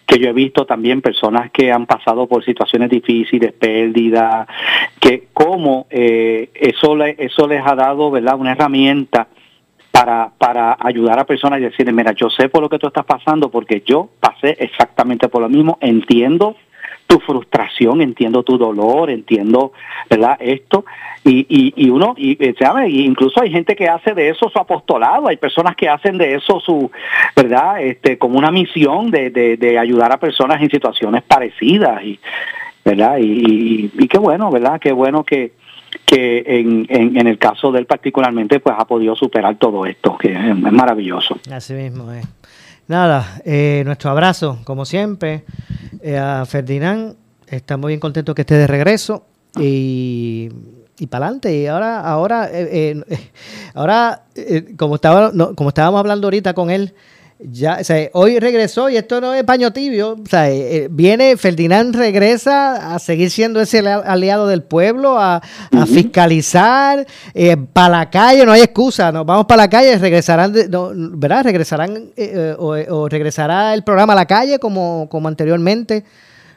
que 0.07 0.19
yo 0.19 0.29
he 0.29 0.33
visto 0.33 0.67
también 0.67 1.01
personas 1.01 1.51
que 1.53 1.71
han 1.71 1.87
pasado 1.87 2.27
por 2.27 2.45
situaciones 2.45 2.91
difíciles, 2.91 3.53
pérdida, 3.53 4.47
que 4.99 5.29
como 5.33 5.87
eh, 5.89 6.51
eso 6.55 6.97
le, 6.97 7.15
eso 7.19 7.47
les 7.47 7.65
ha 7.65 7.77
dado, 7.77 8.11
¿verdad? 8.11 8.35
Una 8.37 8.53
herramienta 8.53 9.29
para 9.93 10.31
para 10.37 10.77
ayudar 10.81 11.19
a 11.21 11.25
personas 11.25 11.61
y 11.61 11.63
decirles, 11.63 11.95
mira, 11.95 12.13
yo 12.13 12.29
sé 12.29 12.49
por 12.49 12.61
lo 12.61 12.69
que 12.69 12.79
tú 12.79 12.89
estás 12.89 13.05
pasando 13.05 13.51
porque 13.51 13.83
yo 13.87 14.11
pasé 14.19 14.57
exactamente 14.59 15.29
por 15.29 15.43
lo 15.43 15.49
mismo, 15.49 15.79
entiendo 15.81 16.57
tu 17.11 17.19
frustración, 17.19 18.01
entiendo 18.01 18.45
tu 18.45 18.57
dolor, 18.57 19.11
entiendo, 19.11 19.73
¿verdad? 20.09 20.37
Esto 20.39 20.85
y, 21.25 21.41
y, 21.49 21.75
y 21.77 21.91
uno, 21.91 22.15
y, 22.17 22.39
eh, 22.43 22.55
¿sabe? 22.57 22.89
Incluso 22.89 23.43
hay 23.43 23.51
gente 23.51 23.75
que 23.75 23.89
hace 23.89 24.15
de 24.15 24.29
eso 24.29 24.49
su 24.49 24.57
apostolado, 24.57 25.27
hay 25.27 25.37
personas 25.37 25.75
que 25.75 25.89
hacen 25.89 26.19
de 26.19 26.37
eso 26.37 26.61
su, 26.61 26.89
¿verdad? 27.35 27.83
Este, 27.83 28.17
como 28.17 28.39
una 28.39 28.53
misión 28.53 29.11
de, 29.11 29.31
de, 29.31 29.79
ayudar 29.79 30.13
a 30.13 30.21
personas 30.21 30.63
en 30.63 30.71
situaciones 30.71 31.25
parecidas 31.25 32.01
y, 32.05 32.21
¿verdad? 32.85 33.19
Y, 33.19 33.91
y, 33.93 34.07
qué 34.07 34.19
bueno, 34.19 34.49
¿verdad? 34.53 34.79
Qué 34.81 34.93
bueno 34.93 35.25
que 35.25 35.53
que 36.07 36.45
en, 36.47 36.87
en, 36.89 37.17
en 37.19 37.27
el 37.27 37.37
caso 37.39 37.73
de 37.73 37.81
él 37.81 37.87
particularmente 37.87 38.61
pues 38.61 38.77
ha 38.79 38.85
podido 38.85 39.17
superar 39.17 39.57
todo 39.57 39.87
esto, 39.87 40.17
que 40.17 40.33
es, 40.33 40.39
es 40.39 40.73
maravilloso. 40.73 41.41
Así 41.51 41.73
mismo 41.75 42.13
es. 42.13 42.25
Nada, 42.91 43.41
eh, 43.45 43.85
nuestro 43.87 44.11
abrazo, 44.11 44.59
como 44.65 44.85
siempre, 44.85 45.45
eh, 46.03 46.19
a 46.19 46.45
Ferdinand. 46.45 47.15
Estamos 47.47 47.87
bien 47.87 48.01
contentos 48.01 48.35
que 48.35 48.41
esté 48.41 48.57
de 48.57 48.67
regreso 48.67 49.27
y, 49.57 50.49
y 50.99 51.07
para 51.07 51.27
adelante. 51.27 51.57
Y 51.57 51.69
ahora, 51.69 52.01
ahora, 52.01 52.51
eh, 52.53 53.01
eh, 53.09 53.31
ahora 53.75 54.25
eh, 54.35 54.75
como, 54.77 54.97
estaba, 54.97 55.31
no, 55.33 55.55
como 55.55 55.69
estábamos 55.69 56.01
hablando 56.01 56.27
ahorita 56.27 56.53
con 56.53 56.69
él, 56.69 56.93
ya, 57.43 57.79
o 57.81 57.85
sea, 57.85 58.09
hoy 58.13 58.39
regresó 58.39 58.91
y 58.91 58.97
esto 58.97 59.21
no 59.21 59.33
es 59.35 59.43
paño 59.45 59.73
tibio. 59.73 60.13
O 60.23 60.27
sea, 60.29 60.51
eh, 60.51 60.89
viene, 60.91 61.37
Ferdinand 61.37 61.95
regresa 61.95 62.95
a 62.95 62.99
seguir 62.99 63.31
siendo 63.31 63.61
ese 63.61 63.79
aliado 63.81 64.47
del 64.47 64.63
pueblo, 64.63 65.19
a, 65.19 65.37
a 65.37 65.87
fiscalizar, 65.87 67.07
para 67.73 67.89
la 67.89 68.11
calle, 68.11 68.45
no 68.45 68.53
hay 68.53 68.63
excusa, 68.63 69.11
nos 69.13 69.25
vamos 69.25 69.47
para 69.47 69.63
la 69.63 69.71
calle, 69.71 69.97
regresarán, 69.99 70.53
de- 70.53 70.69
no, 70.69 70.91
¿verdad? 70.95 71.45
Regresarán 71.45 71.97
eh, 71.97 72.33
eh, 72.35 72.55
o, 72.59 72.75
o 72.95 73.09
regresará 73.09 73.73
el 73.75 73.85
programa 73.85 74.13
a 74.13 74.17
la 74.17 74.27
calle 74.27 74.59
como, 74.59 75.09
como 75.11 75.29
anteriormente 75.29 76.05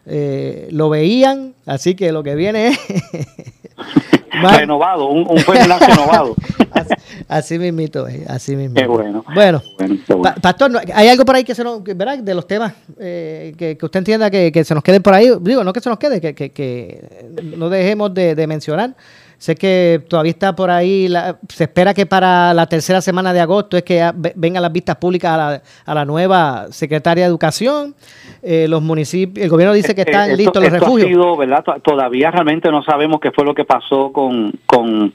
eh, 0.05 0.67
lo 0.71 0.89
veían, 0.89 1.53
así 1.65 1.95
que 1.95 2.11
lo 2.11 2.23
que 2.23 2.36
viene 2.36 2.67
es 2.67 2.77
renovado, 4.57 5.07
un, 5.09 5.25
un 5.29 5.38
Ferdinand 5.39 5.81
renovado. 5.81 6.36
Así 7.27 7.57
mismito, 7.59 8.07
es, 8.07 8.27
así 8.29 8.55
mismo. 8.55 8.75
Qué 8.75 8.86
bueno. 8.86 9.23
Bueno, 9.34 9.61
Bueno, 9.77 9.95
qué 10.05 10.13
bueno. 10.13 10.23
Pa- 10.36 10.41
Pastor, 10.41 10.71
¿no- 10.71 10.79
¿hay 10.93 11.07
algo 11.07 11.23
por 11.23 11.36
ahí 11.36 11.43
que 11.43 11.55
se 11.55 11.63
nos, 11.63 11.84
¿verdad? 11.84 12.17
De 12.19 12.34
los 12.34 12.45
temas 12.47 12.73
eh, 12.99 13.53
que, 13.57 13.77
que 13.77 13.86
usted 13.86 13.99
entienda 13.99 14.29
que, 14.29 14.51
que 14.51 14.63
se 14.63 14.73
nos 14.73 14.84
queden 14.84 15.01
por 15.01 15.13
ahí? 15.13 15.31
Digo, 15.41 15.63
no 15.63 15.71
que 15.71 15.79
se 15.79 15.89
nos 15.89 15.97
quede, 15.99 16.19
que, 16.19 16.34
que, 16.36 16.49
que 16.51 17.29
no 17.57 17.69
dejemos 17.69 18.13
de, 18.13 18.36
de 18.36 18.47
mencionar. 18.47 18.95
Sé 19.43 19.55
que 19.55 20.01
todavía 20.07 20.29
está 20.29 20.55
por 20.55 20.69
ahí, 20.71 21.09
la- 21.09 21.37
se 21.49 21.65
espera 21.65 21.93
que 21.93 22.05
para 22.05 22.53
la 22.53 22.65
tercera 22.65 23.01
semana 23.01 23.33
de 23.33 23.41
agosto 23.41 23.75
es 23.75 23.83
que 23.83 24.09
vengan 24.35 24.61
las 24.63 24.71
vistas 24.71 24.95
públicas 24.95 25.33
a 25.33 25.37
la, 25.37 25.61
a 25.85 25.93
la 25.93 26.05
nueva 26.05 26.67
secretaria 26.69 27.25
de 27.25 27.29
Educación. 27.29 27.93
Eh, 28.41 28.67
los 28.69 28.81
municipios, 28.81 29.43
el 29.43 29.49
gobierno 29.49 29.73
dice 29.73 29.93
que 29.93 30.03
Eh, 30.03 30.05
están 30.07 30.29
esto- 30.29 30.37
listos 30.37 30.63
los 30.63 30.71
esto 30.71 30.77
ha 30.77 30.79
refugios. 30.87 31.09
sido, 31.09 31.35
¿verdad? 31.35 31.61
To- 31.61 31.77
Todavía 31.81 32.31
realmente 32.31 32.71
no 32.71 32.83
sabemos 32.83 33.19
qué 33.19 33.31
fue 33.31 33.43
lo 33.43 33.53
que 33.53 33.65
pasó 33.65 34.13
con, 34.13 34.53
con, 34.65 35.13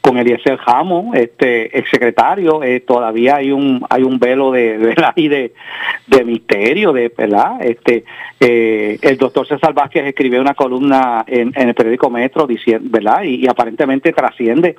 con 0.00 0.16
Eliezer 0.18 0.56
Jamo, 0.58 1.12
este 1.14 1.78
exsecretario. 1.78 2.62
Eh, 2.62 2.80
todavía 2.80 3.36
hay 3.36 3.52
un 3.52 3.84
hay 3.90 4.02
un 4.02 4.18
velo 4.18 4.50
de, 4.50 4.76
¿verdad? 4.78 5.12
y 5.16 5.28
de, 5.28 5.52
de 6.06 6.24
misterio, 6.24 6.92
de 6.92 7.12
verdad. 7.16 7.56
Este 7.60 8.04
eh, 8.40 8.98
el 9.02 9.16
doctor 9.18 9.46
César 9.46 9.74
Vázquez 9.74 10.06
escribió 10.06 10.40
una 10.40 10.54
columna 10.54 11.24
en, 11.26 11.52
en 11.54 11.68
el 11.68 11.74
periódico 11.74 12.08
Metro 12.10 12.46
diciendo, 12.46 12.88
¿verdad? 12.90 13.22
Y, 13.24 13.44
y 13.44 13.48
aparentemente 13.48 14.12
trasciende 14.12 14.76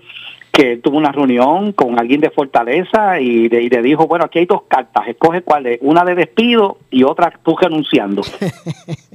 que 0.52 0.74
él 0.74 0.82
tuvo 0.82 0.98
una 0.98 1.14
reunión 1.14 1.72
con 1.72 1.98
alguien 1.98 2.20
de 2.20 2.30
Fortaleza 2.30 3.22
y, 3.22 3.48
le- 3.48 3.62
y 3.62 3.70
le 3.70 3.82
dijo, 3.82 4.06
bueno, 4.08 4.26
aquí 4.26 4.40
hay 4.40 4.46
dos 4.46 4.64
cartas, 4.68 5.08
escoge 5.08 5.44
cuál 5.44 5.66
es, 5.66 5.78
una 5.82 6.04
de 6.04 6.14
despido 6.14 6.78
y 6.90 7.04
otra 7.04 7.32
tú 7.44 7.56
renunciando. 7.56 8.22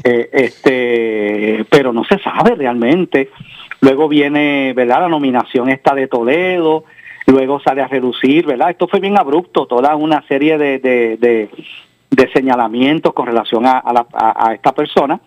Eh, 0.09 0.29
este, 0.33 1.65
pero 1.69 1.93
no 1.93 2.05
se 2.05 2.19
sabe 2.21 2.55
realmente. 2.55 3.29
Luego 3.81 4.09
viene, 4.09 4.73
¿verdad? 4.75 5.03
La 5.03 5.09
nominación 5.09 5.69
esta 5.69 5.95
de 5.95 6.09
Toledo, 6.09 6.85
luego 7.27 7.61
sale 7.61 7.83
a 7.83 7.89
reducir, 7.89 8.47
¿verdad? 8.47 8.71
Esto 8.71 8.89
fue 8.89 9.01
bien 9.01 9.19
abrupto, 9.19 9.67
toda 9.67 9.95
una 9.97 10.23
serie 10.29 10.59
de, 10.59 10.79
de, 10.79 11.17
de- 11.17 11.51
señalamientos 12.33 13.13
con 13.13 13.27
relación 13.27 13.67
a, 13.67 13.83
a 13.85 14.55
esta 14.55 14.73
persona. 14.73 15.21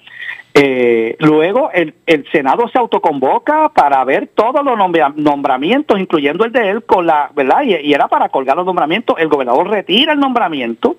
Eh, 0.54 1.16
luego 1.20 1.70
el, 1.72 1.94
el 2.08 2.26
Senado 2.32 2.68
se 2.68 2.80
autoconvoca 2.80 3.70
para 3.70 4.04
ver 4.04 4.28
todos 4.34 4.64
los 4.66 4.78
nombra- 4.78 5.14
nombramientos, 5.16 6.00
incluyendo 6.00 6.44
el 6.46 6.52
de 6.52 6.70
él, 6.70 6.84
con 6.84 7.06
la, 7.06 7.30
¿verdad? 7.36 7.62
Y, 7.64 7.76
y 7.76 7.94
era 7.94 8.08
para 8.08 8.30
colgar 8.30 8.58
los 8.58 8.66
nombramientos. 8.66 9.18
El 9.20 9.28
gobernador 9.28 9.70
retira 9.70 10.14
el 10.14 10.20
nombramiento. 10.20 10.96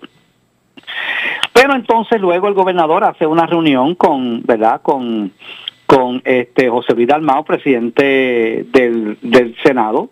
Pero 1.53 1.75
entonces 1.75 2.21
luego 2.21 2.49
el 2.49 2.55
gobernador 2.55 3.05
hace 3.05 3.27
una 3.27 3.47
reunión 3.47 3.95
con, 3.97 4.43
¿verdad? 4.43 4.81
Con, 4.83 5.33
con 5.91 6.23
este 6.25 6.71
José 6.71 6.95
Luis 6.95 7.09
Dalmao, 7.09 7.43
presidente 7.43 8.65
del, 8.71 9.19
del 9.21 9.57
Senado, 9.61 10.09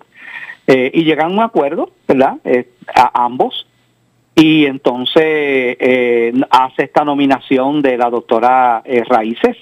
eh, 0.67 0.91
y 0.93 1.05
llegan 1.05 1.31
a 1.31 1.35
un 1.35 1.41
acuerdo, 1.41 1.91
¿verdad? 2.09 2.39
Eh, 2.45 2.69
a 2.93 3.25
ambos. 3.25 3.65
Y 4.35 4.67
entonces 4.67 5.23
eh, 5.25 6.33
hace 6.51 6.83
esta 6.83 7.05
nominación 7.05 7.81
de 7.81 7.97
la 7.97 8.11
doctora 8.11 8.83
eh, 8.85 9.05
Raíces, 9.09 9.57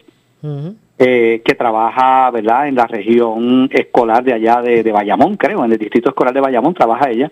que 0.97 1.55
trabaja, 1.59 2.31
¿verdad?, 2.31 2.69
en 2.69 2.77
la 2.77 2.87
región 2.87 3.69
escolar 3.71 4.25
de 4.25 4.33
allá 4.33 4.63
de, 4.63 4.83
de 4.83 4.93
Bayamón, 4.93 5.37
creo, 5.37 5.67
en 5.67 5.73
el 5.73 5.79
distrito 5.79 6.09
escolar 6.09 6.33
de 6.33 6.41
Bayamón 6.41 6.73
trabaja 6.73 7.11
ella, 7.11 7.31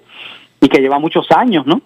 y 0.61 0.69
que 0.69 0.81
lleva 0.81 0.99
muchos 0.99 1.31
años, 1.31 1.67
¿no? 1.67 1.81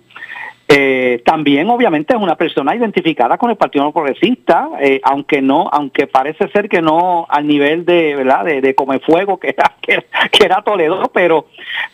Eh, 0.70 1.22
también, 1.24 1.70
obviamente, 1.70 2.14
es 2.14 2.20
una 2.20 2.36
persona 2.36 2.76
identificada 2.76 3.38
con 3.38 3.48
el 3.48 3.56
Partido 3.56 3.90
Progresista, 3.90 4.68
eh, 4.78 5.00
aunque 5.02 5.40
no, 5.40 5.66
aunque 5.72 6.06
parece 6.06 6.46
ser 6.48 6.68
que 6.68 6.82
no 6.82 7.26
al 7.26 7.46
nivel 7.46 7.86
de, 7.86 8.14
¿verdad?, 8.14 8.44
de, 8.44 8.60
de 8.60 8.74
Come 8.74 8.98
Fuego 8.98 9.38
que 9.38 9.48
era, 9.48 9.72
que, 9.80 10.44
era 10.44 10.60
Toledo, 10.60 11.10
pero, 11.12 11.46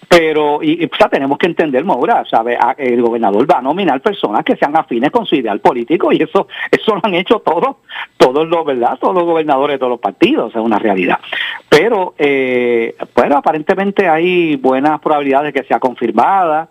pero, 0.08 0.60
y, 0.60 0.82
y, 0.82 0.90
tenemos 1.08 1.38
que 1.38 1.46
entender, 1.46 1.84
Maura, 1.84 2.24
¿sabe? 2.28 2.56
A- 2.56 2.74
El 2.76 3.00
gobernador 3.00 3.48
va 3.48 3.58
a 3.58 3.62
nominar 3.62 4.00
personas 4.00 4.44
que 4.44 4.56
sean 4.56 4.76
afines 4.76 5.12
con 5.12 5.24
su 5.24 5.36
ideal 5.36 5.60
político 5.60 6.10
y 6.12 6.20
eso, 6.20 6.48
eso 6.68 6.96
lo 6.96 7.00
han 7.04 7.14
hecho 7.14 7.38
todos, 7.38 7.76
todos 8.16 8.48
los, 8.48 8.64
¿verdad?, 8.64 8.98
todos 9.00 9.14
los 9.14 9.24
gobernadores 9.24 9.74
de 9.74 9.78
todos 9.78 9.90
los 9.90 10.00
partidos, 10.00 10.50
es 10.50 10.60
una 10.60 10.80
realidad. 10.80 11.20
Pero, 11.68 12.14
eh, 12.18 12.96
bueno, 13.14 13.36
aparentemente 13.36 14.08
hay 14.08 14.56
buenas 14.56 15.00
probabilidades 15.00 15.52
de 15.54 15.60
que 15.60 15.68
sea 15.68 15.78
confirmada. 15.78 16.68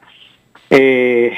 Eh, 0.75 1.31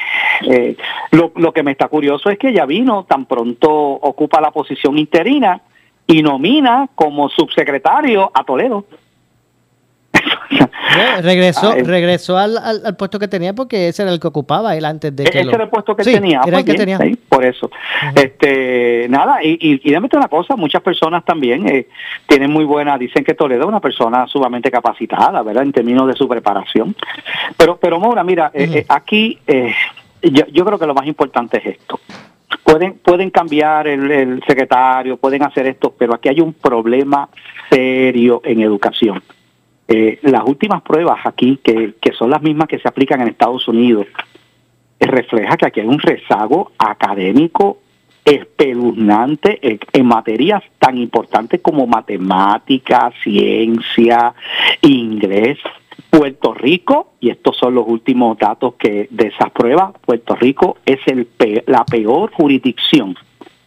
eh, 0.44 0.78
lo, 1.12 1.34
lo 1.36 1.52
que 1.52 1.62
me 1.62 1.72
está 1.72 1.90
curioso 1.90 2.30
es 2.30 2.40
que 2.40 2.50
ella 2.50 2.66
vino, 2.66 3.04
tan 3.04 3.26
pronto 3.26 3.70
ocupa 3.70 4.40
la 4.40 4.52
posición 4.52 4.98
interina 4.98 5.60
y 6.08 6.22
nomina 6.22 6.88
como 6.96 7.28
subsecretario 7.28 8.32
a 8.34 8.46
Toledo. 8.46 8.86
No, 10.52 11.22
regresó 11.22 11.70
Ah, 11.72 11.76
regresó 11.84 12.38
al, 12.38 12.58
al- 12.58 12.86
al 12.86 12.96
puesto 12.96 13.20
que 13.20 13.28
tenía 13.28 13.54
porque 13.54 13.88
ese 13.90 14.04
era 14.04 14.12
el 14.12 14.20
que 14.20 14.28
ocupaba 14.28 14.76
él 14.76 14.86
antes 14.86 15.16
de 15.16 15.24
que 15.26 15.30
Ese 15.40 15.44
lo- 15.46 15.52
era 15.54 15.64
el 15.66 15.70
puesto 15.70 15.96
que 15.96 16.04
Sí, 16.04 16.14
tenía. 16.14 16.42
era 16.46 16.58
pues 16.58 16.60
el 16.60 16.66
que 16.66 16.72
bien, 16.86 16.98
tenía. 16.98 17.16
sí, 17.16 17.20
por 17.30 17.44
eso. 17.46 17.70
Este, 18.16 19.08
nada, 19.10 19.44
y, 19.44 19.52
y, 19.60 19.82
y 19.84 19.90
déjame 19.90 20.10
una 20.14 20.28
cosa, 20.28 20.56
muchas 20.56 20.82
personas 20.82 21.26
también 21.26 21.68
eh, 21.68 21.88
tienen 22.28 22.52
muy 22.52 22.64
buena, 22.66 22.98
dicen 22.98 23.24
que 23.24 23.34
Toledo 23.34 23.62
es 23.64 23.68
una 23.68 23.80
persona 23.82 24.26
sumamente 24.28 24.72
capacitada, 24.72 25.42
¿verdad? 25.42 25.64
En 25.64 25.72
términos 25.74 26.08
de 26.08 26.14
su 26.14 26.28
preparación. 26.28 26.96
Pero, 27.58 27.78
pero 27.78 28.00
Maura, 28.00 28.24
mira, 28.24 28.52
eh, 28.54 28.70
eh, 28.74 28.86
aquí 28.88 29.40
eh, 29.48 29.74
yo, 30.22 30.46
yo 30.52 30.64
creo 30.66 30.80
que 30.80 30.86
lo 30.88 30.94
más 30.94 31.06
importante 31.08 31.58
es 31.58 31.66
esto. 31.78 32.00
Pueden, 32.64 32.94
pueden 33.00 33.30
cambiar 33.30 33.88
el, 33.88 34.10
el 34.10 34.44
secretario, 34.48 35.18
pueden 35.18 35.44
hacer 35.44 35.68
esto, 35.68 35.94
pero 35.98 36.16
aquí 36.16 36.30
hay 36.30 36.40
un 36.42 36.54
problema 36.54 37.30
serio 37.70 38.42
en 38.44 38.62
educación. 38.62 39.22
Eh, 39.88 40.20
las 40.24 40.44
últimas 40.46 40.82
pruebas 40.82 41.20
aquí, 41.26 41.60
que, 41.64 41.94
son 42.18 42.32
las 42.32 42.42
mismas 42.42 42.68
que 42.68 42.80
se 42.80 42.88
aplican 42.88 43.22
en 43.22 43.28
Estados 43.28 43.68
Unidos, 43.68 44.08
eh, 45.00 45.06
refleja 45.06 45.58
que 45.58 45.68
aquí 45.68 45.80
hay 45.80 45.88
un 45.88 46.00
rezago 46.00 46.72
académico 46.78 47.80
espeluznante 48.24 49.60
en, 49.94 50.06
materias 50.08 50.64
tan 50.80 50.98
importantes 50.98 51.62
como 51.62 51.86
matemática, 51.86 53.12
ciencia, 53.24 54.34
inglés. 54.82 55.60
Puerto 56.10 56.54
Rico, 56.54 57.12
y 57.20 57.30
estos 57.30 57.58
son 57.58 57.76
los 57.76 57.86
últimos 57.88 58.38
datos 58.38 58.76
que 58.76 59.08
de 59.12 59.28
esas 59.28 59.52
pruebas, 59.52 59.92
Puerto 60.06 60.36
Rico 60.36 60.78
es 60.86 61.00
la 61.68 61.86
peor 61.86 62.32
jurisdicción 62.32 63.16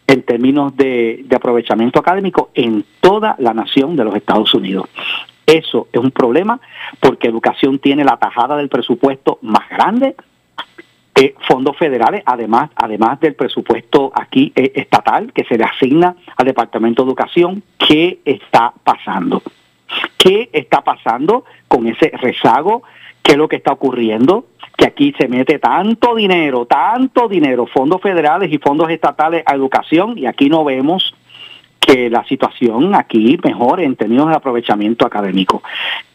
en 0.06 0.22
términos 0.22 0.74
de 0.76 1.26
aprovechamiento 1.34 2.00
académico 2.00 2.50
en 2.54 2.84
toda 3.00 3.36
la 3.38 3.52
nación 3.54 3.96
de 3.96 4.04
los 4.04 4.14
Estados 4.14 4.52
Unidos. 4.54 4.88
Eso 5.48 5.88
es 5.90 5.98
un 5.98 6.10
problema 6.10 6.60
porque 7.00 7.26
educación 7.26 7.78
tiene 7.78 8.04
la 8.04 8.18
tajada 8.18 8.54
del 8.58 8.68
presupuesto 8.68 9.38
más 9.40 9.66
grande, 9.70 10.14
eh, 11.14 11.34
fondos 11.48 11.74
federales, 11.78 12.22
además, 12.26 12.68
además 12.76 13.18
del 13.20 13.34
presupuesto 13.34 14.12
aquí 14.14 14.52
eh, 14.54 14.72
estatal 14.74 15.32
que 15.32 15.44
se 15.44 15.56
le 15.56 15.64
asigna 15.64 16.14
al 16.36 16.44
Departamento 16.44 17.02
de 17.02 17.08
Educación. 17.08 17.62
¿Qué 17.78 18.18
está 18.26 18.74
pasando? 18.84 19.42
¿Qué 20.18 20.50
está 20.52 20.82
pasando 20.82 21.46
con 21.66 21.86
ese 21.86 22.12
rezago? 22.20 22.82
¿Qué 23.22 23.32
es 23.32 23.38
lo 23.38 23.48
que 23.48 23.56
está 23.56 23.72
ocurriendo? 23.72 24.48
Que 24.76 24.84
aquí 24.84 25.14
se 25.18 25.28
mete 25.28 25.58
tanto 25.58 26.14
dinero, 26.14 26.66
tanto 26.66 27.26
dinero, 27.26 27.64
fondos 27.64 28.02
federales 28.02 28.52
y 28.52 28.58
fondos 28.58 28.90
estatales 28.90 29.44
a 29.46 29.54
educación 29.54 30.18
y 30.18 30.26
aquí 30.26 30.50
no 30.50 30.62
vemos 30.62 31.14
que 31.88 32.10
la 32.10 32.22
situación 32.24 32.94
aquí 32.94 33.38
mejore 33.42 33.84
en 33.84 33.96
términos 33.96 34.28
de 34.28 34.34
aprovechamiento 34.36 35.06
académico. 35.06 35.62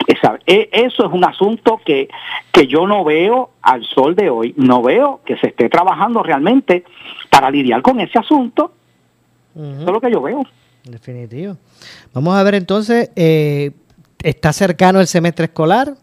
Esa- 0.08 0.38
e- 0.46 0.70
Eso 0.72 1.06
es 1.08 1.12
un 1.12 1.26
asunto 1.26 1.82
que, 1.84 2.08
que 2.52 2.68
yo 2.68 2.86
no 2.86 3.04
veo 3.04 3.50
al 3.64 3.84
sol 3.84 4.16
de 4.16 4.30
hoy, 4.30 4.54
no 4.56 4.84
veo 4.84 5.22
que 5.26 5.36
se 5.38 5.48
esté 5.48 5.70
trabajando 5.70 6.22
realmente 6.22 6.84
para 7.32 7.50
lidiar 7.50 7.82
con 7.82 8.00
ese 8.00 8.20
asunto. 8.20 8.72
Eso 9.56 9.80
es 9.88 9.92
lo 9.92 10.00
que 10.00 10.12
yo 10.12 10.22
veo. 10.22 10.44
Definitivo. 10.84 11.58
Vamos 12.14 12.36
a 12.36 12.44
ver 12.44 12.54
entonces, 12.56 13.10
eh, 13.16 13.72
está 14.22 14.54
cercano 14.54 15.00
el 15.00 15.08
semestre 15.08 15.46
escolar. 15.46 15.94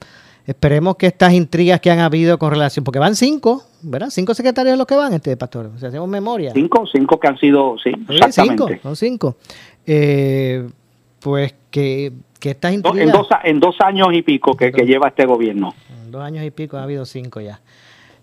Esperemos 0.50 0.96
que 0.96 1.06
estas 1.06 1.32
intrigas 1.32 1.80
que 1.80 1.92
han 1.92 2.00
habido 2.00 2.36
con 2.36 2.50
relación, 2.50 2.84
porque 2.84 2.98
van 2.98 3.14
cinco, 3.14 3.62
¿verdad? 3.82 4.08
Cinco 4.10 4.34
secretarios 4.34 4.76
los 4.76 4.84
que 4.84 4.96
van, 4.96 5.12
este 5.12 5.36
pastor. 5.36 5.70
Si 5.78 5.86
hacemos 5.86 6.08
memoria. 6.08 6.50
Cinco, 6.52 6.88
cinco 6.90 7.20
que 7.20 7.28
han 7.28 7.38
sido, 7.38 7.76
sí, 7.78 7.92
Sí, 8.08 8.16
exactamente. 8.16 8.64
cinco, 8.66 8.82
son 8.82 8.96
cinco. 8.96 9.36
Eh, 9.86 10.68
pues 11.20 11.54
que, 11.70 12.12
que 12.40 12.50
estas 12.50 12.72
intrigas. 12.72 13.00
En 13.00 13.12
dos, 13.12 13.28
en 13.44 13.60
dos 13.60 13.76
años 13.80 14.08
y 14.12 14.22
pico 14.22 14.56
que, 14.56 14.72
que 14.72 14.84
lleva 14.84 15.06
este 15.06 15.24
gobierno. 15.24 15.72
En 16.02 16.10
dos 16.10 16.22
años 16.22 16.44
y 16.44 16.50
pico 16.50 16.78
ha 16.78 16.82
habido 16.82 17.06
cinco 17.06 17.40
ya. 17.40 17.60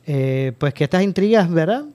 Eh, 0.06 0.52
pues 0.58 0.74
que 0.74 0.84
estas 0.84 1.04
intrigas, 1.04 1.50
¿verdad? 1.50 1.86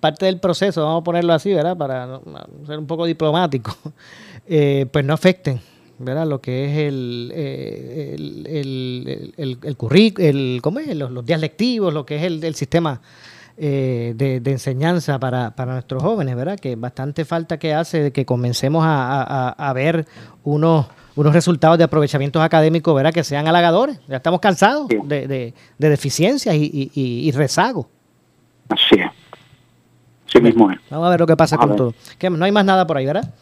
Parte 0.00 0.24
del 0.24 0.40
proceso, 0.40 0.82
vamos 0.82 1.02
a 1.02 1.04
ponerlo 1.04 1.34
así, 1.34 1.52
¿verdad? 1.52 1.76
Para 1.76 2.20
ser 2.66 2.78
un 2.78 2.86
poco 2.86 3.04
diplomático, 3.04 3.76
eh, 4.48 4.86
pues 4.90 5.04
no 5.04 5.12
afecten, 5.12 5.60
¿verdad? 5.98 6.26
Lo 6.26 6.40
que 6.40 6.64
es 6.66 6.78
el, 6.88 7.32
eh, 7.34 8.14
el, 8.16 8.46
el, 8.46 9.34
el, 9.36 9.58
el 9.64 10.60
¿cómo 10.62 10.78
es? 10.78 10.94
Los, 10.96 11.10
los 11.10 11.24
días 11.26 11.40
lectivos, 11.40 11.92
lo 11.92 12.06
que 12.06 12.16
es 12.16 12.22
el, 12.24 12.42
el 12.44 12.54
sistema 12.54 13.00
eh, 13.56 14.12
de, 14.16 14.40
de 14.40 14.50
enseñanza 14.52 15.18
para, 15.18 15.50
para 15.56 15.72
nuestros 15.72 16.02
jóvenes, 16.02 16.36
¿verdad? 16.36 16.58
Que 16.58 16.76
bastante 16.76 17.24
falta 17.24 17.58
que 17.58 17.74
hace 17.74 18.00
de 18.04 18.12
que 18.12 18.24
comencemos 18.24 18.84
a, 18.84 19.22
a- 19.22 19.50
a 19.68 19.72
ver 19.72 20.06
unos, 20.44 20.86
unos 21.16 21.32
resultados 21.32 21.76
de 21.78 21.84
aprovechamientos 21.84 22.40
académicos, 22.42 22.94
¿verdad? 22.94 23.12
Que 23.12 23.24
sean 23.24 23.48
halagadores. 23.48 23.98
Ya 24.06 24.16
estamos 24.18 24.38
cansados 24.40 24.86
de, 24.88 25.26
de, 25.26 25.54
de 25.78 25.88
deficiencias 25.90 26.54
y, 26.54 26.90
y, 26.94 27.28
y- 27.28 27.30
rezago. 27.32 27.88
Así 28.68 28.94
es. 29.00 29.10
Sí 30.26 30.40
mismo 30.40 30.70
es. 30.70 30.78
Vamos 30.90 31.06
a 31.06 31.10
ver 31.10 31.20
lo 31.20 31.26
que 31.26 31.36
pasa 31.36 31.56
Vamos 31.56 31.70
con 31.70 31.76
todo. 31.76 31.94
Que 32.18 32.28
no 32.30 32.44
hay 32.44 32.52
más 32.52 32.64
nada 32.64 32.86
por 32.86 32.96
ahí, 32.98 33.06
¿verdad? 33.06 33.34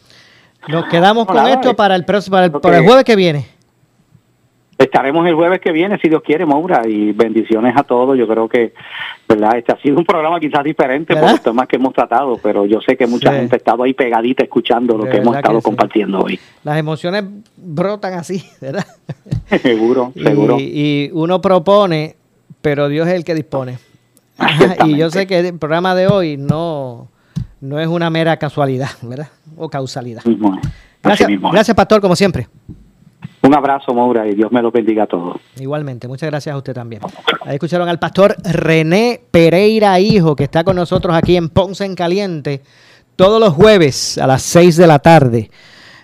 Nos 0.67 0.85
quedamos 0.87 1.25
con 1.27 1.45
esto 1.47 1.75
para 1.75 1.95
el 1.95 2.03
próximo, 2.05 2.35
para 2.35 2.45
el, 2.47 2.51
para 2.51 2.83
jueves 2.83 3.03
que 3.03 3.15
viene. 3.15 3.45
Estaremos 4.77 5.25
el 5.25 5.33
jueves 5.33 5.59
que 5.59 5.71
viene, 5.71 5.97
si 5.99 6.07
Dios 6.07 6.21
quiere, 6.23 6.45
Maura, 6.45 6.83
y 6.87 7.11
bendiciones 7.11 7.73
a 7.75 7.81
todos. 7.83 8.15
Yo 8.15 8.27
creo 8.27 8.47
que, 8.47 8.73
¿verdad? 9.27 9.57
Este 9.57 9.71
ha 9.71 9.81
sido 9.81 9.97
un 9.97 10.05
programa 10.05 10.39
quizás 10.39 10.63
diferente 10.63 11.15
por 11.15 11.31
los 11.31 11.41
temas 11.41 11.67
que 11.67 11.77
hemos 11.77 11.93
tratado, 11.93 12.37
pero 12.43 12.63
yo 12.67 12.79
sé 12.81 12.95
que 12.95 13.07
mucha 13.07 13.31
Sí. 13.31 13.37
gente 13.37 13.55
ha 13.55 13.57
estado 13.57 13.81
ahí 13.81 13.95
pegadita 13.95 14.43
escuchando 14.43 14.95
lo 14.95 15.05
De 15.05 15.09
que 15.09 15.17
hemos 15.17 15.35
estado 15.35 15.55
que 15.55 15.61
sí. 15.61 15.65
compartiendo 15.65 16.19
hoy. 16.19 16.39
Las 16.63 16.77
emociones 16.77 17.23
brotan 17.55 18.13
así, 18.13 18.43
¿verdad? 18.61 18.85
seguro, 19.63 20.11
seguro. 20.23 20.57
Y, 20.59 20.63
y 20.63 21.09
uno 21.11 21.41
propone, 21.41 22.15
pero 22.61 22.87
Dios 22.87 23.07
es 23.07 23.15
el 23.15 23.23
que 23.25 23.33
dispone. 23.33 23.79
Y 24.85 24.95
yo 24.95 25.09
sé 25.09 25.25
que 25.25 25.39
el 25.39 25.57
programa 25.57 25.95
de 25.95 26.05
hoy 26.07 26.37
no, 26.37 27.07
no 27.61 27.79
es 27.79 27.87
una 27.87 28.09
mera 28.09 28.37
casualidad, 28.37 28.89
¿verdad? 29.01 29.27
O 29.55 29.69
causalidad. 29.69 30.23
Gracias, 31.03 31.29
gracias 31.51 31.75
Pastor, 31.75 32.01
como 32.01 32.15
siempre. 32.15 32.47
Un 33.43 33.55
abrazo, 33.55 33.93
Maura, 33.93 34.27
y 34.27 34.35
Dios 34.35 34.51
me 34.51 34.61
lo 34.61 34.71
bendiga 34.71 35.03
a 35.03 35.07
todos. 35.07 35.37
Igualmente, 35.59 36.07
muchas 36.07 36.29
gracias 36.29 36.53
a 36.53 36.57
usted 36.57 36.73
también. 36.73 37.01
Ahí 37.45 37.55
escucharon 37.55 37.87
al 37.87 37.99
pastor 37.99 38.35
René 38.43 39.21
Pereira 39.31 39.99
Hijo, 39.99 40.35
que 40.35 40.43
está 40.43 40.63
con 40.63 40.75
nosotros 40.75 41.15
aquí 41.15 41.37
en 41.37 41.49
Ponce 41.49 41.85
en 41.85 41.95
Caliente, 41.95 42.61
todos 43.15 43.39
los 43.39 43.53
jueves 43.53 44.17
a 44.17 44.27
las 44.27 44.41
6 44.41 44.75
de 44.75 44.87
la 44.87 44.99
tarde, 44.99 45.51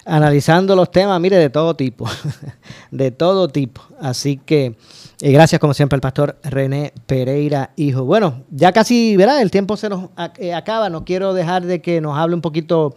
analizando 0.06 0.76
los 0.76 0.92
temas, 0.92 1.20
mire, 1.20 1.38
de 1.38 1.50
todo 1.50 1.76
tipo, 1.76 2.06
de 2.92 3.12
todo 3.12 3.48
tipo. 3.48 3.82
Así 4.00 4.38
que 4.38 4.76
eh, 5.24 5.32
gracias 5.32 5.60
como 5.60 5.74
siempre 5.74 5.96
al 5.96 6.02
pastor 6.02 6.36
René 6.44 6.92
Pereira 7.06 7.70
Hijo. 7.78 8.04
Bueno, 8.04 8.44
ya 8.52 8.74
casi, 8.74 9.16
¿verdad? 9.16 9.42
El 9.42 9.52
tiempo 9.52 9.78
se 9.78 9.88
nos 9.88 10.10
eh, 10.38 10.54
acaba, 10.54 10.90
no 10.90 11.06
quiero 11.06 11.34
dejar 11.34 11.64
de 11.66 11.82
que 11.82 12.02
nos 12.02 12.18
hable 12.18 12.36
un 12.36 12.42
poquito 12.42 12.94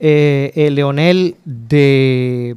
eh, 0.00 0.50
el 0.56 0.74
Leonel 0.74 1.36
de 1.44 2.56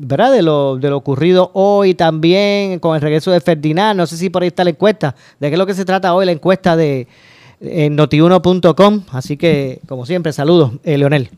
¿verdad? 0.00 0.32
De 0.32 0.42
lo, 0.42 0.76
de 0.76 0.90
lo 0.90 0.98
ocurrido 0.98 1.50
hoy 1.54 1.94
también 1.94 2.78
con 2.78 2.94
el 2.94 3.00
regreso 3.00 3.30
de 3.30 3.40
Ferdinand. 3.40 3.96
No 3.96 4.06
sé 4.06 4.18
si 4.18 4.28
por 4.28 4.42
ahí 4.42 4.48
está 4.48 4.64
la 4.64 4.70
encuesta. 4.70 5.16
¿De 5.40 5.48
qué 5.48 5.54
es 5.54 5.58
lo 5.58 5.66
que 5.66 5.72
se 5.72 5.86
trata 5.86 6.14
hoy 6.14 6.26
la 6.26 6.32
encuesta 6.32 6.76
de 6.76 7.08
en 7.60 7.96
notiuno.com? 7.96 9.02
Así 9.12 9.38
que, 9.38 9.80
como 9.88 10.04
siempre, 10.04 10.32
saludos, 10.34 10.72
eh, 10.84 10.98
Leonel. 10.98 11.30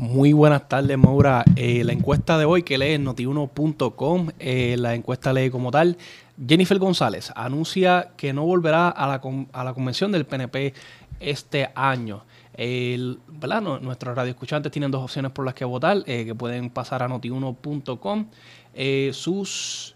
Muy 0.00 0.32
buenas 0.32 0.66
tardes, 0.66 0.96
Maura. 0.96 1.44
Eh, 1.56 1.84
la 1.84 1.92
encuesta 1.92 2.38
de 2.38 2.46
hoy 2.46 2.62
que 2.62 2.78
lee 2.78 2.94
en 2.94 3.04
notiuno.com, 3.04 4.28
eh, 4.38 4.76
la 4.78 4.94
encuesta 4.94 5.34
lee 5.34 5.50
como 5.50 5.70
tal, 5.70 5.98
Jennifer 6.46 6.78
González 6.78 7.32
anuncia 7.36 8.10
que 8.16 8.32
no 8.32 8.44
volverá 8.44 8.88
a 8.88 9.06
la, 9.06 9.20
a 9.52 9.64
la 9.64 9.74
convención 9.74 10.10
del 10.12 10.24
PNP 10.26 10.74
este 11.20 11.70
año. 11.74 12.22
El, 12.54 13.18
¿verdad? 13.28 13.60
Nu- 13.62 13.78
Nuestros 13.80 14.16
radioescuchantes 14.16 14.72
tienen 14.72 14.90
dos 14.90 15.02
opciones 15.02 15.32
por 15.32 15.44
las 15.44 15.54
que 15.54 15.64
votar, 15.64 15.98
eh, 16.06 16.24
que 16.24 16.34
pueden 16.34 16.70
pasar 16.70 17.02
a 17.02 17.08
notiuno.com. 17.08 18.26
Eh, 18.74 19.10
sus, 19.12 19.94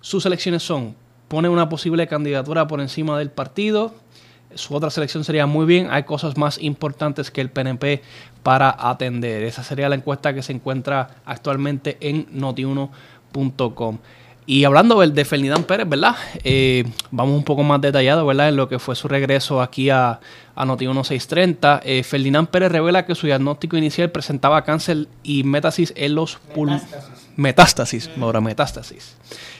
sus 0.00 0.24
elecciones 0.26 0.62
son, 0.62 0.94
pone 1.28 1.48
una 1.48 1.68
posible 1.68 2.06
candidatura 2.06 2.66
por 2.66 2.80
encima 2.80 3.18
del 3.18 3.30
partido, 3.30 3.94
su 4.54 4.74
otra 4.74 4.90
selección 4.90 5.24
sería 5.24 5.46
muy 5.46 5.64
bien. 5.64 5.88
Hay 5.90 6.02
cosas 6.02 6.36
más 6.36 6.58
importantes 6.60 7.30
que 7.30 7.40
el 7.40 7.48
PNP 7.50 8.02
para 8.42 8.74
atender. 8.78 9.42
Esa 9.44 9.62
sería 9.62 9.88
la 9.88 9.94
encuesta 9.94 10.34
que 10.34 10.42
se 10.42 10.52
encuentra 10.52 11.16
actualmente 11.24 11.96
en 12.00 12.26
notiuno.com. 12.32 13.98
Y 14.44 14.64
hablando 14.64 14.98
del- 15.00 15.14
de 15.14 15.24
Ferdinand 15.24 15.64
Pérez, 15.66 15.88
¿verdad? 15.88 16.16
Eh, 16.42 16.84
vamos 17.12 17.36
un 17.36 17.44
poco 17.44 17.62
más 17.62 17.80
detallado, 17.80 18.26
¿verdad? 18.26 18.48
En 18.48 18.56
lo 18.56 18.68
que 18.68 18.80
fue 18.80 18.96
su 18.96 19.06
regreso 19.06 19.62
aquí 19.62 19.88
a, 19.88 20.18
a 20.56 20.64
Noti1 20.64 21.04
630. 21.04 21.80
Eh, 21.84 22.02
Ferdinand 22.02 22.48
Pérez 22.48 22.72
revela 22.72 23.06
que 23.06 23.14
su 23.14 23.26
diagnóstico 23.26 23.76
inicial 23.76 24.10
presentaba 24.10 24.62
cáncer 24.64 25.06
y 25.22 25.44
metástasis 25.44 25.92
en 25.96 26.16
los 26.16 26.36
pulmones. 26.54 26.82
Metástasis, 27.36 28.10
ahora 28.20 28.40
metástasis. 28.40 29.16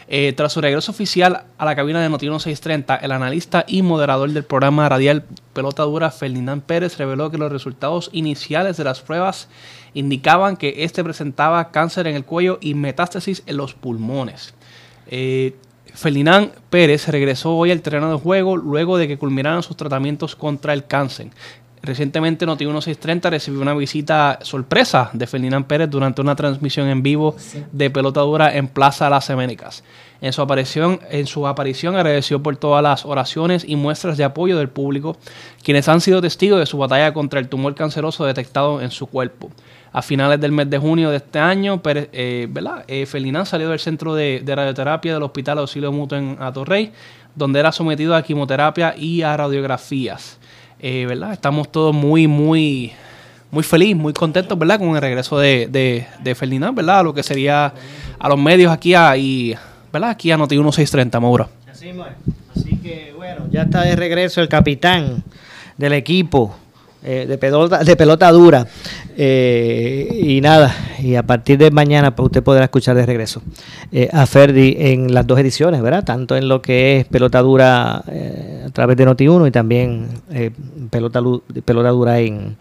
Eh, 0.09 0.35
tras 0.37 0.53
su 0.53 0.61
regreso 0.61 0.91
oficial 0.91 1.45
a 1.57 1.64
la 1.64 1.74
cabina 1.76 2.03
de 2.03 2.11
Noti1 2.11 2.41
630, 2.41 2.97
el 2.97 3.12
analista 3.12 3.64
y 3.68 3.83
moderador 3.83 4.30
del 4.30 4.45
programa 4.45 4.89
radial 4.89 5.24
Pelota 5.55 5.85
Dura, 5.85 6.11
Ferdinand 6.11 6.61
Pérez, 6.62 6.99
reveló 6.99 7.30
que 7.30 7.39
los 7.39 7.53
resultados 7.53 8.11
iniciales 8.12 8.76
de 8.76 8.85
las 8.85 9.01
pruebas 9.01 9.49
indicaban 9.95 10.57
que 10.57 10.83
este 10.85 11.05
presentaba 11.05 11.70
cáncer 11.70 12.09
en 12.09 12.16
el 12.16 12.24
cuello 12.24 12.59
y 12.61 12.74
metástasis 12.74 13.43
en 13.47 13.57
los 13.57 13.74
pulmones. 13.74 14.55
Eh, 15.14 15.54
Ferdinand 15.92 16.52
Pérez 16.70 17.06
regresó 17.08 17.54
hoy 17.54 17.70
al 17.70 17.82
terreno 17.82 18.10
de 18.10 18.18
juego 18.18 18.56
luego 18.56 18.96
de 18.96 19.06
que 19.06 19.18
culminaran 19.18 19.62
sus 19.62 19.76
tratamientos 19.76 20.34
contra 20.34 20.72
el 20.72 20.86
cáncer. 20.86 21.28
Recientemente 21.82 22.46
Noti1 22.46 22.80
630 22.80 23.28
recibió 23.28 23.60
una 23.60 23.74
visita 23.74 24.38
sorpresa 24.40 25.10
de 25.12 25.26
Ferdinand 25.26 25.66
Pérez 25.66 25.90
durante 25.90 26.22
una 26.22 26.34
transmisión 26.34 26.88
en 26.88 27.02
vivo 27.02 27.36
de 27.72 27.90
pelota 27.90 28.22
dura 28.22 28.56
en 28.56 28.68
Plaza 28.68 29.10
Las 29.10 29.28
Américas. 29.28 29.84
En 30.22 30.32
su 30.32 30.40
aparición, 30.40 31.00
en 31.10 31.26
su 31.26 31.46
aparición 31.46 31.94
agradeció 31.94 32.42
por 32.42 32.56
todas 32.56 32.82
las 32.82 33.04
oraciones 33.04 33.64
y 33.68 33.76
muestras 33.76 34.16
de 34.16 34.24
apoyo 34.24 34.56
del 34.56 34.70
público, 34.70 35.18
quienes 35.62 35.88
han 35.88 36.00
sido 36.00 36.22
testigos 36.22 36.58
de 36.58 36.66
su 36.66 36.78
batalla 36.78 37.12
contra 37.12 37.38
el 37.38 37.48
tumor 37.48 37.74
canceroso 37.74 38.24
detectado 38.24 38.80
en 38.80 38.90
su 38.90 39.08
cuerpo. 39.08 39.50
A 39.93 40.01
finales 40.01 40.40
del 40.40 40.53
mes 40.53 40.70
de 40.70 40.78
junio 40.78 41.11
de 41.11 41.18
este 41.18 41.38
año, 41.38 41.82
Pérez- 41.82 42.09
eh, 42.12 42.47
¿verdad? 42.51 42.84
Eh, 42.88 43.07
salió 43.45 43.68
del 43.68 43.78
centro 43.78 44.14
de, 44.14 44.43
radioterapia 44.47 45.14
del 45.14 45.22
Hospital 45.22 45.59
Auxilio 45.59 45.93
Mutuo 45.93 46.16
en 46.16 46.36
Atorrey, 46.40 46.93
donde 47.34 47.61
era 47.61 47.72
sometido 47.72 48.14
a 48.14 48.22
quimioterapia 48.22 48.95
y 48.97 49.22
a 49.22 49.36
radiografías. 49.36 50.38
Eh, 50.80 51.07
¿verdad? 51.07 51.32
Estamos 51.32 51.70
todos 51.70 51.95
muy, 51.95 52.26
muy, 52.26 52.93
muy 53.51 53.62
felices, 53.62 53.97
muy 53.97 54.12
contentos, 54.12 54.59
¿verdad? 54.59 54.78
Con 54.78 54.97
el 54.97 55.01
regreso 55.03 55.38
de, 55.38 55.68
de, 55.68 56.34
Ferdinand, 56.34 56.74
¿verdad? 56.74 57.01
A 57.01 57.03
lo 57.03 57.14
que 57.14 57.22
sería 57.22 57.72
a 58.18 58.28
los 58.28 58.38
medios 58.38 58.72
aquí 58.72 58.95
a, 58.95 59.16
y, 59.16 59.55
¿verdad? 59.93 60.11
Aquí 60.11 60.30
a 60.30 60.36
Noti 60.36 60.57
1630, 60.57 61.20
Maura. 61.20 61.49
Así 61.70 61.93
Así 62.57 62.76
que 62.78 63.12
bueno, 63.16 63.47
ya 63.51 63.62
está 63.62 63.82
de 63.82 63.95
regreso 63.95 64.40
el 64.40 64.49
capitán 64.49 65.22
del 65.76 65.93
equipo 65.93 66.57
eh, 67.05 67.26
de, 67.26 67.36
pelota, 67.36 67.82
de 67.82 67.96
pelota 67.96 68.30
dura. 68.30 68.64
Eh, 69.16 70.20
y 70.22 70.40
nada, 70.40 70.72
y 71.00 71.16
a 71.16 71.24
partir 71.24 71.59
de 71.59 71.72
mañana 71.72 72.14
pues, 72.14 72.26
usted 72.26 72.44
podrá 72.44 72.64
escuchar 72.64 72.94
de 72.94 73.05
regreso 73.05 73.42
eh, 73.90 74.09
a 74.12 74.24
Ferdi 74.24 74.76
en 74.78 75.12
las 75.12 75.26
dos 75.26 75.38
ediciones, 75.40 75.82
¿verdad? 75.82 76.05
Tanto 76.05 76.36
en 76.36 76.48
lo 76.48 76.62
que 76.62 77.00
es 77.00 77.07
pelota 77.07 77.42
dura 77.42 77.96
a 77.96 78.70
través 78.72 78.96
de 78.96 79.07
Noti1 79.07 79.48
y 79.48 79.50
también 79.50 80.07
pelota, 80.90 81.20
pelota 81.64 81.88
dura 81.88 82.20
en, 82.20 82.57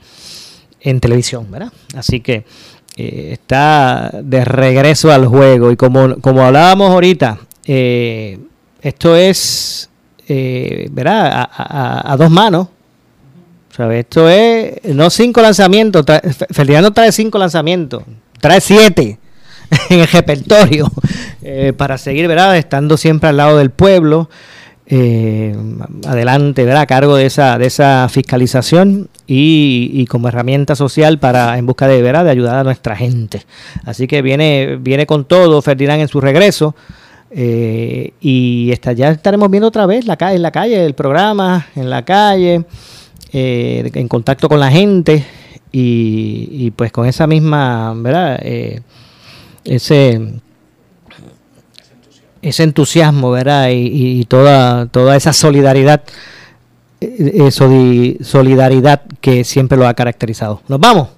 en 0.79 0.99
televisión, 0.99 1.45
¿verdad? 1.51 1.71
Así 1.95 2.21
que 2.21 2.43
está 2.97 4.09
de 4.23 4.43
regreso 4.43 5.11
al 5.11 5.27
juego 5.27 5.71
y 5.71 5.75
como, 5.75 6.15
como 6.19 6.41
hablábamos 6.41 6.89
ahorita, 6.89 7.37
esto 7.63 9.15
es, 9.15 9.89
¿verdad? 10.27 11.47
A 11.53 12.15
dos 12.17 12.31
manos. 12.31 12.67
Esto 13.91 14.29
es 14.29 14.83
no 14.95 15.09
cinco 15.09 15.41
lanzamientos. 15.41 16.05
trae- 16.05 16.21
Fe- 16.33 16.47
Ferdinand 16.51 16.83
no 16.85 16.91
trae 16.93 17.11
cinco 17.11 17.37
lanzamientos, 17.37 18.03
trae 18.39 18.59
siete 18.61 19.17
en 19.89 19.99
el 20.01 20.07
repertorio 20.07 20.91
eh, 21.41 21.73
para 21.75 21.97
seguir, 21.97 22.27
¿verdad? 22.27 22.57
Estando 22.57 22.97
siempre 22.97 23.29
al 23.29 23.37
lado 23.37 23.57
del 23.57 23.71
pueblo, 23.71 24.29
eh, 24.87 25.55
adelante, 26.05 26.65
¿verdad? 26.65 26.81
A 26.81 26.85
cargo 26.85 27.15
de 27.15 27.25
esa, 27.25 27.57
de 27.57 27.67
esa 27.67 28.07
fiscalización 28.09 29.07
y, 29.25 30.05
como 30.07 30.27
herramienta 30.27 30.75
social 30.75 31.17
para 31.19 31.57
en 31.57 31.65
busca 31.65 31.87
de, 31.87 32.01
¿verdad? 32.01 32.25
De 32.25 32.31
ayudar 32.31 32.57
a 32.57 32.63
nuestra 32.65 32.95
gente. 32.97 33.43
Así 33.85 34.05
que 34.07 34.21
viene, 34.21 34.77
viene 34.81 35.05
con 35.05 35.23
todo 35.25 35.61
Ferdinand 35.61 36.01
en 36.01 36.07
su 36.09 36.19
regreso. 36.19 36.75
eh, 37.31 38.11
y 38.19 38.69
está, 38.73 38.91
ya 38.91 39.11
estaremos 39.11 39.49
viendo 39.49 39.69
otra 39.69 39.85
vez 39.85 40.05
la 40.05 40.17
en 40.33 40.41
la 40.41 40.51
calle, 40.51 40.85
el 40.85 40.93
programa, 40.95 41.67
en 41.77 41.89
la 41.89 42.03
calle 42.03 42.65
eh, 43.33 43.89
en 43.93 44.07
contacto 44.07 44.47
con 44.49 44.59
la 44.59 44.71
gente 44.71 45.25
y, 45.71 46.71
pues 46.71 46.91
con 46.91 47.05
esa 47.07 47.27
misma, 47.27 47.93
¿verdad? 47.95 48.39
Eh, 48.43 48.81
ese 49.63 50.19
ese 52.41 52.63
entusiasmo, 52.63 53.31
¿verdad? 53.31 53.69
Y, 53.69 54.19
y 54.19 54.25
toda 54.25 54.87
toda 54.87 55.15
esa 55.15 55.31
solidaridad 55.31 56.01
eh, 56.99 57.31
eh, 57.47 57.51
soli- 57.51 58.17
solidaridad 58.23 59.01
que 59.21 59.43
siempre 59.43 59.77
lo 59.77 59.87
ha 59.87 59.93
caracterizado. 59.93 60.61
Nos 60.67 60.79
vamos. 60.79 61.09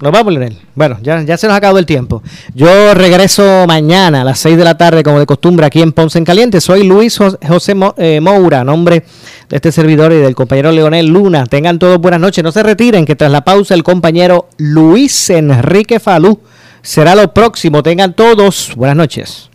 Nos 0.00 0.12
vamos, 0.12 0.32
Leonel. 0.32 0.58
Bueno, 0.74 0.98
ya, 1.02 1.18
se 1.36 1.46
nos 1.46 1.54
ha 1.54 1.56
acabado 1.56 1.78
el 1.78 1.86
tiempo. 1.86 2.22
Yo 2.54 2.94
regreso 2.94 3.64
mañana 3.66 4.22
a 4.22 4.24
las 4.24 4.38
6 4.40 4.56
de 4.56 4.64
la 4.64 4.76
tarde, 4.76 5.02
como 5.02 5.18
de 5.18 5.26
costumbre, 5.26 5.66
aquí 5.66 5.80
en 5.82 5.92
Ponce 5.92 6.18
en 6.18 6.24
Caliente. 6.24 6.60
Soy 6.60 6.84
Luis 6.84 7.18
Jos- 7.18 7.38
José 7.46 7.74
eh, 7.96 8.20
Moura, 8.20 8.64
nombre 8.64 9.04
de 9.48 9.56
este 9.56 9.72
servidor 9.72 10.12
y 10.12 10.16
del 10.16 10.34
compañero 10.34 10.70
Leonel 10.72 11.06
Luna. 11.06 11.46
Tengan 11.46 11.78
todos 11.78 11.98
buenas 11.98 12.20
noches. 12.20 12.44
No 12.44 12.52
se 12.52 12.62
retiren, 12.62 13.04
que 13.04 13.16
tras 13.16 13.30
la 13.32 13.42
pausa 13.44 13.74
el 13.74 13.82
compañero 13.82 14.48
Luis 14.58 15.30
Enrique 15.30 16.00
Falú 16.00 16.40
será 16.82 17.14
lo 17.14 17.32
próximo. 17.34 17.82
Tengan 17.82 18.14
todos 18.14 18.72
buenas 18.76 18.96
noches. 18.96 19.47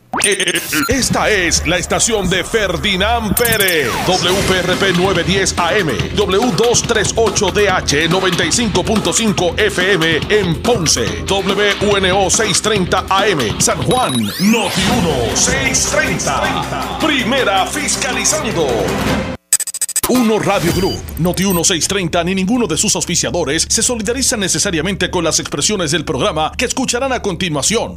Esta 0.90 1.30
es 1.30 1.66
la 1.66 1.78
estación 1.78 2.30
de 2.30 2.44
Ferdinand 2.44 3.36
Pérez, 3.36 3.90
WPRP 4.08 4.96
910 4.96 5.56
AM, 5.58 5.90
W238DH 6.16 8.10
95.5 8.10 9.60
FM 9.60 10.20
en 10.30 10.62
Ponce, 10.62 11.26
WNO 11.28 12.30
630 12.30 13.06
AM, 13.10 13.60
San 13.60 13.82
Juan, 13.84 14.14
Noti 14.14 14.82
1 15.00 15.36
630. 15.36 17.00
Primera 17.00 17.66
fiscalizando. 17.66 18.68
Uno 20.10 20.38
Radio 20.38 20.74
Group, 20.74 21.02
Noti 21.20 21.44
1630 21.44 22.26
ni 22.26 22.36
ninguno 22.36 22.68
de 22.68 22.76
sus 22.76 22.94
auspiciadores 22.96 23.66
se 23.70 23.82
solidarizan 23.82 24.42
necesariamente 24.42 25.10
con 25.10 25.24
las 25.24 25.40
expresiones 25.40 25.92
del 25.92 26.04
programa 26.04 26.52
que 26.58 26.66
escucharán 26.66 27.14
a 27.14 27.22
continuación. 27.22 27.92